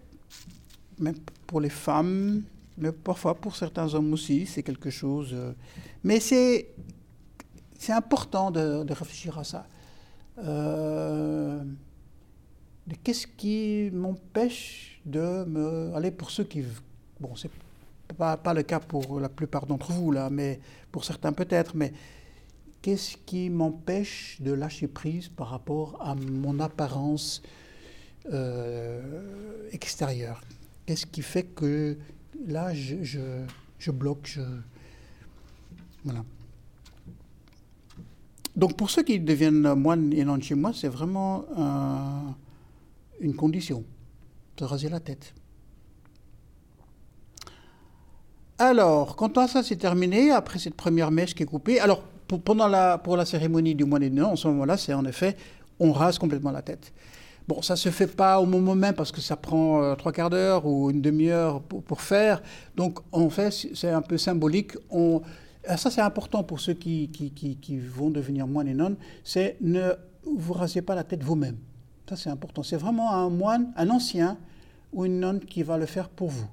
même 1.01 1.17
pour 1.49 1.61
les 1.61 1.71
femmes, 1.71 2.45
mais 2.79 2.93
parfois 2.93 3.35
pour 3.35 3.57
certains 3.57 3.95
hommes 3.95 4.13
aussi, 4.13 4.47
c'est 4.47 4.63
quelque 4.63 4.91
chose. 4.91 5.31
Euh, 5.33 5.53
mais 6.03 6.21
c'est 6.21 6.71
c'est 7.79 7.93
important 7.93 8.51
de, 8.51 8.93
réfléchir 8.93 9.39
à 9.39 9.45
ça. 9.45 9.67
Euh, 10.39 11.63
qu'est-ce 13.03 13.27
qui 13.27 13.91
m'empêche 13.93 15.01
de 15.05 15.45
me 15.45 15.95
aller 15.95 16.11
pour 16.11 16.31
ceux 16.31 16.45
qui 16.45 16.65
bon 17.21 17.37
c'est 17.37 17.51
pas, 18.17 18.37
pas 18.37 18.55
le 18.55 18.63
cas 18.63 18.81
pour 18.81 19.21
la 19.21 19.29
plupart 19.29 19.67
d'entre 19.67 19.93
vous 19.93 20.13
là, 20.13 20.31
mais 20.31 20.61
pour 20.93 21.05
certains 21.05 21.33
peut-être, 21.33 21.77
mais 21.77 21.93
qu'est-ce 22.83 23.17
qui 23.17 23.49
m'empêche 23.51 24.37
de 24.41 24.53
lâcher 24.53 24.89
prise 24.89 25.29
par 25.29 25.49
rapport 25.49 25.97
à 26.01 26.15
mon 26.15 26.61
apparence 26.61 27.43
euh, 28.33 29.69
extérieure? 29.73 30.43
Qu'est-ce 30.87 31.07
qui 31.07 31.23
fait 31.23 31.45
que 31.45 31.97
là, 32.47 32.73
je, 32.75 33.91
bloque. 33.91 34.39
Voilà. 36.05 36.25
Donc 38.57 38.77
pour 38.77 38.91
ceux 38.91 39.03
qui 39.03 39.19
deviennent 39.19 39.75
moines 39.75 40.13
et 40.13 40.25
non 40.25 40.41
chez 40.41 40.55
moi, 40.55 40.73
c'est 40.75 40.89
vraiment 40.89 41.45
une 43.21 43.35
condition, 43.35 43.85
de 44.57 44.65
raser 44.65 44.89
la 44.89 45.01
tête. 45.01 45.35
Alors, 48.59 49.17
quand 49.17 49.47
ça 49.49 49.63
c'est 49.63 49.77
terminé, 49.77 50.31
après 50.31 50.59
cette 50.59 50.75
première 50.75 51.11
mèche 51.11 51.35
qui 51.35 51.43
est 51.43 51.47
coupée, 51.47 51.81
alors 51.81 52.03
pour, 52.29 52.55
la, 52.55 53.25
cérémonie 53.25 53.75
du 53.75 53.85
mois 53.85 53.99
des 53.99 54.11
nœuds, 54.11 54.27
en 54.27 54.37
ce 54.37 54.49
moment-là, 54.49 54.77
c'est 54.77 54.95
en 54.95 55.05
effet, 55.05 55.37
on 55.81 55.93
rase 55.93 56.19
complètement 56.19 56.51
la 56.51 56.63
tête. 56.63 56.93
Bon, 57.47 57.61
ça 57.61 57.75
ne 57.75 57.79
se 57.79 57.91
fait 57.91 58.07
pas 58.07 58.41
au 58.41 58.47
moment 58.47 58.75
même 58.75 58.95
parce 58.95 59.13
que 59.13 59.21
ça 59.21 59.37
prend 59.37 59.83
euh, 59.83 59.95
trois 59.97 60.13
quarts 60.13 60.31
d'heure 60.31 60.65
ou 60.65 60.91
une 60.91 61.03
demi-heure 61.03 61.61
pour, 61.61 62.01
faire. 62.01 62.43
Donc, 62.75 63.01
en 63.13 63.29
fait, 63.29 63.51
c'est 63.75 63.91
un 63.91 64.01
peu 64.01 64.17
symbolique. 64.17 64.73
On, 64.91 65.21
ça, 65.77 65.91
c'est 65.91 66.01
important 66.01 66.43
pour 66.43 66.61
ceux 66.61 66.73
qui, 66.73 67.11
qui, 67.11 67.31
qui, 67.33 67.79
vont 67.79 68.09
devenir 68.09 68.47
moines 68.47 68.69
et 68.69 68.75
nonnes, 68.75 68.97
c'est 69.25 69.57
ne 69.61 69.93
vous 70.25 70.55
rasez 70.55 70.81
pas 70.81 70.95
la 70.95 71.05
tête 71.05 71.23
vous-même. 71.23 71.59
Ça, 72.09 72.17
c'est 72.17 72.31
important. 72.31 72.63
C'est 72.63 72.77
vraiment 72.77 73.13
un 73.13 73.29
moine, 73.29 73.73
un 73.77 73.91
ancien 73.91 74.39
ou 74.95 75.05
une 75.05 75.21
nonne 75.21 75.41
qui 75.41 75.63
va 75.63 75.77
le 75.77 75.87
faire 75.87 76.09
pour 76.09 76.29
vous. 76.29 76.49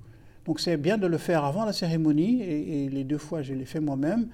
Donc, 0.45 0.59
c'est 0.59 0.75
bien 0.75 0.97
de 0.97 1.07
le 1.07 1.17
faire 1.17 1.45
avant 1.45 1.63
la 1.63 1.71
cérémonie, 1.71 2.41
et, 2.41 2.85
et 2.85 2.89
les 2.89 3.05
deux 3.05 3.17
fois, 3.17 3.43
je 3.43 3.53
l'ai 3.53 3.65
fait 3.65 3.79
moi-même 3.79 4.27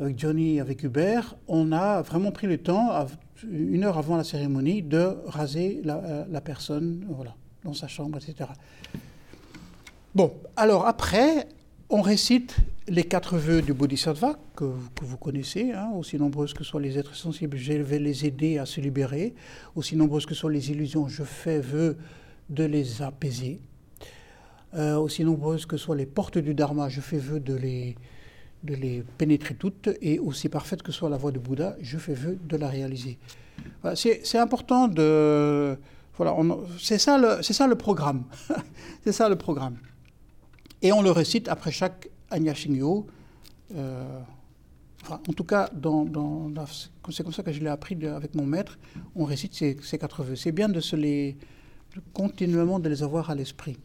avec 0.00 0.18
Johnny, 0.18 0.60
avec 0.60 0.82
Hubert, 0.82 1.36
on 1.48 1.72
a 1.72 2.02
vraiment 2.02 2.32
pris 2.32 2.46
le 2.46 2.58
temps, 2.58 2.90
une 3.50 3.84
heure 3.84 3.98
avant 3.98 4.16
la 4.16 4.24
cérémonie, 4.24 4.82
de 4.82 5.16
raser 5.26 5.80
la, 5.84 5.96
euh, 5.96 6.40
personne 6.40 7.04
voilà, 7.08 7.34
dans 7.64 7.74
sa 7.74 7.88
chambre, 7.88 8.18
etc. 8.18 8.50
Bon, 10.14 10.32
alors 10.56 10.86
après, 10.86 11.48
on 11.88 12.02
récite 12.02 12.56
les 12.88 13.04
quatre 13.04 13.36
vœux 13.36 13.62
du 13.62 13.72
Bodhisattva, 13.72 14.38
que, 14.56 14.64
vous 14.64 15.16
connaissez, 15.16 15.72
hein, 15.72 15.90
aussi 15.96 16.16
nombreuses 16.16 16.52
que 16.52 16.64
soient 16.64 16.80
les 16.80 16.98
êtres 16.98 17.14
sensibles, 17.14 17.56
je 17.56 17.74
vais 17.74 17.98
les 17.98 18.26
aider 18.26 18.58
à 18.58 18.66
se 18.66 18.80
libérer, 18.80 19.34
aussi 19.76 19.96
nombreuses 19.96 20.26
que 20.26 20.34
soient 20.34 20.50
les 20.50 20.70
illusions, 20.70 21.08
je 21.08 21.22
fais 21.22 21.60
vœu 21.60 21.96
de 22.50 22.64
les 22.64 23.02
apaiser, 23.02 23.60
euh, 24.74 24.96
aussi 24.96 25.24
nombreuses 25.24 25.66
que 25.66 25.76
soient 25.76 25.96
les 25.96 26.06
portes 26.06 26.38
du 26.38 26.54
Dharma, 26.54 26.88
je 26.88 27.00
fais 27.00 27.18
vœu 27.18 27.40
de 27.40 27.54
les, 27.54 27.96
de 28.62 28.74
les 28.74 29.04
pénétrer 29.18 29.54
toutes, 29.54 29.88
et 30.00 30.18
aussi 30.18 30.48
parfaite 30.48 30.82
que 30.82 30.92
soit 30.92 31.10
la 31.10 31.16
voie 31.16 31.32
de 31.32 31.38
Bouddha, 31.38 31.76
je 31.80 31.98
fais 31.98 32.14
vœu 32.14 32.38
de 32.44 32.56
la 32.56 32.68
réaliser. 32.68 33.18
c'est 33.94 34.38
important 34.38 34.88
de... 34.88 35.76
Voilà, 36.16 36.36
c'est 36.78 36.98
ça, 36.98 37.16
le, 37.18 37.42
ça 37.42 37.66
le 37.66 37.74
programme. 37.74 38.24
c'est 39.04 39.12
ça 39.12 39.28
le 39.28 39.36
programme. 39.36 39.76
Et 40.82 40.92
on 40.92 41.00
le 41.00 41.10
récite 41.10 41.48
après 41.48 41.72
chaque 41.72 42.08
Anya. 42.30 42.52
Euh, 43.74 44.20
en 45.10 45.32
tout 45.32 45.44
cas, 45.44 45.70
c'est 47.10 47.22
comme 47.22 47.32
ça 47.32 47.42
que 47.42 47.52
je 47.52 47.60
l'ai 47.60 47.68
appris 47.68 47.96
avec 48.06 48.34
mon 48.34 48.44
maître. 48.44 48.78
On 49.16 49.24
récite 49.24 49.54
ces, 49.54 49.98
quatre 49.98 50.22
vœux. 50.22 50.36
C'est 50.36 50.52
bien 50.52 50.68
de 50.68 50.80
se 50.80 50.96
les 50.96 51.36
continuellement 52.12 52.78
de 52.78 52.88
les 52.88 53.02
avoir 53.02 53.30
à 53.30 53.34
l'esprit. 53.34 53.78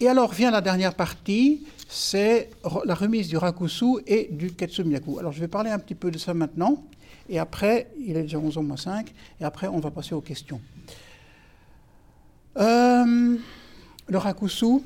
Et 0.00 0.08
alors 0.08 0.32
vient 0.32 0.50
la 0.50 0.60
dernière 0.60 0.94
partie, 0.94 1.66
c'est 1.88 2.50
la 2.84 2.94
remise 2.94 3.28
du 3.28 3.36
rakusu 3.38 4.02
et 4.06 4.28
du 4.30 4.52
ketsumiyaku. 4.52 5.18
Alors 5.18 5.32
je 5.32 5.40
vais 5.40 5.48
parler 5.48 5.70
un 5.70 5.78
petit 5.78 5.94
peu 5.94 6.10
de 6.10 6.18
ça 6.18 6.34
maintenant, 6.34 6.84
et 7.28 7.38
après, 7.38 7.90
il 7.98 8.16
est 8.16 8.22
déjà 8.22 8.38
11h 8.38 8.60
moins 8.60 8.76
5, 8.76 9.12
et 9.40 9.44
après 9.44 9.68
on 9.68 9.80
va 9.80 9.90
passer 9.90 10.14
aux 10.14 10.20
questions. 10.20 10.60
Euh, 12.58 13.36
le 14.08 14.18
rakusu, 14.18 14.80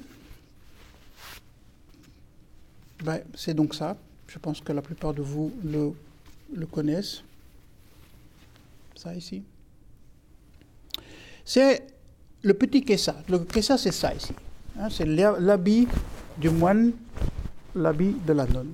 ben, 3.02 3.20
c'est 3.34 3.54
donc 3.54 3.74
ça. 3.74 3.96
Je 4.28 4.38
pense 4.38 4.61
que 4.61 4.72
la 4.72 4.82
plupart 4.82 5.12
de 5.12 5.22
vous 5.22 5.52
le, 5.64 6.66
connaissent. 6.66 7.22
Ça 8.94 9.14
ici. 9.14 9.42
C'est 11.44 11.84
le 12.42 12.54
petit 12.54 12.84
kessa. 12.84 13.16
Le 13.28 13.40
kessa, 13.40 13.76
c'est 13.76 13.92
ça 13.92 14.14
ici. 14.14 14.32
Hein, 14.81 14.89
c'est 14.89 15.05
l'habit 15.05 15.87
du 16.39 16.49
moine, 16.49 16.93
l'habit 17.74 18.16
de 18.26 18.33
la 18.33 18.47
nonne. 18.47 18.72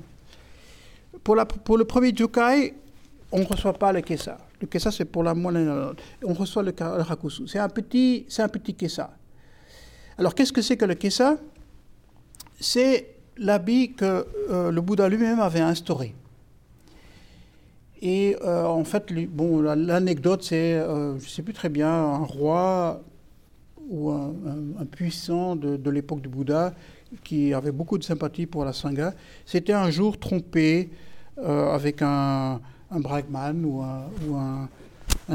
Pour, 1.24 1.34
le 1.34 1.84
premier 1.84 2.14
jukai, 2.14 2.74
on 3.32 3.40
ne 3.40 3.44
reçoit 3.44 3.72
pas 3.72 3.92
le 3.92 4.02
kessa. 4.02 4.38
Le 4.60 4.68
kessa, 4.68 4.92
c'est 4.92 5.04
pour 5.04 5.24
la 5.24 5.34
moine 5.34 5.56
et 5.56 5.64
la 5.64 5.74
nonne. 5.74 5.96
On 6.22 6.32
reçoit 6.32 6.62
le, 6.62 6.72
rakusu. 6.78 7.48
C'est 7.48 7.58
un 7.58 7.68
petit, 7.68 8.24
c'est 8.28 8.76
kessa. 8.76 9.10
Alors, 10.16 10.36
qu'est-ce 10.36 10.52
que 10.52 10.62
c'est 10.62 10.76
que 10.76 10.84
le 10.84 10.94
kessa 10.94 11.38
C'est 12.60 13.16
l'habit 13.36 13.94
que 13.94 14.26
euh, 14.50 14.70
le 14.70 14.80
Bouddha 14.80 15.08
lui-même 15.08 15.40
avait 15.40 15.58
instauré. 15.58 16.14
Et 18.00 18.36
euh, 18.44 18.64
en 18.64 18.84
fait, 18.84 19.10
l'anecdote, 19.10 20.44
c'est, 20.44 20.74
euh, 20.74 21.18
je 21.18 21.24
ne 21.24 21.28
sais 21.28 21.42
plus 21.42 21.54
très 21.54 21.68
bien, 21.68 21.90
un 21.90 22.24
roi 22.24 23.02
ou 23.88 24.10
un, 24.10 24.84
puissant 24.90 25.56
de, 25.56 25.90
l'époque 25.90 26.20
du 26.20 26.28
Bouddha 26.28 26.74
qui 27.22 27.54
avait 27.54 27.72
beaucoup 27.72 27.98
de 27.98 28.04
sympathie 28.04 28.46
pour 28.46 28.64
la 28.64 28.72
Sangha, 28.72 29.14
s'était 29.44 29.72
un 29.72 29.90
jour 29.90 30.18
trompé 30.18 30.90
euh, 31.38 31.72
avec 31.72 32.02
un, 32.02 32.60
un 32.90 33.00
brahman 33.00 33.64
ou 33.64 33.82
un, 33.82 34.68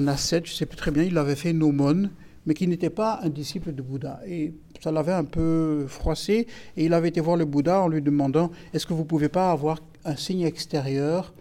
ascète, 0.07 0.45
je 0.45 0.51
ne 0.51 0.55
sais 0.55 0.65
plus 0.65 0.77
très 0.77 0.91
bien, 0.91 1.03
il 1.03 1.17
avait 1.17 1.35
fait 1.35 1.51
une 1.51 1.63
aumône, 1.63 2.11
mais 2.45 2.53
qui 2.53 2.67
n'était 2.67 2.89
pas 2.89 3.19
un 3.23 3.29
disciple 3.29 3.73
de 3.73 3.81
Bouddha. 3.81 4.19
Et 4.27 4.53
ça 4.81 4.91
l'avait 4.91 5.13
un 5.13 5.25
peu 5.25 5.85
froissé, 5.87 6.47
et 6.75 6.85
il 6.85 6.93
avait 6.93 7.09
été 7.09 7.21
voir 7.21 7.37
le 7.37 7.45
Bouddha 7.45 7.81
en 7.81 7.87
lui 7.87 8.01
demandant, 8.01 8.51
est-ce 8.73 8.85
que 8.85 8.93
vous 8.93 9.03
ne 9.03 9.07
pouvez 9.07 9.29
pas 9.29 9.51
avoir 9.51 9.79
un 10.05 10.15
signe 10.15 10.41
extérieur 10.41 11.33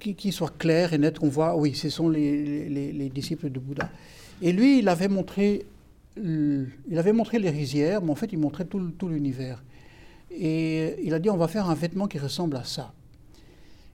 qui, 0.00 0.32
soit 0.32 0.56
clair 0.56 0.92
et 0.92 0.98
net, 0.98 1.18
qu'on 1.18 1.28
voit, 1.28 1.56
oui, 1.56 1.74
ce 1.74 1.90
sont 1.90 2.08
les, 2.08 2.68
les, 2.68 2.92
les 2.92 3.08
disciples 3.08 3.50
de 3.50 3.58
Bouddha. 3.58 3.90
Et 4.42 4.52
lui, 4.52 4.78
il 4.80 4.88
avait 4.88 5.08
montré, 5.08 5.64
il 6.16 6.98
avait 6.98 7.12
montré 7.12 7.38
les 7.38 7.50
rizières, 7.50 8.02
mais 8.02 8.10
en 8.10 8.14
fait, 8.14 8.32
il 8.32 8.38
montrait 8.38 8.64
tout, 8.64 8.90
tout 8.90 9.08
l'univers. 9.08 9.62
Et 10.30 10.96
il 11.04 11.14
a 11.14 11.18
dit, 11.18 11.30
on 11.30 11.36
va 11.36 11.48
faire 11.48 11.70
un 11.70 11.74
vêtement 11.74 12.08
qui 12.08 12.18
ressemble 12.18 12.56
à 12.56 12.64
ça. 12.64 12.92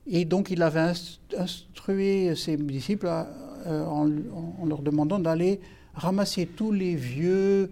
Et 0.07 0.25
donc, 0.25 0.51
il 0.51 0.63
avait 0.63 0.93
instruit 1.37 2.37
ses 2.37 2.57
disciples 2.57 3.07
euh, 3.07 3.85
en, 3.85 4.65
leur 4.65 4.83
demandant 4.83 5.19
d'aller 5.19 5.61
ramasser 5.95 6.47
tous 6.47 6.73
les 6.73 6.97
vieux 6.97 7.71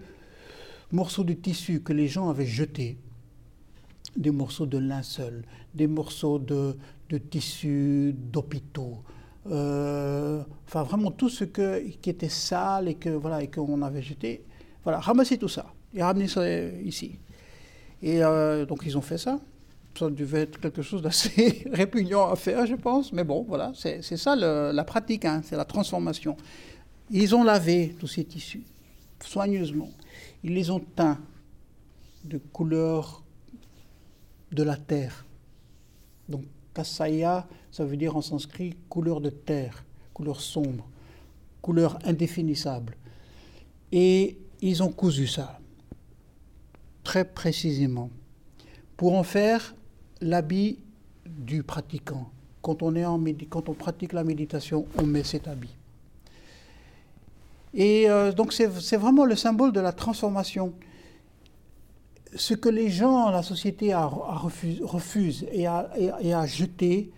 morceaux 0.91 1.23
de 1.23 1.33
tissu 1.33 1.81
que 1.81 1.93
les 1.93 2.07
gens 2.07 2.29
avaient 2.29 2.45
jetés, 2.45 2.97
des 4.15 4.31
morceaux 4.31 4.65
de 4.65 4.77
linceul, 4.77 5.43
des 5.73 5.87
morceaux 5.87 6.39
de, 6.39 6.75
de 7.09 7.17
tissu 7.17 8.13
d'hôpitaux, 8.31 8.99
euh, 9.49 10.41
enfin 10.65 10.83
vraiment 10.83 11.11
tout 11.11 11.29
ce 11.29 11.43
que, 11.43 11.79
qui 12.01 12.09
était 12.09 12.29
sale 12.29 12.87
et 12.87 12.95
que 12.95 13.09
voilà 13.09 13.41
et 13.41 13.49
qu'on 13.49 13.81
avait 13.81 14.01
jeté, 14.01 14.43
voilà, 14.83 14.99
ramasser 14.99 15.37
tout 15.37 15.47
ça 15.47 15.73
et 15.93 16.03
ramener 16.03 16.27
ça 16.27 16.47
ici. 16.83 17.19
Et 18.01 18.23
euh, 18.23 18.65
donc 18.65 18.83
ils 18.85 18.97
ont 18.97 19.01
fait 19.01 19.17
ça. 19.17 19.39
Ça 19.97 20.09
devait 20.09 20.41
être 20.41 20.59
quelque 20.59 20.81
chose 20.81 21.01
d'assez 21.01 21.65
répugnant 21.73 22.31
à 22.31 22.35
faire, 22.35 22.65
je 22.65 22.75
pense, 22.75 23.11
mais 23.11 23.25
bon, 23.25 23.43
voilà, 23.45 23.73
c'est 23.75 24.01
ça 24.01 24.35
la 24.35 24.83
pratique, 24.85 25.25
hein, 25.25 25.41
c'est 25.43 25.57
la 25.57 25.65
transformation. 25.65 26.37
Ils 27.09 27.35
ont 27.35 27.43
lavé 27.43 27.95
tous 27.99 28.07
ces 28.07 28.23
tissus 28.23 28.63
soigneusement. 29.23 29.89
Ils 30.43 30.53
les 30.53 30.69
ont 30.69 30.79
teints 30.79 31.19
de 32.23 32.37
couleur 32.37 33.23
de 34.51 34.63
la 34.63 34.77
terre. 34.77 35.25
Donc 36.27 36.43
Kasaya, 36.79 37.45
ça 37.71 37.83
veut 37.83 37.97
dire 37.97 38.15
en 38.15 38.21
sanskrit 38.21 38.75
couleur 38.87 39.19
de 39.19 39.29
terre, 39.29 39.83
couleur 40.13 40.39
sombre, 40.39 40.87
couleur 41.61 41.99
indéfinissable. 42.05 42.95
Et 43.91 44.37
ils 44.61 44.81
ont 44.81 44.89
cousu 44.89 45.27
ça, 45.27 45.59
très 47.03 47.25
précisément, 47.25 48.09
pour 48.95 49.15
en 49.15 49.23
faire 49.23 49.75
l'habit 50.21 50.79
du 51.25 51.63
pratiquant. 51.63 52.29
Quand 52.61 52.81
on, 52.81 52.95
est 52.95 53.05
en 53.05 53.21
quand 53.49 53.67
on 53.67 53.73
pratique 53.73 54.13
la 54.13 54.23
méditation, 54.23 54.85
on 54.97 55.03
met 55.03 55.23
cet 55.23 55.47
habit. 55.47 55.75
Et 57.73 58.09
euh, 58.09 58.31
donc 58.31 58.53
c'est 58.53 58.97
vraiment 58.97 59.25
le 59.25 59.35
symbole 59.35 59.73
de 59.73 59.79
la 59.79 59.91
transformation. 59.91 60.73
Ce 62.35 62.53
que 62.53 62.69
les 62.69 62.89
gens, 62.89 63.29
la 63.29 63.43
société 63.43 63.91
a, 63.91 64.05
refuse, 64.05 65.45
et, 65.51 65.65
a, 65.65 65.89
et, 65.97 66.33
a, 66.33 66.45
jeté, 66.45 67.11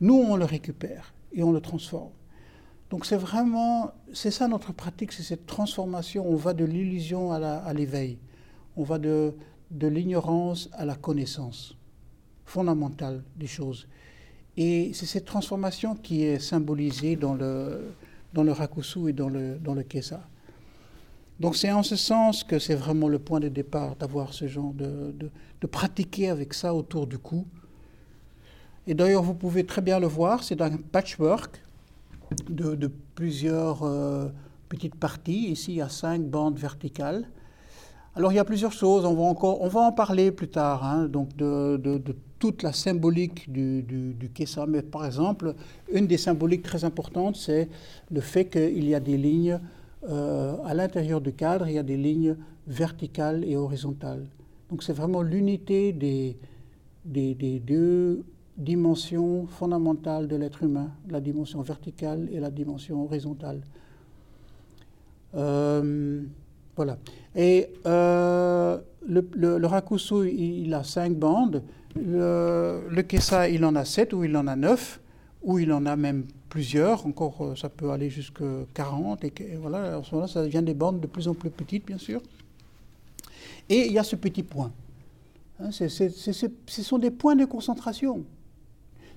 nous 0.00 0.14
on 0.14 0.36
le 0.36 0.44
récupère 0.44 1.14
et 1.32 1.42
on 1.42 1.52
le 1.52 1.60
transforme. 1.60 2.10
Donc 2.90 3.06
c'est 3.06 3.16
vraiment, 3.16 3.92
c'est 4.12 4.30
ça 4.30 4.48
notre 4.48 4.72
pratique, 4.72 5.12
c'est 5.12 5.22
cette 5.22 5.46
transformation. 5.46 6.26
On 6.28 6.36
va 6.36 6.54
de 6.54 6.64
l'illusion 6.64 7.32
à 7.32 7.72
l'éveil, 7.72 8.18
on 8.76 8.82
va 8.82 8.98
de, 8.98 9.34
de 9.70 9.86
l'ignorance 9.86 10.68
à 10.72 10.84
la 10.84 10.96
connaissance 10.96 11.76
fondamentale 12.44 13.22
des 13.36 13.46
choses. 13.46 13.86
Et 14.56 14.90
c'est 14.92 15.06
cette 15.06 15.24
transformation 15.24 15.94
qui 15.94 16.24
est 16.24 16.40
symbolisée 16.40 17.14
dans 17.14 17.34
le, 17.34 17.92
dans 18.32 18.42
le 18.42 18.52
rakusu 18.52 19.10
et 19.10 19.12
dans 19.12 19.28
le, 19.28 19.56
dans 19.58 19.74
le 19.74 19.82
kesa. 19.82 20.28
Donc 21.40 21.54
c'est 21.54 21.70
en 21.70 21.82
ce 21.82 21.94
sens 21.96 22.42
que 22.42 22.58
c'est 22.58 22.74
vraiment 22.74 23.08
le 23.08 23.18
point 23.18 23.38
de 23.38 23.48
départ 23.48 23.94
d'avoir 23.96 24.34
ce 24.34 24.48
genre 24.48 24.72
de, 24.72 25.14
de, 25.60 25.66
pratiquer 25.66 26.30
avec 26.30 26.52
ça 26.52 26.74
autour 26.74 27.06
du 27.06 27.18
cou. 27.18 27.46
Et 28.86 28.94
d'ailleurs, 28.94 29.22
vous 29.22 29.34
pouvez 29.34 29.64
très 29.64 29.82
bien 29.82 30.00
le 30.00 30.06
voir, 30.06 30.42
c'est 30.42 30.60
un 30.60 30.76
patchwork 30.76 31.62
de, 32.48 32.74
de 32.74 32.90
plusieurs 33.14 33.84
euh, 33.84 34.28
petites 34.68 34.96
parties. 34.96 35.50
Ici, 35.50 35.72
il 35.72 35.76
y 35.76 35.82
a 35.82 35.88
cinq 35.88 36.22
bandes 36.22 36.58
verticales. 36.58 37.28
Alors 38.16 38.32
il 38.32 38.34
y 38.34 38.40
a 38.40 38.44
plusieurs 38.44 38.72
choses, 38.72 39.04
on 39.04 39.14
va, 39.14 39.22
encore, 39.22 39.62
on 39.62 39.68
va 39.68 39.80
en 39.80 39.92
parler 39.92 40.32
plus 40.32 40.48
tard, 40.48 40.84
hein, 40.84 41.06
donc 41.06 41.36
de, 41.36 41.76
de, 41.76 41.98
de, 41.98 42.16
toute 42.40 42.64
la 42.64 42.72
symbolique 42.72 43.50
du, 43.50 43.82
du, 43.82 44.14
du, 44.14 44.28
Kesa. 44.30 44.66
Mais 44.66 44.82
par 44.82 45.06
exemple, 45.06 45.54
une 45.92 46.06
des 46.08 46.16
symboliques 46.16 46.62
très 46.62 46.84
importantes, 46.84 47.36
c'est 47.36 47.68
le 48.10 48.20
fait 48.20 48.46
qu'il 48.46 48.88
y 48.88 48.94
a 48.94 49.00
des 49.00 49.16
lignes 49.16 49.60
euh, 50.04 50.56
à 50.64 50.74
l'intérieur 50.74 51.20
du 51.20 51.32
cadre, 51.32 51.66
il 51.66 51.74
y 51.74 51.78
a 51.78 51.82
des 51.82 51.96
lignes 51.96 52.36
verticales 52.66 53.44
et 53.44 53.56
horizontales. 53.56 54.26
Donc 54.70 54.82
c'est 54.82 54.92
vraiment 54.92 55.22
l'unité 55.22 55.92
des, 55.92 56.36
des, 57.04 57.60
deux 57.60 58.24
dimensions 58.56 59.46
fondamentales 59.46 60.28
de 60.28 60.36
l'être 60.36 60.62
humain, 60.62 60.90
la 61.08 61.20
dimension 61.20 61.62
verticale 61.62 62.28
et 62.32 62.38
la 62.38 62.50
dimension 62.50 63.02
horizontale. 63.02 63.60
Euh, 65.34 66.22
voilà. 66.76 66.98
Et 67.34 67.68
euh, 67.86 68.78
le, 69.06 69.28
le, 69.34 69.66
rakusu, 69.66 70.30
il, 70.30 70.74
a 70.74 70.84
cinq 70.84 71.14
bandes. 71.14 71.62
Le, 71.96 72.82
le, 72.88 73.02
kesa, 73.02 73.48
il 73.48 73.64
en 73.64 73.74
a 73.74 73.84
sept 73.84 74.12
ou 74.12 74.22
il 74.22 74.36
en 74.36 74.46
a 74.46 74.54
neuf, 74.54 75.00
ou 75.42 75.58
il 75.58 75.72
en 75.72 75.86
a 75.86 75.96
même 75.96 76.24
plusieurs. 76.48 77.06
Encore, 77.06 77.36
euh, 77.40 77.56
ça 77.56 77.68
peut 77.68 77.90
aller 77.90 78.10
jusqu'à 78.10 78.44
40. 78.74 79.24
Et, 79.24 79.32
voilà, 79.60 79.98
en 79.98 80.02
ce 80.02 80.14
moment-là, 80.14 80.32
ça 80.32 80.42
devient 80.42 80.62
des 80.62 80.74
bandes 80.74 81.00
de 81.00 81.06
plus 81.06 81.28
en 81.28 81.34
plus 81.34 81.50
petites, 81.50 81.86
bien 81.86 81.98
sûr. 81.98 82.20
Et 83.68 83.86
il 83.86 83.92
y 83.92 83.98
a 83.98 84.04
ce 84.04 84.16
petit 84.16 84.42
point. 84.42 84.72
Hein, 85.60 85.70
ce 85.70 86.82
sont 86.82 86.98
des 86.98 87.10
points 87.10 87.36
de 87.36 87.44
concentration. 87.44 88.24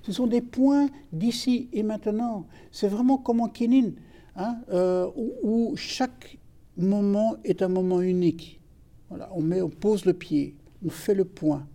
Ce 0.02 0.12
sont 0.12 0.26
des 0.26 0.40
points 0.40 0.88
d'ici 1.12 1.68
et 1.72 1.82
maintenant. 1.82 2.46
C'est 2.70 2.88
vraiment 2.88 3.18
comme 3.18 3.40
en 3.40 3.48
kinin, 3.48 3.92
hein, 4.36 4.56
euh, 4.72 5.06
où, 5.16 5.32
où 5.42 5.76
chaque 5.76 6.38
moment 6.76 7.36
est 7.44 7.62
un 7.62 7.68
moment 7.68 8.00
unique. 8.00 8.60
Voilà, 9.08 9.30
on, 9.34 9.42
met, 9.42 9.60
on 9.60 9.68
pose 9.68 10.04
le 10.04 10.14
pied, 10.14 10.54
on 10.84 10.90
fait 10.90 11.14
le 11.14 11.24
point. 11.24 11.66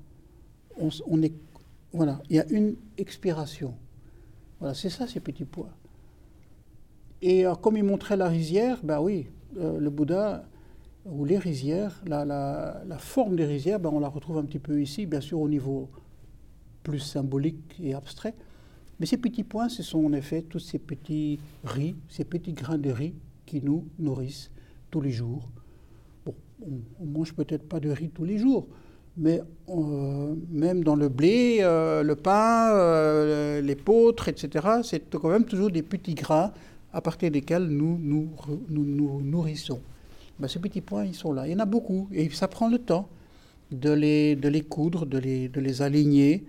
On, 0.79 1.21
est, 1.23 1.33
voilà, 1.91 2.21
il 2.29 2.35
y 2.35 2.39
a 2.39 2.45
une 2.49 2.75
expiration. 2.97 3.73
Voilà, 4.59 4.73
c'est 4.73 4.89
ça 4.89 5.07
ces 5.07 5.19
petits 5.19 5.45
points. 5.45 5.73
Et 7.21 7.45
comme 7.61 7.77
il 7.77 7.83
montrait 7.83 8.17
la 8.17 8.27
rizière, 8.27 8.79
ben 8.83 8.99
oui, 8.99 9.27
euh, 9.57 9.79
le 9.79 9.89
Bouddha, 9.89 10.45
ou 11.05 11.25
les 11.25 11.37
rizières, 11.37 12.01
la, 12.05 12.97
forme 12.99 13.35
des 13.35 13.45
rizières, 13.45 13.79
ben 13.79 13.89
on 13.91 13.99
la 13.99 14.09
retrouve 14.09 14.37
un 14.37 14.43
petit 14.43 14.59
peu 14.59 14.81
ici, 14.81 15.05
bien 15.05 15.21
sûr 15.21 15.39
au 15.39 15.47
niveau 15.47 15.89
plus 16.83 16.99
symbolique 16.99 17.79
et 17.81 17.93
abstrait. 17.93 18.35
Mais 18.99 19.05
ces 19.05 19.17
petits 19.17 19.43
points, 19.43 19.69
ce 19.69 19.83
sont 19.83 20.03
en 20.03 20.13
effet 20.13 20.41
tous 20.41 20.59
ces 20.59 20.79
petits 20.79 21.39
riz, 21.63 21.95
ces 22.09 22.25
petits 22.25 22.53
grains 22.53 22.77
de 22.77 22.89
riz 22.89 23.13
qui 23.45 23.61
nous 23.61 23.87
nourrissent 23.99 24.51
tous 24.91 25.01
les 25.01 25.11
jours. 25.11 25.49
Bon, 26.25 26.33
on, 26.61 27.05
ne 27.05 27.11
mange 27.11 27.33
peut-être 27.33 27.67
pas 27.67 27.79
de 27.79 27.89
riz 27.89 28.09
tous 28.09 28.25
les 28.25 28.37
jours, 28.37 28.67
mais 29.17 29.41
euh, 29.69 30.35
même 30.49 30.83
dans 30.83 30.95
le 30.95 31.09
blé, 31.09 31.57
euh, 31.61 32.03
le 32.03 32.15
pain, 32.15 32.69
euh, 32.71 33.61
les 33.61 33.67
l'épeautre, 33.67 34.29
etc., 34.29 34.67
c'est 34.83 35.09
quand 35.09 35.29
même 35.29 35.45
toujours 35.45 35.71
des 35.71 35.81
petits 35.81 36.13
gras 36.13 36.53
à 36.93 37.01
partir 37.01 37.31
desquels 37.31 37.67
nous 37.67 37.97
nous, 38.01 38.29
nous, 38.69 39.21
nourrissons. 39.21 39.81
Ben, 40.39 40.47
ces 40.47 40.59
petits 40.59 40.81
points, 40.81 41.05
ils 41.05 41.15
sont 41.15 41.33
là. 41.33 41.47
Il 41.47 41.53
y 41.53 41.55
en 41.55 41.59
a 41.59 41.65
beaucoup, 41.65 42.07
et 42.13 42.29
ça 42.29 42.47
prend 42.47 42.69
le 42.69 42.77
temps 42.77 43.09
de 43.71 43.91
les, 43.91 44.35
de 44.35 44.47
les 44.47 44.61
coudre, 44.61 45.05
de 45.05 45.17
les, 45.17 45.49
de 45.49 45.59
les 45.59 45.81
aligner. 45.81 46.45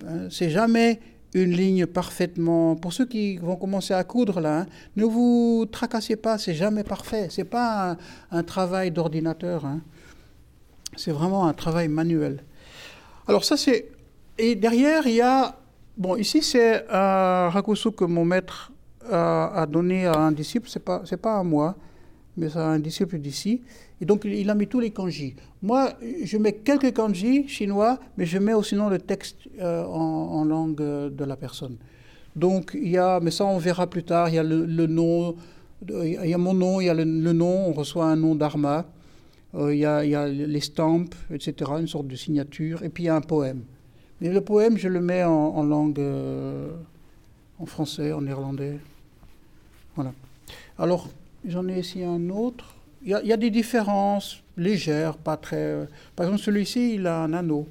Ben, 0.00 0.28
c'est 0.30 0.50
jamais 0.50 1.00
une 1.34 1.50
ligne 1.50 1.86
parfaitement. 1.86 2.76
Pour 2.76 2.92
ceux 2.92 3.06
qui 3.06 3.36
vont 3.36 3.56
commencer 3.56 3.92
à 3.92 4.04
coudre 4.04 4.40
là, 4.40 4.60
hein, 4.60 4.66
ne 4.96 5.04
vous 5.04 5.66
tracassez 5.70 6.16
pas, 6.16 6.38
c'est 6.38 6.54
jamais 6.54 6.84
parfait. 6.84 7.28
C'est 7.30 7.44
pas 7.44 7.96
un, 8.30 8.42
travail 8.42 8.90
d'ordinateur. 8.90 9.66
Hein. 9.66 9.80
C'est 10.98 11.12
vraiment 11.12 11.46
un 11.46 11.54
travail 11.54 11.88
manuel. 11.88 12.44
Alors 13.26 13.44
ça 13.44 13.56
c'est 13.56 13.90
et 14.36 14.54
derrière 14.54 15.06
il 15.06 15.14
y 15.14 15.20
a 15.20 15.56
bon 15.96 16.16
ici 16.16 16.42
c'est 16.42 16.84
un 16.90 17.48
rakusu 17.50 17.92
que 17.92 18.04
mon 18.04 18.24
maître 18.24 18.72
a, 19.10 19.66
donné 19.66 20.06
à 20.06 20.18
un 20.18 20.32
disciple. 20.32 20.68
C'est 20.68 20.84
pas 20.84 21.02
pas 21.20 21.38
à 21.38 21.42
moi, 21.42 21.76
mais 22.36 22.48
c'est 22.48 22.58
un 22.58 22.78
disciple 22.78 23.18
d'ici. 23.18 23.62
Et 24.00 24.04
donc, 24.04 24.24
il 24.24 24.48
a 24.48 24.54
mis 24.54 24.68
tous 24.68 24.80
les 24.80 24.90
kanji. 24.90 25.34
Moi, 25.62 25.90
je 26.22 26.38
mets 26.38 26.52
quelques 26.52 26.94
kanji 26.94 27.48
chinois, 27.48 27.98
mais 28.16 28.26
je 28.26 28.38
mets 28.38 28.54
aussi 28.54 28.76
le 28.76 28.98
texte 28.98 29.36
euh, 29.60 29.84
en, 29.84 30.44
langue 30.44 30.76
de 30.76 31.24
la 31.24 31.36
personne. 31.36 31.76
Donc, 32.36 32.76
il 32.80 32.90
y 32.90 32.98
a, 32.98 33.18
mais 33.20 33.32
ça, 33.32 33.44
on 33.44 33.58
verra 33.58 33.88
plus 33.88 34.04
tard, 34.04 34.28
il 34.28 34.36
y 34.36 34.38
a 34.38 34.44
le, 34.44 34.86
nom, 34.86 35.34
il 35.88 36.26
y 36.26 36.34
a 36.34 36.38
mon 36.38 36.54
nom, 36.54 36.80
il 36.80 36.86
y 36.86 36.88
a 36.88 36.94
le, 36.94 37.04
nom, 37.04 37.68
on 37.68 37.72
reçoit 37.72 38.04
un 38.04 38.14
nom 38.14 38.36
d'Arma, 38.36 38.78
euh, 38.78 38.82
il, 39.58 39.78
y 39.78 39.84
a, 39.84 40.04
il, 40.04 40.10
y 40.10 40.14
a, 40.14 40.26
les 40.26 40.60
stamps, 40.60 41.10
etc., 41.32 41.72
une 41.78 41.88
sorte 41.88 42.06
de 42.06 42.16
signature, 42.16 42.82
et 42.82 42.88
puis 42.88 43.04
il 43.04 43.06
y 43.06 43.10
a 43.10 43.16
un 43.16 43.20
poème. 43.20 43.62
Mais 44.20 44.30
le 44.30 44.40
poème, 44.40 44.76
je 44.76 44.88
le 44.88 45.00
mets 45.00 45.24
en, 45.24 45.62
langue, 45.62 45.98
euh, 45.98 46.70
en 47.58 47.66
français, 47.66 48.12
en 48.12 48.22
néerlandais. 48.22 48.78
Voilà. 49.94 50.12
Alors, 50.78 51.08
j'en 51.44 51.68
ai 51.68 51.80
ici 51.80 52.02
un 52.02 52.28
autre 52.30 52.74
il 53.02 53.10
y, 53.10 53.32
a 53.32 53.36
des 53.36 53.50
différences 53.50 54.42
légères, 54.56 55.16
pas 55.16 55.36
très. 55.36 55.56
Euh, 55.56 55.84
par 56.16 56.26
exemple, 56.26 56.42
celui-ci, 56.42 56.94
il 56.94 57.06
a 57.06 57.22
un 57.22 57.32
anneau. 57.32 57.68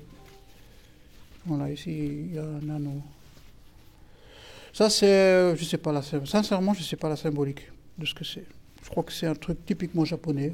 Voilà, 1.46 1.70
ici, 1.70 1.92
il 1.92 2.36
y 2.36 2.38
a 2.38 2.44
un 2.44 2.70
anneau. 2.70 3.02
Ça, 4.72 4.90
c'est. 4.90 5.06
Euh, 5.06 5.56
je 5.56 5.66
sais 5.66 5.78
pas 5.78 5.92
la 5.92 6.02
Sincèrement, 6.02 6.74
je 6.74 6.80
ne 6.80 6.86
sais 6.86 6.96
pas 6.96 7.10
la 7.10 7.18
symbolique 7.18 7.70
de 7.98 8.06
ce 8.06 8.14
que 8.14 8.24
c'est. 8.24 8.46
Je 8.84 8.90
crois 8.90 9.04
que 9.04 9.12
c'est 9.12 9.28
un 9.28 9.36
truc 9.36 9.66
typiquement 9.66 10.06
japonais. 10.06 10.54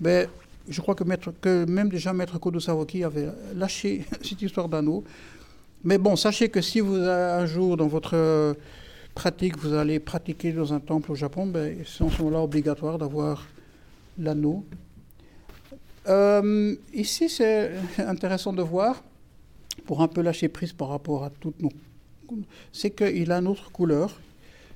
Mais 0.00 0.28
je 0.68 0.80
crois 0.80 0.94
que, 0.94 1.64
même 1.64 1.88
déjà 1.88 2.12
Maître 2.12 2.38
Kodo 2.38 2.60
Sawaki 2.60 3.04
avait 3.04 3.28
lâché 3.54 4.04
cette 4.22 4.42
histoire 4.42 4.68
d'anneau. 4.68 5.04
Mais 5.82 5.98
bon, 5.98 6.16
sachez 6.16 6.48
que 6.48 6.60
si 6.60 6.80
vous, 6.80 6.94
un 6.96 7.44
jour, 7.46 7.76
dans 7.76 7.88
votre 7.88 8.56
pratique, 9.14 9.58
vous 9.58 9.74
allez 9.74 10.00
pratiquer 10.00 10.52
dans 10.52 10.72
un 10.72 10.80
temple 10.80 11.12
au 11.12 11.14
Japon, 11.14 11.52
c'est 11.86 12.02
en 12.02 12.10
ce 12.10 12.22
moment-là 12.22 12.42
obligatoire 12.42 12.98
d'avoir 12.98 13.46
l'anneau. 14.18 14.64
Euh, 16.06 16.74
ici, 16.92 17.28
c'est 17.28 17.72
intéressant 17.98 18.52
de 18.52 18.62
voir, 18.62 19.02
pour 19.86 20.02
un 20.02 20.08
peu 20.08 20.20
lâcher 20.20 20.48
prise 20.48 20.72
par 20.72 20.88
rapport 20.88 21.24
à 21.24 21.30
toutes 21.30 21.60
nos... 21.62 21.70
C'est 22.72 22.90
qu'il 22.90 23.30
a 23.30 23.38
une 23.38 23.46
autre 23.46 23.70
couleur. 23.70 24.18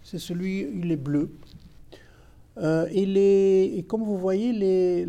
C'est 0.04 0.18
celui, 0.18 0.68
il 0.74 0.92
est 0.92 0.96
bleu. 0.96 1.30
Euh, 2.60 2.86
et, 2.90 3.84
comme 3.88 4.02
vous 4.02 4.18
voyez, 4.18 4.52
les, 4.52 5.06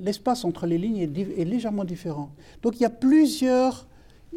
l'espace 0.00 0.44
entre 0.44 0.66
les 0.66 0.78
lignes 0.78 0.98
est, 0.98 1.44
légèrement 1.44 1.84
différent. 1.84 2.30
Donc 2.62 2.76
il 2.76 2.82
y 2.82 2.86
a 2.86 2.90
plusieurs 2.90 3.86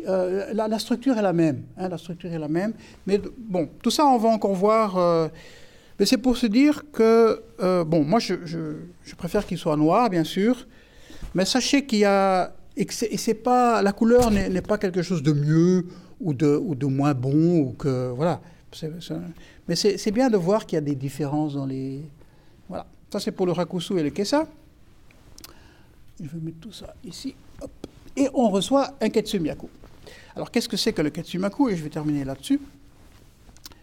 euh, 0.07 0.53
la, 0.53 0.80
structure 0.80 1.17
est 1.17 1.21
la 1.21 1.34
même, 1.34 1.63
hein, 1.77 1.89
la 1.89 1.97
structure 1.97 2.32
est 2.32 2.39
la 2.39 2.47
même, 2.47 2.73
mais 3.05 3.19
bon, 3.38 3.67
tout 3.84 3.91
ça 3.91 4.05
on 4.05 4.17
va 4.17 4.30
encore 4.30 4.53
voir. 4.53 5.30
Mais 5.99 6.05
c'est 6.05 6.17
pour 6.17 6.38
se 6.38 6.47
dire 6.47 6.84
que 6.93 7.43
euh, 7.59 7.84
bon, 7.84 8.05
moi 8.05 8.19
je, 8.19 8.36
préfère 9.17 9.45
qu'il 9.45 9.57
soit 9.57 9.75
noir, 9.75 10.09
bien 10.09 10.23
sûr, 10.23 10.65
mais 11.36 11.43
sachez 11.43 11.86
qu'il 11.86 11.99
y 11.99 12.05
a 12.05 12.55
et, 12.77 12.88
c'est 12.89 13.34
pas 13.34 13.82
la 13.82 13.91
couleur 13.91 14.32
n'est 14.32 14.61
pas 14.61 14.77
quelque 14.77 15.01
chose 15.01 15.21
de 15.21 15.34
mieux 15.34 15.86
ou 16.21 16.34
de 16.34 16.55
ou 16.55 16.75
de 16.75 16.86
moins 16.86 17.13
bon 17.13 17.59
ou 17.59 17.73
que 17.73 18.11
voilà. 18.11 18.39
Mais 19.67 19.76
c'est 19.76 20.11
bien 20.11 20.30
de 20.30 20.38
voir 20.38 20.65
qu'il 20.65 20.76
y 20.76 20.78
a 20.78 20.82
des 20.82 20.95
différences 20.95 21.53
dans 21.53 21.65
les. 21.65 22.01
Voilà. 22.67 22.86
Ça, 23.11 23.20
c'est 23.20 23.32
pour 23.32 23.45
le 23.45 23.51
rakusu 23.51 23.97
et 23.99 24.03
le 24.03 24.11
kesa. 24.11 24.47
Je 26.22 26.28
vais 26.28 26.39
mettre 26.39 26.59
tout 26.59 26.72
ça 26.72 26.93
ici. 27.03 27.36
Et 28.15 28.28
on 28.34 28.49
reçoit 28.49 28.93
un 29.01 29.09
ketsumiaku. 29.09 29.70
Alors, 30.36 30.51
qu'est-ce 30.51 30.70
que 30.70 30.78
c'est 30.78 30.93
que 30.93 31.01
le 31.01 31.09
ketsumiaku? 31.09 31.70
Et 31.70 31.76
je 31.76 31.84
vais 31.84 31.89
terminer 31.89 32.24
là-dessus. 32.24 32.59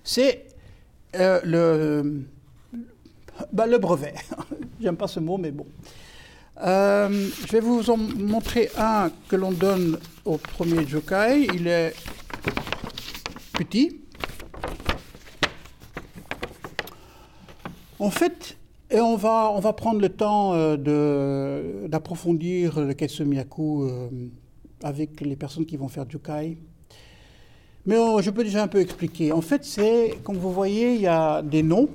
C'est 0.05 0.47
euh, 1.17 1.41
le, 1.45 2.25
bah, 3.53 3.67
le 3.67 3.79
brevet. 3.79 4.15
J'aime 4.81 4.97
pas 4.97 5.09
ce 5.09 5.21
mot, 5.21 5.39
mais 5.39 5.51
bon. 5.51 5.67
Euh, 6.63 7.29
je 7.47 7.53
vais 7.53 7.61
vous 7.61 7.91
en 7.91 7.97
montrer 7.97 8.71
un 8.79 9.11
que 9.29 9.37
l'on 9.37 9.53
donne 9.53 9.99
au 10.25 10.39
premier 10.39 10.87
Jokai. 10.87 11.49
Il 11.55 11.67
est 11.67 11.95
petit. 13.53 14.01
En 17.99 18.11
fait, 18.11 18.57
et 18.91 19.01
on 19.01 19.17
va, 19.17 19.51
on 19.53 19.61
va 19.61 19.73
prendre 19.73 20.01
le 20.01 20.09
temps 20.09 20.53
euh, 20.55 21.89
d'approfondir 21.89 22.79
le 22.81 22.95
Ketsumiyaku 22.95 23.85
euh, 23.85 24.09
avec 24.83 25.21
les 25.23 25.35
personnes 25.35 25.67
qui 25.67 25.77
vont 25.77 25.89
faire 25.89 26.09
Jukai. 26.09 26.59
Mais 27.87 27.97
je 28.21 28.31
peux 28.31 28.45
déjà 28.45 28.63
un 28.63 28.69
peu 28.69 28.81
expliquer. 28.81 29.33
En 29.33 29.41
fait, 29.41 29.65
c'est, 29.65 30.19
comme 30.25 30.37
vous 30.37 30.53
voyez, 30.53 30.95
il 30.95 31.01
y 31.01 31.07
a 31.07 31.41
des 31.41 31.63
noms 31.63 31.89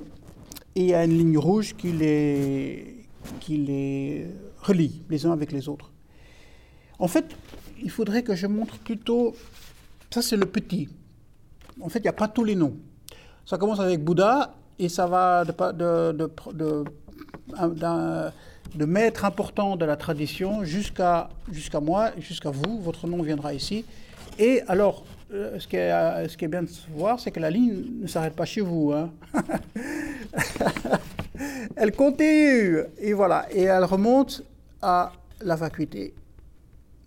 et 0.76 0.82
il 0.82 0.86
y 0.88 0.94
a 0.94 1.04
une 1.04 1.18
ligne 1.18 1.38
rouge 1.38 1.76
qui 1.76 1.92
les, 1.92 3.06
qui 3.40 3.58
les 3.58 4.28
relie 4.62 5.02
les 5.10 5.26
uns 5.26 5.32
avec 5.32 5.52
les 5.52 5.70
autres. 5.70 5.92
En 6.98 7.08
fait, 7.08 7.26
il 7.82 7.90
faudrait 7.90 8.24
que 8.24 8.36
je 8.36 8.48
montre 8.48 8.78
plutôt. 8.80 9.34
Ça, 10.10 10.22
c'est 10.22 10.38
le 10.38 10.46
petit. 10.46 10.90
En 11.82 11.90
fait, 11.90 12.00
il 12.00 12.04
n'y 12.04 12.10
a 12.10 12.14
pas 12.14 12.28
tous 12.28 12.44
les 12.44 12.56
noms. 12.56 12.76
Ça 13.46 13.58
commence 13.58 13.80
avec 13.80 14.04
Bouddha 14.04 14.56
et 14.82 14.90
ça 14.90 15.06
va 15.06 15.46
de, 15.46 16.12
de, 16.12 16.32
de, 16.54 16.84
de 18.76 18.86
maître 18.86 19.26
important 19.26 19.76
de 19.76 19.86
la 19.86 19.96
tradition 19.96 20.64
jusqu'à 20.64 21.30
jusqu'à 21.52 21.80
moi, 21.80 22.10
jusqu'à 22.18 22.50
vous. 22.50 22.82
Votre 22.82 23.08
nom 23.08 23.22
viendra 23.22 23.54
ici. 23.54 23.86
Et 24.40 24.62
alors, 24.68 25.06
euh, 25.34 25.60
ce 25.60 25.68
qui, 25.68 25.76
est, 25.76 26.28
ce 26.28 26.36
qui 26.36 26.46
est 26.46 26.48
bien 26.48 26.64
de 26.64 26.70
voir, 26.96 27.20
c'est 27.20 27.30
que 27.30 27.40
la 27.40 27.52
ligne 27.52 27.84
ne 28.02 28.08
s'arrête 28.08 28.36
pas 28.36 28.46
chez 28.46 28.62
vous. 28.62 28.92
Hein. 28.92 29.12
elle 31.76 31.92
continue. 31.92 32.80
Et 32.98 33.14
voilà. 33.14 33.46
Et 33.52 33.64
elle 33.64 33.84
remonte 33.84 34.44
à 34.82 35.12
la 35.42 35.56
vacuité. 35.56 36.16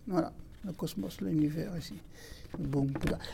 Voilà, 0.07 0.31
le 0.65 0.73
cosmos, 0.73 1.21
l'univers 1.21 1.77
ici. 1.77 1.95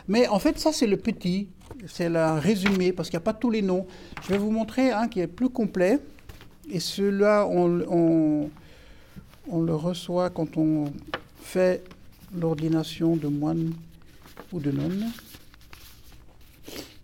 Mais 0.08 0.28
en 0.28 0.38
fait, 0.38 0.58
ça, 0.58 0.72
c'est 0.72 0.86
le 0.86 0.96
petit, 0.96 1.48
c'est 1.86 2.08
le 2.08 2.38
résumé, 2.38 2.92
parce 2.92 3.08
qu'il 3.10 3.18
n'y 3.18 3.22
a 3.22 3.24
pas 3.24 3.34
tous 3.34 3.50
les 3.50 3.62
noms. 3.62 3.86
Je 4.22 4.28
vais 4.28 4.38
vous 4.38 4.50
montrer 4.50 4.90
un 4.90 5.08
qui 5.08 5.20
est 5.20 5.26
plus 5.26 5.50
complet. 5.50 5.98
Et 6.70 6.80
celui-là, 6.80 7.46
on, 7.46 8.48
on, 9.48 9.62
le 9.62 9.74
reçoit 9.74 10.30
quand 10.30 10.56
on 10.56 10.92
fait 11.42 11.82
l'ordination 12.36 13.16
de 13.16 13.26
moine 13.26 13.72
ou 14.52 14.60
de 14.60 14.70
nonne, 14.70 15.10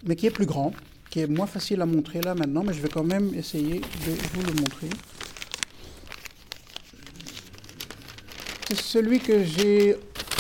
mais 0.06 0.14
qui 0.14 0.26
est 0.26 0.30
plus 0.30 0.46
grand, 0.46 0.72
qui 1.10 1.20
est 1.20 1.26
moins 1.26 1.46
facile 1.46 1.80
à 1.80 1.86
montrer 1.86 2.20
là 2.20 2.36
maintenant, 2.36 2.62
mais 2.62 2.72
je 2.72 2.80
vais 2.80 2.88
quand 2.88 3.02
même 3.02 3.34
essayer 3.34 3.80
de 3.80 4.12
vous 4.34 4.42
le 4.42 4.52
montrer. 4.60 4.88
C'est 8.68 8.80
celui 8.80 9.18
que 9.18 9.42
j'ai 9.42 9.96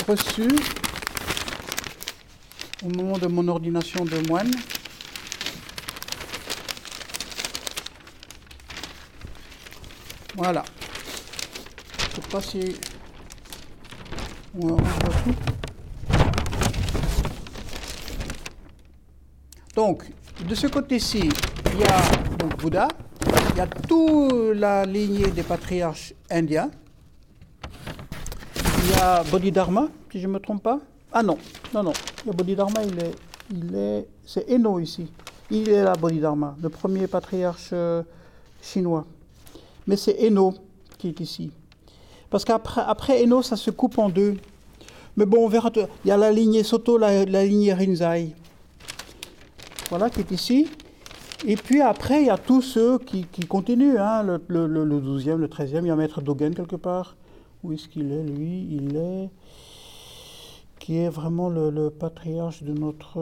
reçu 0.06 0.48
au 2.84 2.88
moment 2.88 3.18
de 3.18 3.26
mon 3.26 3.46
ordination 3.48 4.04
de 4.04 4.26
moine. 4.28 4.50
Voilà. 10.34 10.64
Je 11.98 12.16
ne 12.16 12.22
sais 12.22 12.28
pas 12.30 12.42
si 12.42 12.76
on 14.54 14.66
voit 14.68 15.14
tout. 15.24 15.34
Donc, 19.74 20.04
de 20.46 20.54
ce 20.54 20.66
côté-ci, 20.66 21.28
il 21.72 21.80
y 21.80 21.84
a 21.84 22.02
Bouddha, 22.58 22.88
il 23.50 23.56
y 23.56 23.60
a 23.60 23.66
toute 23.66 24.56
la 24.56 24.84
lignée 24.84 25.30
des 25.30 25.42
patriarches 25.42 26.14
indiens. 26.30 26.70
Il 28.54 28.90
y 28.90 28.94
a 28.94 29.22
Bodhidharma, 29.24 29.88
si 30.12 30.20
je 30.20 30.26
ne 30.26 30.32
me 30.32 30.38
trompe 30.38 30.62
pas. 30.62 30.80
Ah 31.18 31.22
non, 31.22 31.38
non, 31.72 31.82
non. 31.82 31.94
Le 32.26 32.32
Bodhidharma, 32.32 32.82
il 32.82 32.98
est, 32.98 33.14
il 33.50 33.74
est, 33.74 34.06
c'est 34.22 34.50
Eno 34.50 34.78
ici. 34.78 35.10
Il 35.50 35.70
est 35.70 35.82
là, 35.82 35.94
Bodhidharma, 35.94 36.54
le 36.62 36.68
premier 36.68 37.06
patriarche 37.06 37.70
euh, 37.72 38.02
chinois. 38.60 39.06
Mais 39.86 39.96
c'est 39.96 40.26
Eno 40.26 40.52
qui 40.98 41.08
est 41.08 41.20
ici. 41.20 41.50
Parce 42.28 42.44
qu'après 42.44 42.82
après 42.86 43.24
Eno, 43.24 43.40
ça 43.40 43.56
se 43.56 43.70
coupe 43.70 43.96
en 43.96 44.10
deux. 44.10 44.36
Mais 45.16 45.24
bon, 45.24 45.46
on 45.46 45.48
verra. 45.48 45.70
Il 45.74 46.08
y 46.08 46.10
a 46.10 46.18
la 46.18 46.30
lignée 46.30 46.62
Soto, 46.62 46.98
la, 46.98 47.24
lignée 47.24 47.72
Rinzai. 47.72 48.34
Voilà, 49.88 50.10
qui 50.10 50.20
est 50.20 50.30
ici. 50.30 50.68
Et 51.46 51.56
puis 51.56 51.80
après, 51.80 52.20
il 52.20 52.26
y 52.26 52.30
a 52.30 52.36
tous 52.36 52.60
ceux 52.60 52.98
qui, 52.98 53.24
continuent. 53.48 53.96
Hein, 53.96 54.22
le, 54.22 54.66
le, 54.66 54.84
le, 54.84 55.00
12e, 55.00 55.36
le 55.36 55.48
13e, 55.48 55.78
il 55.80 55.86
y 55.86 55.90
a 55.90 55.96
Maître 55.96 56.20
Dogen 56.20 56.54
quelque 56.54 56.76
part. 56.76 57.16
Où 57.64 57.72
est-ce 57.72 57.88
qu'il 57.88 58.12
est, 58.12 58.22
lui? 58.22 58.68
Il 58.70 58.96
est. 58.98 59.30
qui 60.78 60.98
est 60.98 61.08
vraiment 61.08 61.48
le, 61.48 61.90
patriarche 61.90 62.62
de 62.62 62.72
notre. 62.72 63.18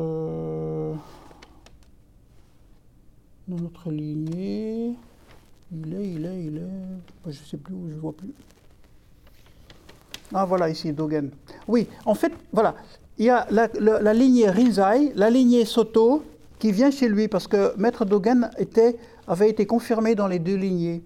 de 3.49 3.61
notre 3.61 3.91
lignée. 3.91 4.95
Il 5.73 5.95
est, 5.95 6.09
il 6.09 6.25
est, 6.27 6.45
il 6.45 6.57
est. 6.59 7.33
Je 7.33 7.41
ne 7.41 7.47
sais 7.47 7.57
plus 7.57 7.75
où, 7.75 7.89
je 7.89 7.95
ne 7.95 8.01
vois 8.01 8.13
plus. 8.13 8.33
Ah, 10.33 10.45
voilà, 10.45 10.69
ici, 10.69 10.93
Dogen. 10.93 11.31
Oui, 11.69 11.89
en 12.05 12.15
fait, 12.15 12.33
voilà. 12.53 12.75
Il 13.19 13.27
y 13.27 13.31
a 13.31 13.47
la, 13.51 14.15
lignée 14.15 14.51
Rinzai, 14.51 15.13
la 15.15 15.31
lignée 15.31 15.65
Soto, 15.65 16.25
qui 16.59 16.73
vient 16.73 16.91
chez 16.91 17.09
lui, 17.09 17.29
parce 17.29 17.47
que 17.47 17.73
Maître 17.77 18.05
Dogen 18.05 18.51
avait 19.29 19.51
été 19.51 19.67
confirmé 19.67 20.15
dans 20.15 20.27
les 20.27 20.39
deux 20.41 20.57
lignées. 20.57 21.03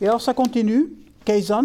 Et 0.00 0.06
alors, 0.06 0.20
ça 0.20 0.34
continue. 0.34 0.92
Keizan, 1.24 1.64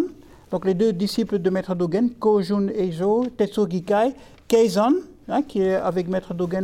donc 0.54 0.66
les 0.66 0.76
deux 0.76 0.94
disciples 0.94 1.40
de 1.40 1.50
Maître 1.50 1.74
Dogen, 1.74 2.12
Kojun 2.20 2.68
Eizo, 2.68 3.26
Tetsu 3.36 3.62
Gikai, 3.68 4.14
Keizan, 4.48 4.94
hein, 5.28 5.42
qui 5.42 5.62
est 5.64 5.74
avec 5.74 6.08
Maître 6.08 6.36
Dogen 6.36 6.62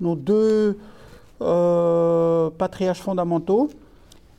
nos, 0.00 0.14
deux 0.14 0.78
euh, 1.40 2.48
patriarches 2.50 3.00
fondamentaux. 3.00 3.70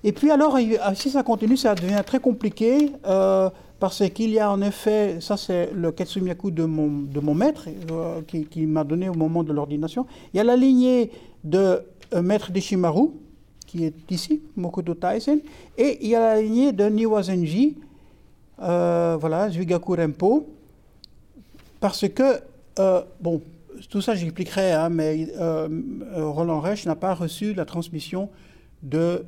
Et 0.02 0.14
puis 0.14 0.32
alors, 0.32 0.58
si 0.96 1.10
ça 1.10 1.24
continue, 1.24 1.58
ça 1.58 1.76
devient 1.76 2.02
très 2.06 2.22
compliqué, 2.22 2.94
euh, 3.06 3.50
parce 3.82 4.02
qu'il 4.12 4.30
y 4.30 4.40
a 4.40 4.50
en 4.50 4.62
effet, 4.62 5.18
ça 5.20 5.36
c'est 5.36 5.72
le 5.74 5.92
Ketsumiyaku 5.92 6.50
de 6.50 6.64
mon, 6.64 7.34
maître, 7.34 7.66
euh, 7.92 8.22
qui, 8.22 8.66
m'a 8.66 8.86
donné 8.86 9.10
au 9.10 9.14
moment 9.14 9.44
de 9.44 9.52
l'ordination, 9.52 10.06
il 10.34 10.38
y 10.38 10.40
a 10.40 10.46
la 10.46 10.56
lignée 10.56 11.12
de 11.44 11.82
Maître 12.16 12.50
Deshimaru, 12.50 13.10
qui 13.68 13.84
est 13.84 14.10
ici, 14.10 14.42
Mokudo 14.56 14.94
Taisen, 14.94 15.42
et 15.78 15.98
il 16.02 16.12
y 16.12 16.16
a 16.16 16.22
la 16.36 16.42
lignée 16.42 16.72
de 16.72 16.86
Niwazenji, 16.86 17.76
euh, 18.62 19.18
voilà, 19.20 19.50
Zwigaku 19.50 19.96
Rempo, 19.96 20.50
parce 21.80 22.08
que, 22.10 22.42
euh, 22.80 23.02
bon, 23.22 23.42
tout 23.90 24.02
ça 24.02 24.16
j'expliquerai, 24.16 24.74
hein, 24.74 24.90
mais 24.90 25.28
euh, 25.38 25.68
Roland 26.16 26.60
Reich 26.60 26.86
n'a 26.86 26.96
pas 26.96 27.14
reçu 27.14 27.54
la 27.54 27.66
transmission 27.66 28.30
de 28.84 29.26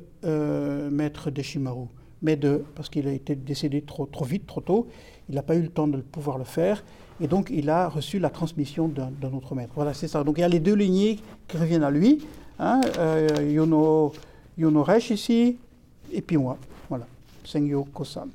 Maître 0.90 1.30
Deshimaru, 1.30 1.86
mais 2.20 2.38
parce 2.74 2.88
qu'il 2.88 3.08
a 3.08 3.12
été 3.12 3.34
décédé 3.34 3.82
trop, 3.82 4.06
trop 4.06 4.24
vite, 4.24 4.46
trop 4.46 4.60
tôt, 4.60 4.86
il 5.28 5.34
n'a 5.34 5.42
pas 5.42 5.56
eu 5.56 5.62
le 5.62 5.68
temps 5.68 5.88
de 5.88 5.98
pouvoir 5.98 6.38
le 6.38 6.44
faire, 6.44 6.84
et 7.20 7.26
donc 7.26 7.50
il 7.50 7.70
a 7.70 7.88
reçu 7.88 8.18
la 8.18 8.30
transmission 8.30 8.88
d'un 8.88 9.32
autre 9.32 9.54
maître. 9.54 9.72
Voilà, 9.74 9.94
c'est 9.94 10.08
ça. 10.08 10.24
Donc 10.24 10.38
il 10.38 10.42
y 10.42 10.44
a 10.44 10.48
les 10.48 10.60
deux 10.60 10.74
lignées 10.74 11.18
qui 11.48 11.56
reviennent 11.56 11.84
à 11.84 11.90
lui, 11.90 12.24
hein, 12.58 12.80
Yono, 13.40 14.12
Yono 14.58 14.86
ici, 15.10 15.56
et 16.12 16.20
puis 16.20 16.36
moi, 16.36 16.58
voilà, 16.88 17.06
Sengyo 17.44 17.84
Kosan. 17.84 18.28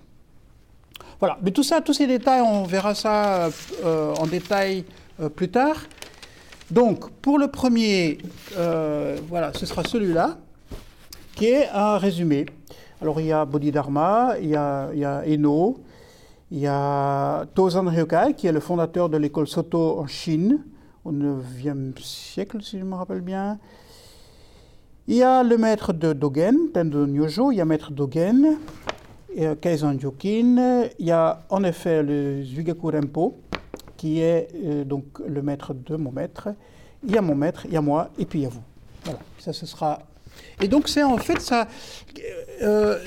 Voilà, 1.19 1.39
mais 1.41 1.49
tout 1.49 1.63
ça, 1.63 1.81
tous 1.81 1.93
ces 1.93 2.05
détails, 2.05 2.41
on 2.41 2.63
verra 2.63 2.93
ça 2.93 3.49
euh, 3.83 4.13
en 4.15 4.27
détail 4.27 4.85
euh, 5.19 5.29
plus 5.29 5.49
tard. 5.49 5.77
Donc, 6.69 7.09
pour 7.09 7.39
le 7.39 7.47
premier, 7.47 8.19
euh, 8.55 9.17
voilà, 9.27 9.51
ce 9.53 9.65
sera 9.65 9.83
celui-là, 9.83 10.37
qui 11.33 11.45
est 11.45 11.69
un 11.69 11.97
résumé. 11.97 12.45
Alors, 13.01 13.19
il 13.19 13.27
y 13.27 13.31
a 13.31 13.45
Bodhidharma, 13.45 14.35
il 14.39 14.49
y 14.49 14.55
a, 14.55 14.89
il 14.93 14.99
y 14.99 15.05
a 15.05 15.23
Eno, 15.25 15.79
il 16.51 16.59
y 16.59 16.67
a 16.67 17.45
Tozan 17.55 17.89
Ryokai, 17.89 18.35
qui 18.35 18.45
est 18.45 18.51
le 18.51 18.59
fondateur 18.59 19.09
de 19.09 19.17
l'école 19.17 19.47
Soto 19.47 19.99
en 19.99 20.05
Chine, 20.05 20.63
au 21.03 21.11
9e 21.11 21.99
siècle, 21.99 22.61
si 22.61 22.77
je 22.77 22.83
me 22.83 22.93
rappelle 22.93 23.21
bien. 23.21 23.57
Il 25.07 25.15
y 25.15 25.23
a 25.23 25.41
le 25.41 25.57
maître 25.57 25.93
de 25.93 26.13
Dogen, 26.13 26.71
Tendo 26.73 27.07
Nyojo, 27.07 27.51
il 27.51 27.55
y 27.55 27.61
a 27.61 27.65
maître 27.65 27.91
Dogen, 27.91 28.57
Kaizan 29.61 29.99
Jokin, 29.99 30.87
il 30.97 31.05
y 31.05 31.11
a 31.11 31.43
en 31.49 31.63
effet 31.63 32.01
le 32.01 32.43
Zuigaku 32.43 32.91
Rempo, 32.91 33.37
qui 33.97 34.21
est 34.21 34.47
euh, 34.63 34.83
donc 34.83 35.03
le 35.27 35.41
maître 35.41 35.73
de 35.73 35.95
mon 35.95 36.11
maître. 36.11 36.49
Il 37.03 37.11
y 37.11 37.17
a 37.17 37.21
mon 37.21 37.35
maître, 37.35 37.65
il 37.65 37.73
y 37.73 37.77
a 37.77 37.81
moi, 37.81 38.09
et 38.17 38.25
puis 38.25 38.39
il 38.39 38.43
y 38.43 38.45
a 38.45 38.49
vous. 38.49 38.63
Voilà, 39.03 39.19
ça 39.39 39.53
ce 39.53 39.65
sera. 39.65 39.99
Et 40.61 40.67
donc 40.67 40.87
c'est 40.87 41.03
en 41.03 41.17
fait 41.17 41.41
ça. 41.41 41.67
Euh, 42.61 42.97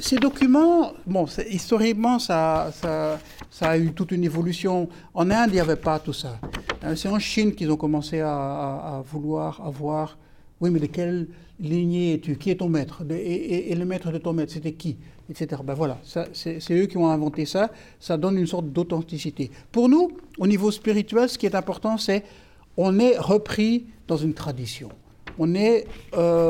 ces 0.00 0.16
documents, 0.16 0.92
bon, 1.06 1.26
historiquement, 1.50 2.18
ça, 2.18 2.70
ça, 2.72 3.18
a 3.60 3.78
eu 3.78 3.92
toute 3.92 4.12
une 4.12 4.24
évolution. 4.24 4.88
En 5.14 5.30
Inde, 5.30 5.50
il 5.50 5.54
n'y 5.54 5.60
avait 5.60 5.76
pas 5.76 5.98
tout 5.98 6.12
ça. 6.12 6.38
Euh, 6.84 6.96
c'est 6.96 7.08
en 7.08 7.18
Chine 7.18 7.54
qu'ils 7.54 7.70
ont 7.70 7.76
commencé 7.76 8.20
à, 8.20 8.32
à, 8.32 9.02
vouloir 9.04 9.60
avoir. 9.64 10.18
Oui, 10.60 10.70
mais 10.70 10.80
de 10.80 10.86
quelle 10.86 11.28
lignée 11.60 12.14
es-tu? 12.14 12.36
Qui 12.36 12.50
est 12.50 12.56
ton 12.56 12.68
maître? 12.68 13.02
Et, 13.10 13.70
et, 13.70 13.74
le 13.74 13.84
maître 13.84 14.10
de 14.10 14.18
ton 14.18 14.32
maître, 14.32 14.52
c'était 14.52 14.72
qui? 14.72 14.96
Etc. 15.32 15.62
Ben 15.64 15.72
voilà, 15.72 15.98
c'est 16.34 16.60
eux 16.72 16.84
qui 16.84 16.98
ont 16.98 17.08
inventé 17.08 17.46
ça. 17.46 17.70
Ça 17.98 18.18
donne 18.18 18.36
une 18.36 18.46
sorte 18.46 18.66
d'authenticité. 18.66 19.50
Pour 19.70 19.88
nous, 19.88 20.12
au 20.38 20.46
niveau 20.46 20.70
spirituel, 20.70 21.26
ce 21.26 21.38
qui 21.38 21.46
est 21.46 21.54
important, 21.54 21.96
c'est 21.96 22.22
on 22.76 22.98
est 22.98 23.16
repris 23.16 23.86
dans 24.06 24.18
une 24.18 24.34
tradition. 24.34 24.90
On 25.38 25.54
est, 25.54 25.86
euh, 26.18 26.48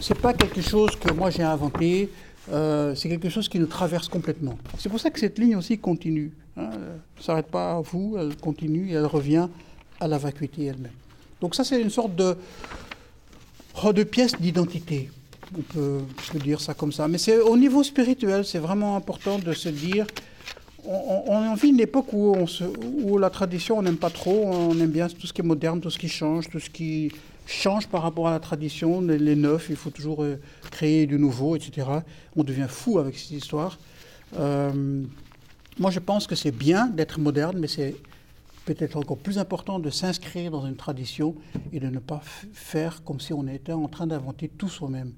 c'est 0.00 0.18
pas 0.18 0.32
quelque 0.32 0.62
chose 0.62 0.96
que 0.96 1.12
moi 1.12 1.28
j'ai 1.28 1.42
inventé. 1.42 2.08
Euh, 2.50 2.94
c'est 2.94 3.10
quelque 3.10 3.28
chose 3.28 3.50
qui 3.50 3.58
nous 3.58 3.66
traverse 3.66 4.08
complètement. 4.08 4.56
C'est 4.78 4.88
pour 4.88 4.98
ça 4.98 5.10
que 5.10 5.20
cette 5.20 5.38
ligne 5.38 5.56
aussi 5.56 5.76
continue. 5.76 6.32
Hein, 6.56 6.70
ne 7.18 7.22
s'arrête 7.22 7.48
pas 7.48 7.72
à 7.72 7.80
vous, 7.82 8.16
elle 8.18 8.34
continue 8.36 8.88
et 8.88 8.94
elle 8.94 9.04
revient 9.04 9.48
à 10.00 10.08
la 10.08 10.16
vacuité 10.16 10.64
elle-même. 10.64 10.92
Donc 11.42 11.54
ça, 11.54 11.64
c'est 11.64 11.82
une 11.82 11.90
sorte 11.90 12.16
de, 12.16 12.34
de 13.92 14.02
pièce 14.04 14.40
d'identité. 14.40 15.10
On 15.56 15.62
peut, 15.62 16.00
dire 16.42 16.60
ça 16.60 16.74
comme 16.74 16.92
ça. 16.92 17.08
Mais 17.08 17.18
c'est 17.18 17.38
au 17.38 17.56
niveau 17.56 17.82
spirituel, 17.82 18.44
c'est 18.44 18.58
vraiment 18.58 18.96
important 18.96 19.38
de 19.38 19.52
se 19.52 19.68
dire 19.68 20.06
on, 20.84 21.54
vit 21.54 21.68
une 21.68 21.80
époque 21.80 22.12
où, 22.12 22.34
on 22.34 22.46
où 23.02 23.18
la 23.18 23.30
tradition, 23.30 23.78
on 23.78 23.82
n'aime 23.82 23.96
pas 23.96 24.10
trop, 24.10 24.46
on 24.46 24.78
aime 24.78 24.90
bien 24.90 25.08
tout 25.08 25.26
ce 25.26 25.32
qui 25.32 25.40
est 25.40 25.44
moderne, 25.44 25.80
tout 25.80 25.90
ce 25.90 25.98
qui 25.98 26.08
change, 26.08 26.48
tout 26.48 26.60
ce 26.60 26.70
qui 26.70 27.12
change 27.46 27.86
par 27.88 28.02
rapport 28.02 28.28
à 28.28 28.30
la 28.30 28.40
tradition, 28.40 29.00
les, 29.00 29.36
neufs, 29.36 29.68
il 29.70 29.76
faut 29.76 29.90
toujours 29.90 30.22
euh, 30.22 30.36
créer 30.70 31.06
du 31.06 31.18
nouveau, 31.18 31.56
etc. 31.56 31.88
On 32.36 32.44
devient 32.44 32.66
fou 32.68 32.98
avec 32.98 33.18
cette 33.18 33.30
histoire. 33.30 33.78
Euh, 34.38 35.02
moi, 35.78 35.90
je 35.90 35.98
pense 35.98 36.26
que 36.26 36.34
c'est 36.34 36.50
bien 36.52 36.86
d'être 36.86 37.18
moderne, 37.20 37.58
mais 37.58 37.68
c'est 37.68 37.96
peut-être 38.66 38.96
encore 38.96 39.16
plus 39.16 39.38
important 39.38 39.78
de 39.78 39.88
s'inscrire 39.88 40.50
dans 40.50 40.66
une 40.66 40.76
tradition 40.76 41.34
et 41.72 41.80
de 41.80 41.88
ne 41.88 41.98
pas 41.98 42.20
faire 42.52 43.02
comme 43.02 43.18
si 43.18 43.32
on 43.32 43.46
était 43.48 43.72
en 43.72 43.88
train 43.88 44.06
d'inventer 44.06 44.48
tout 44.48 44.68
soi-même. 44.68 45.12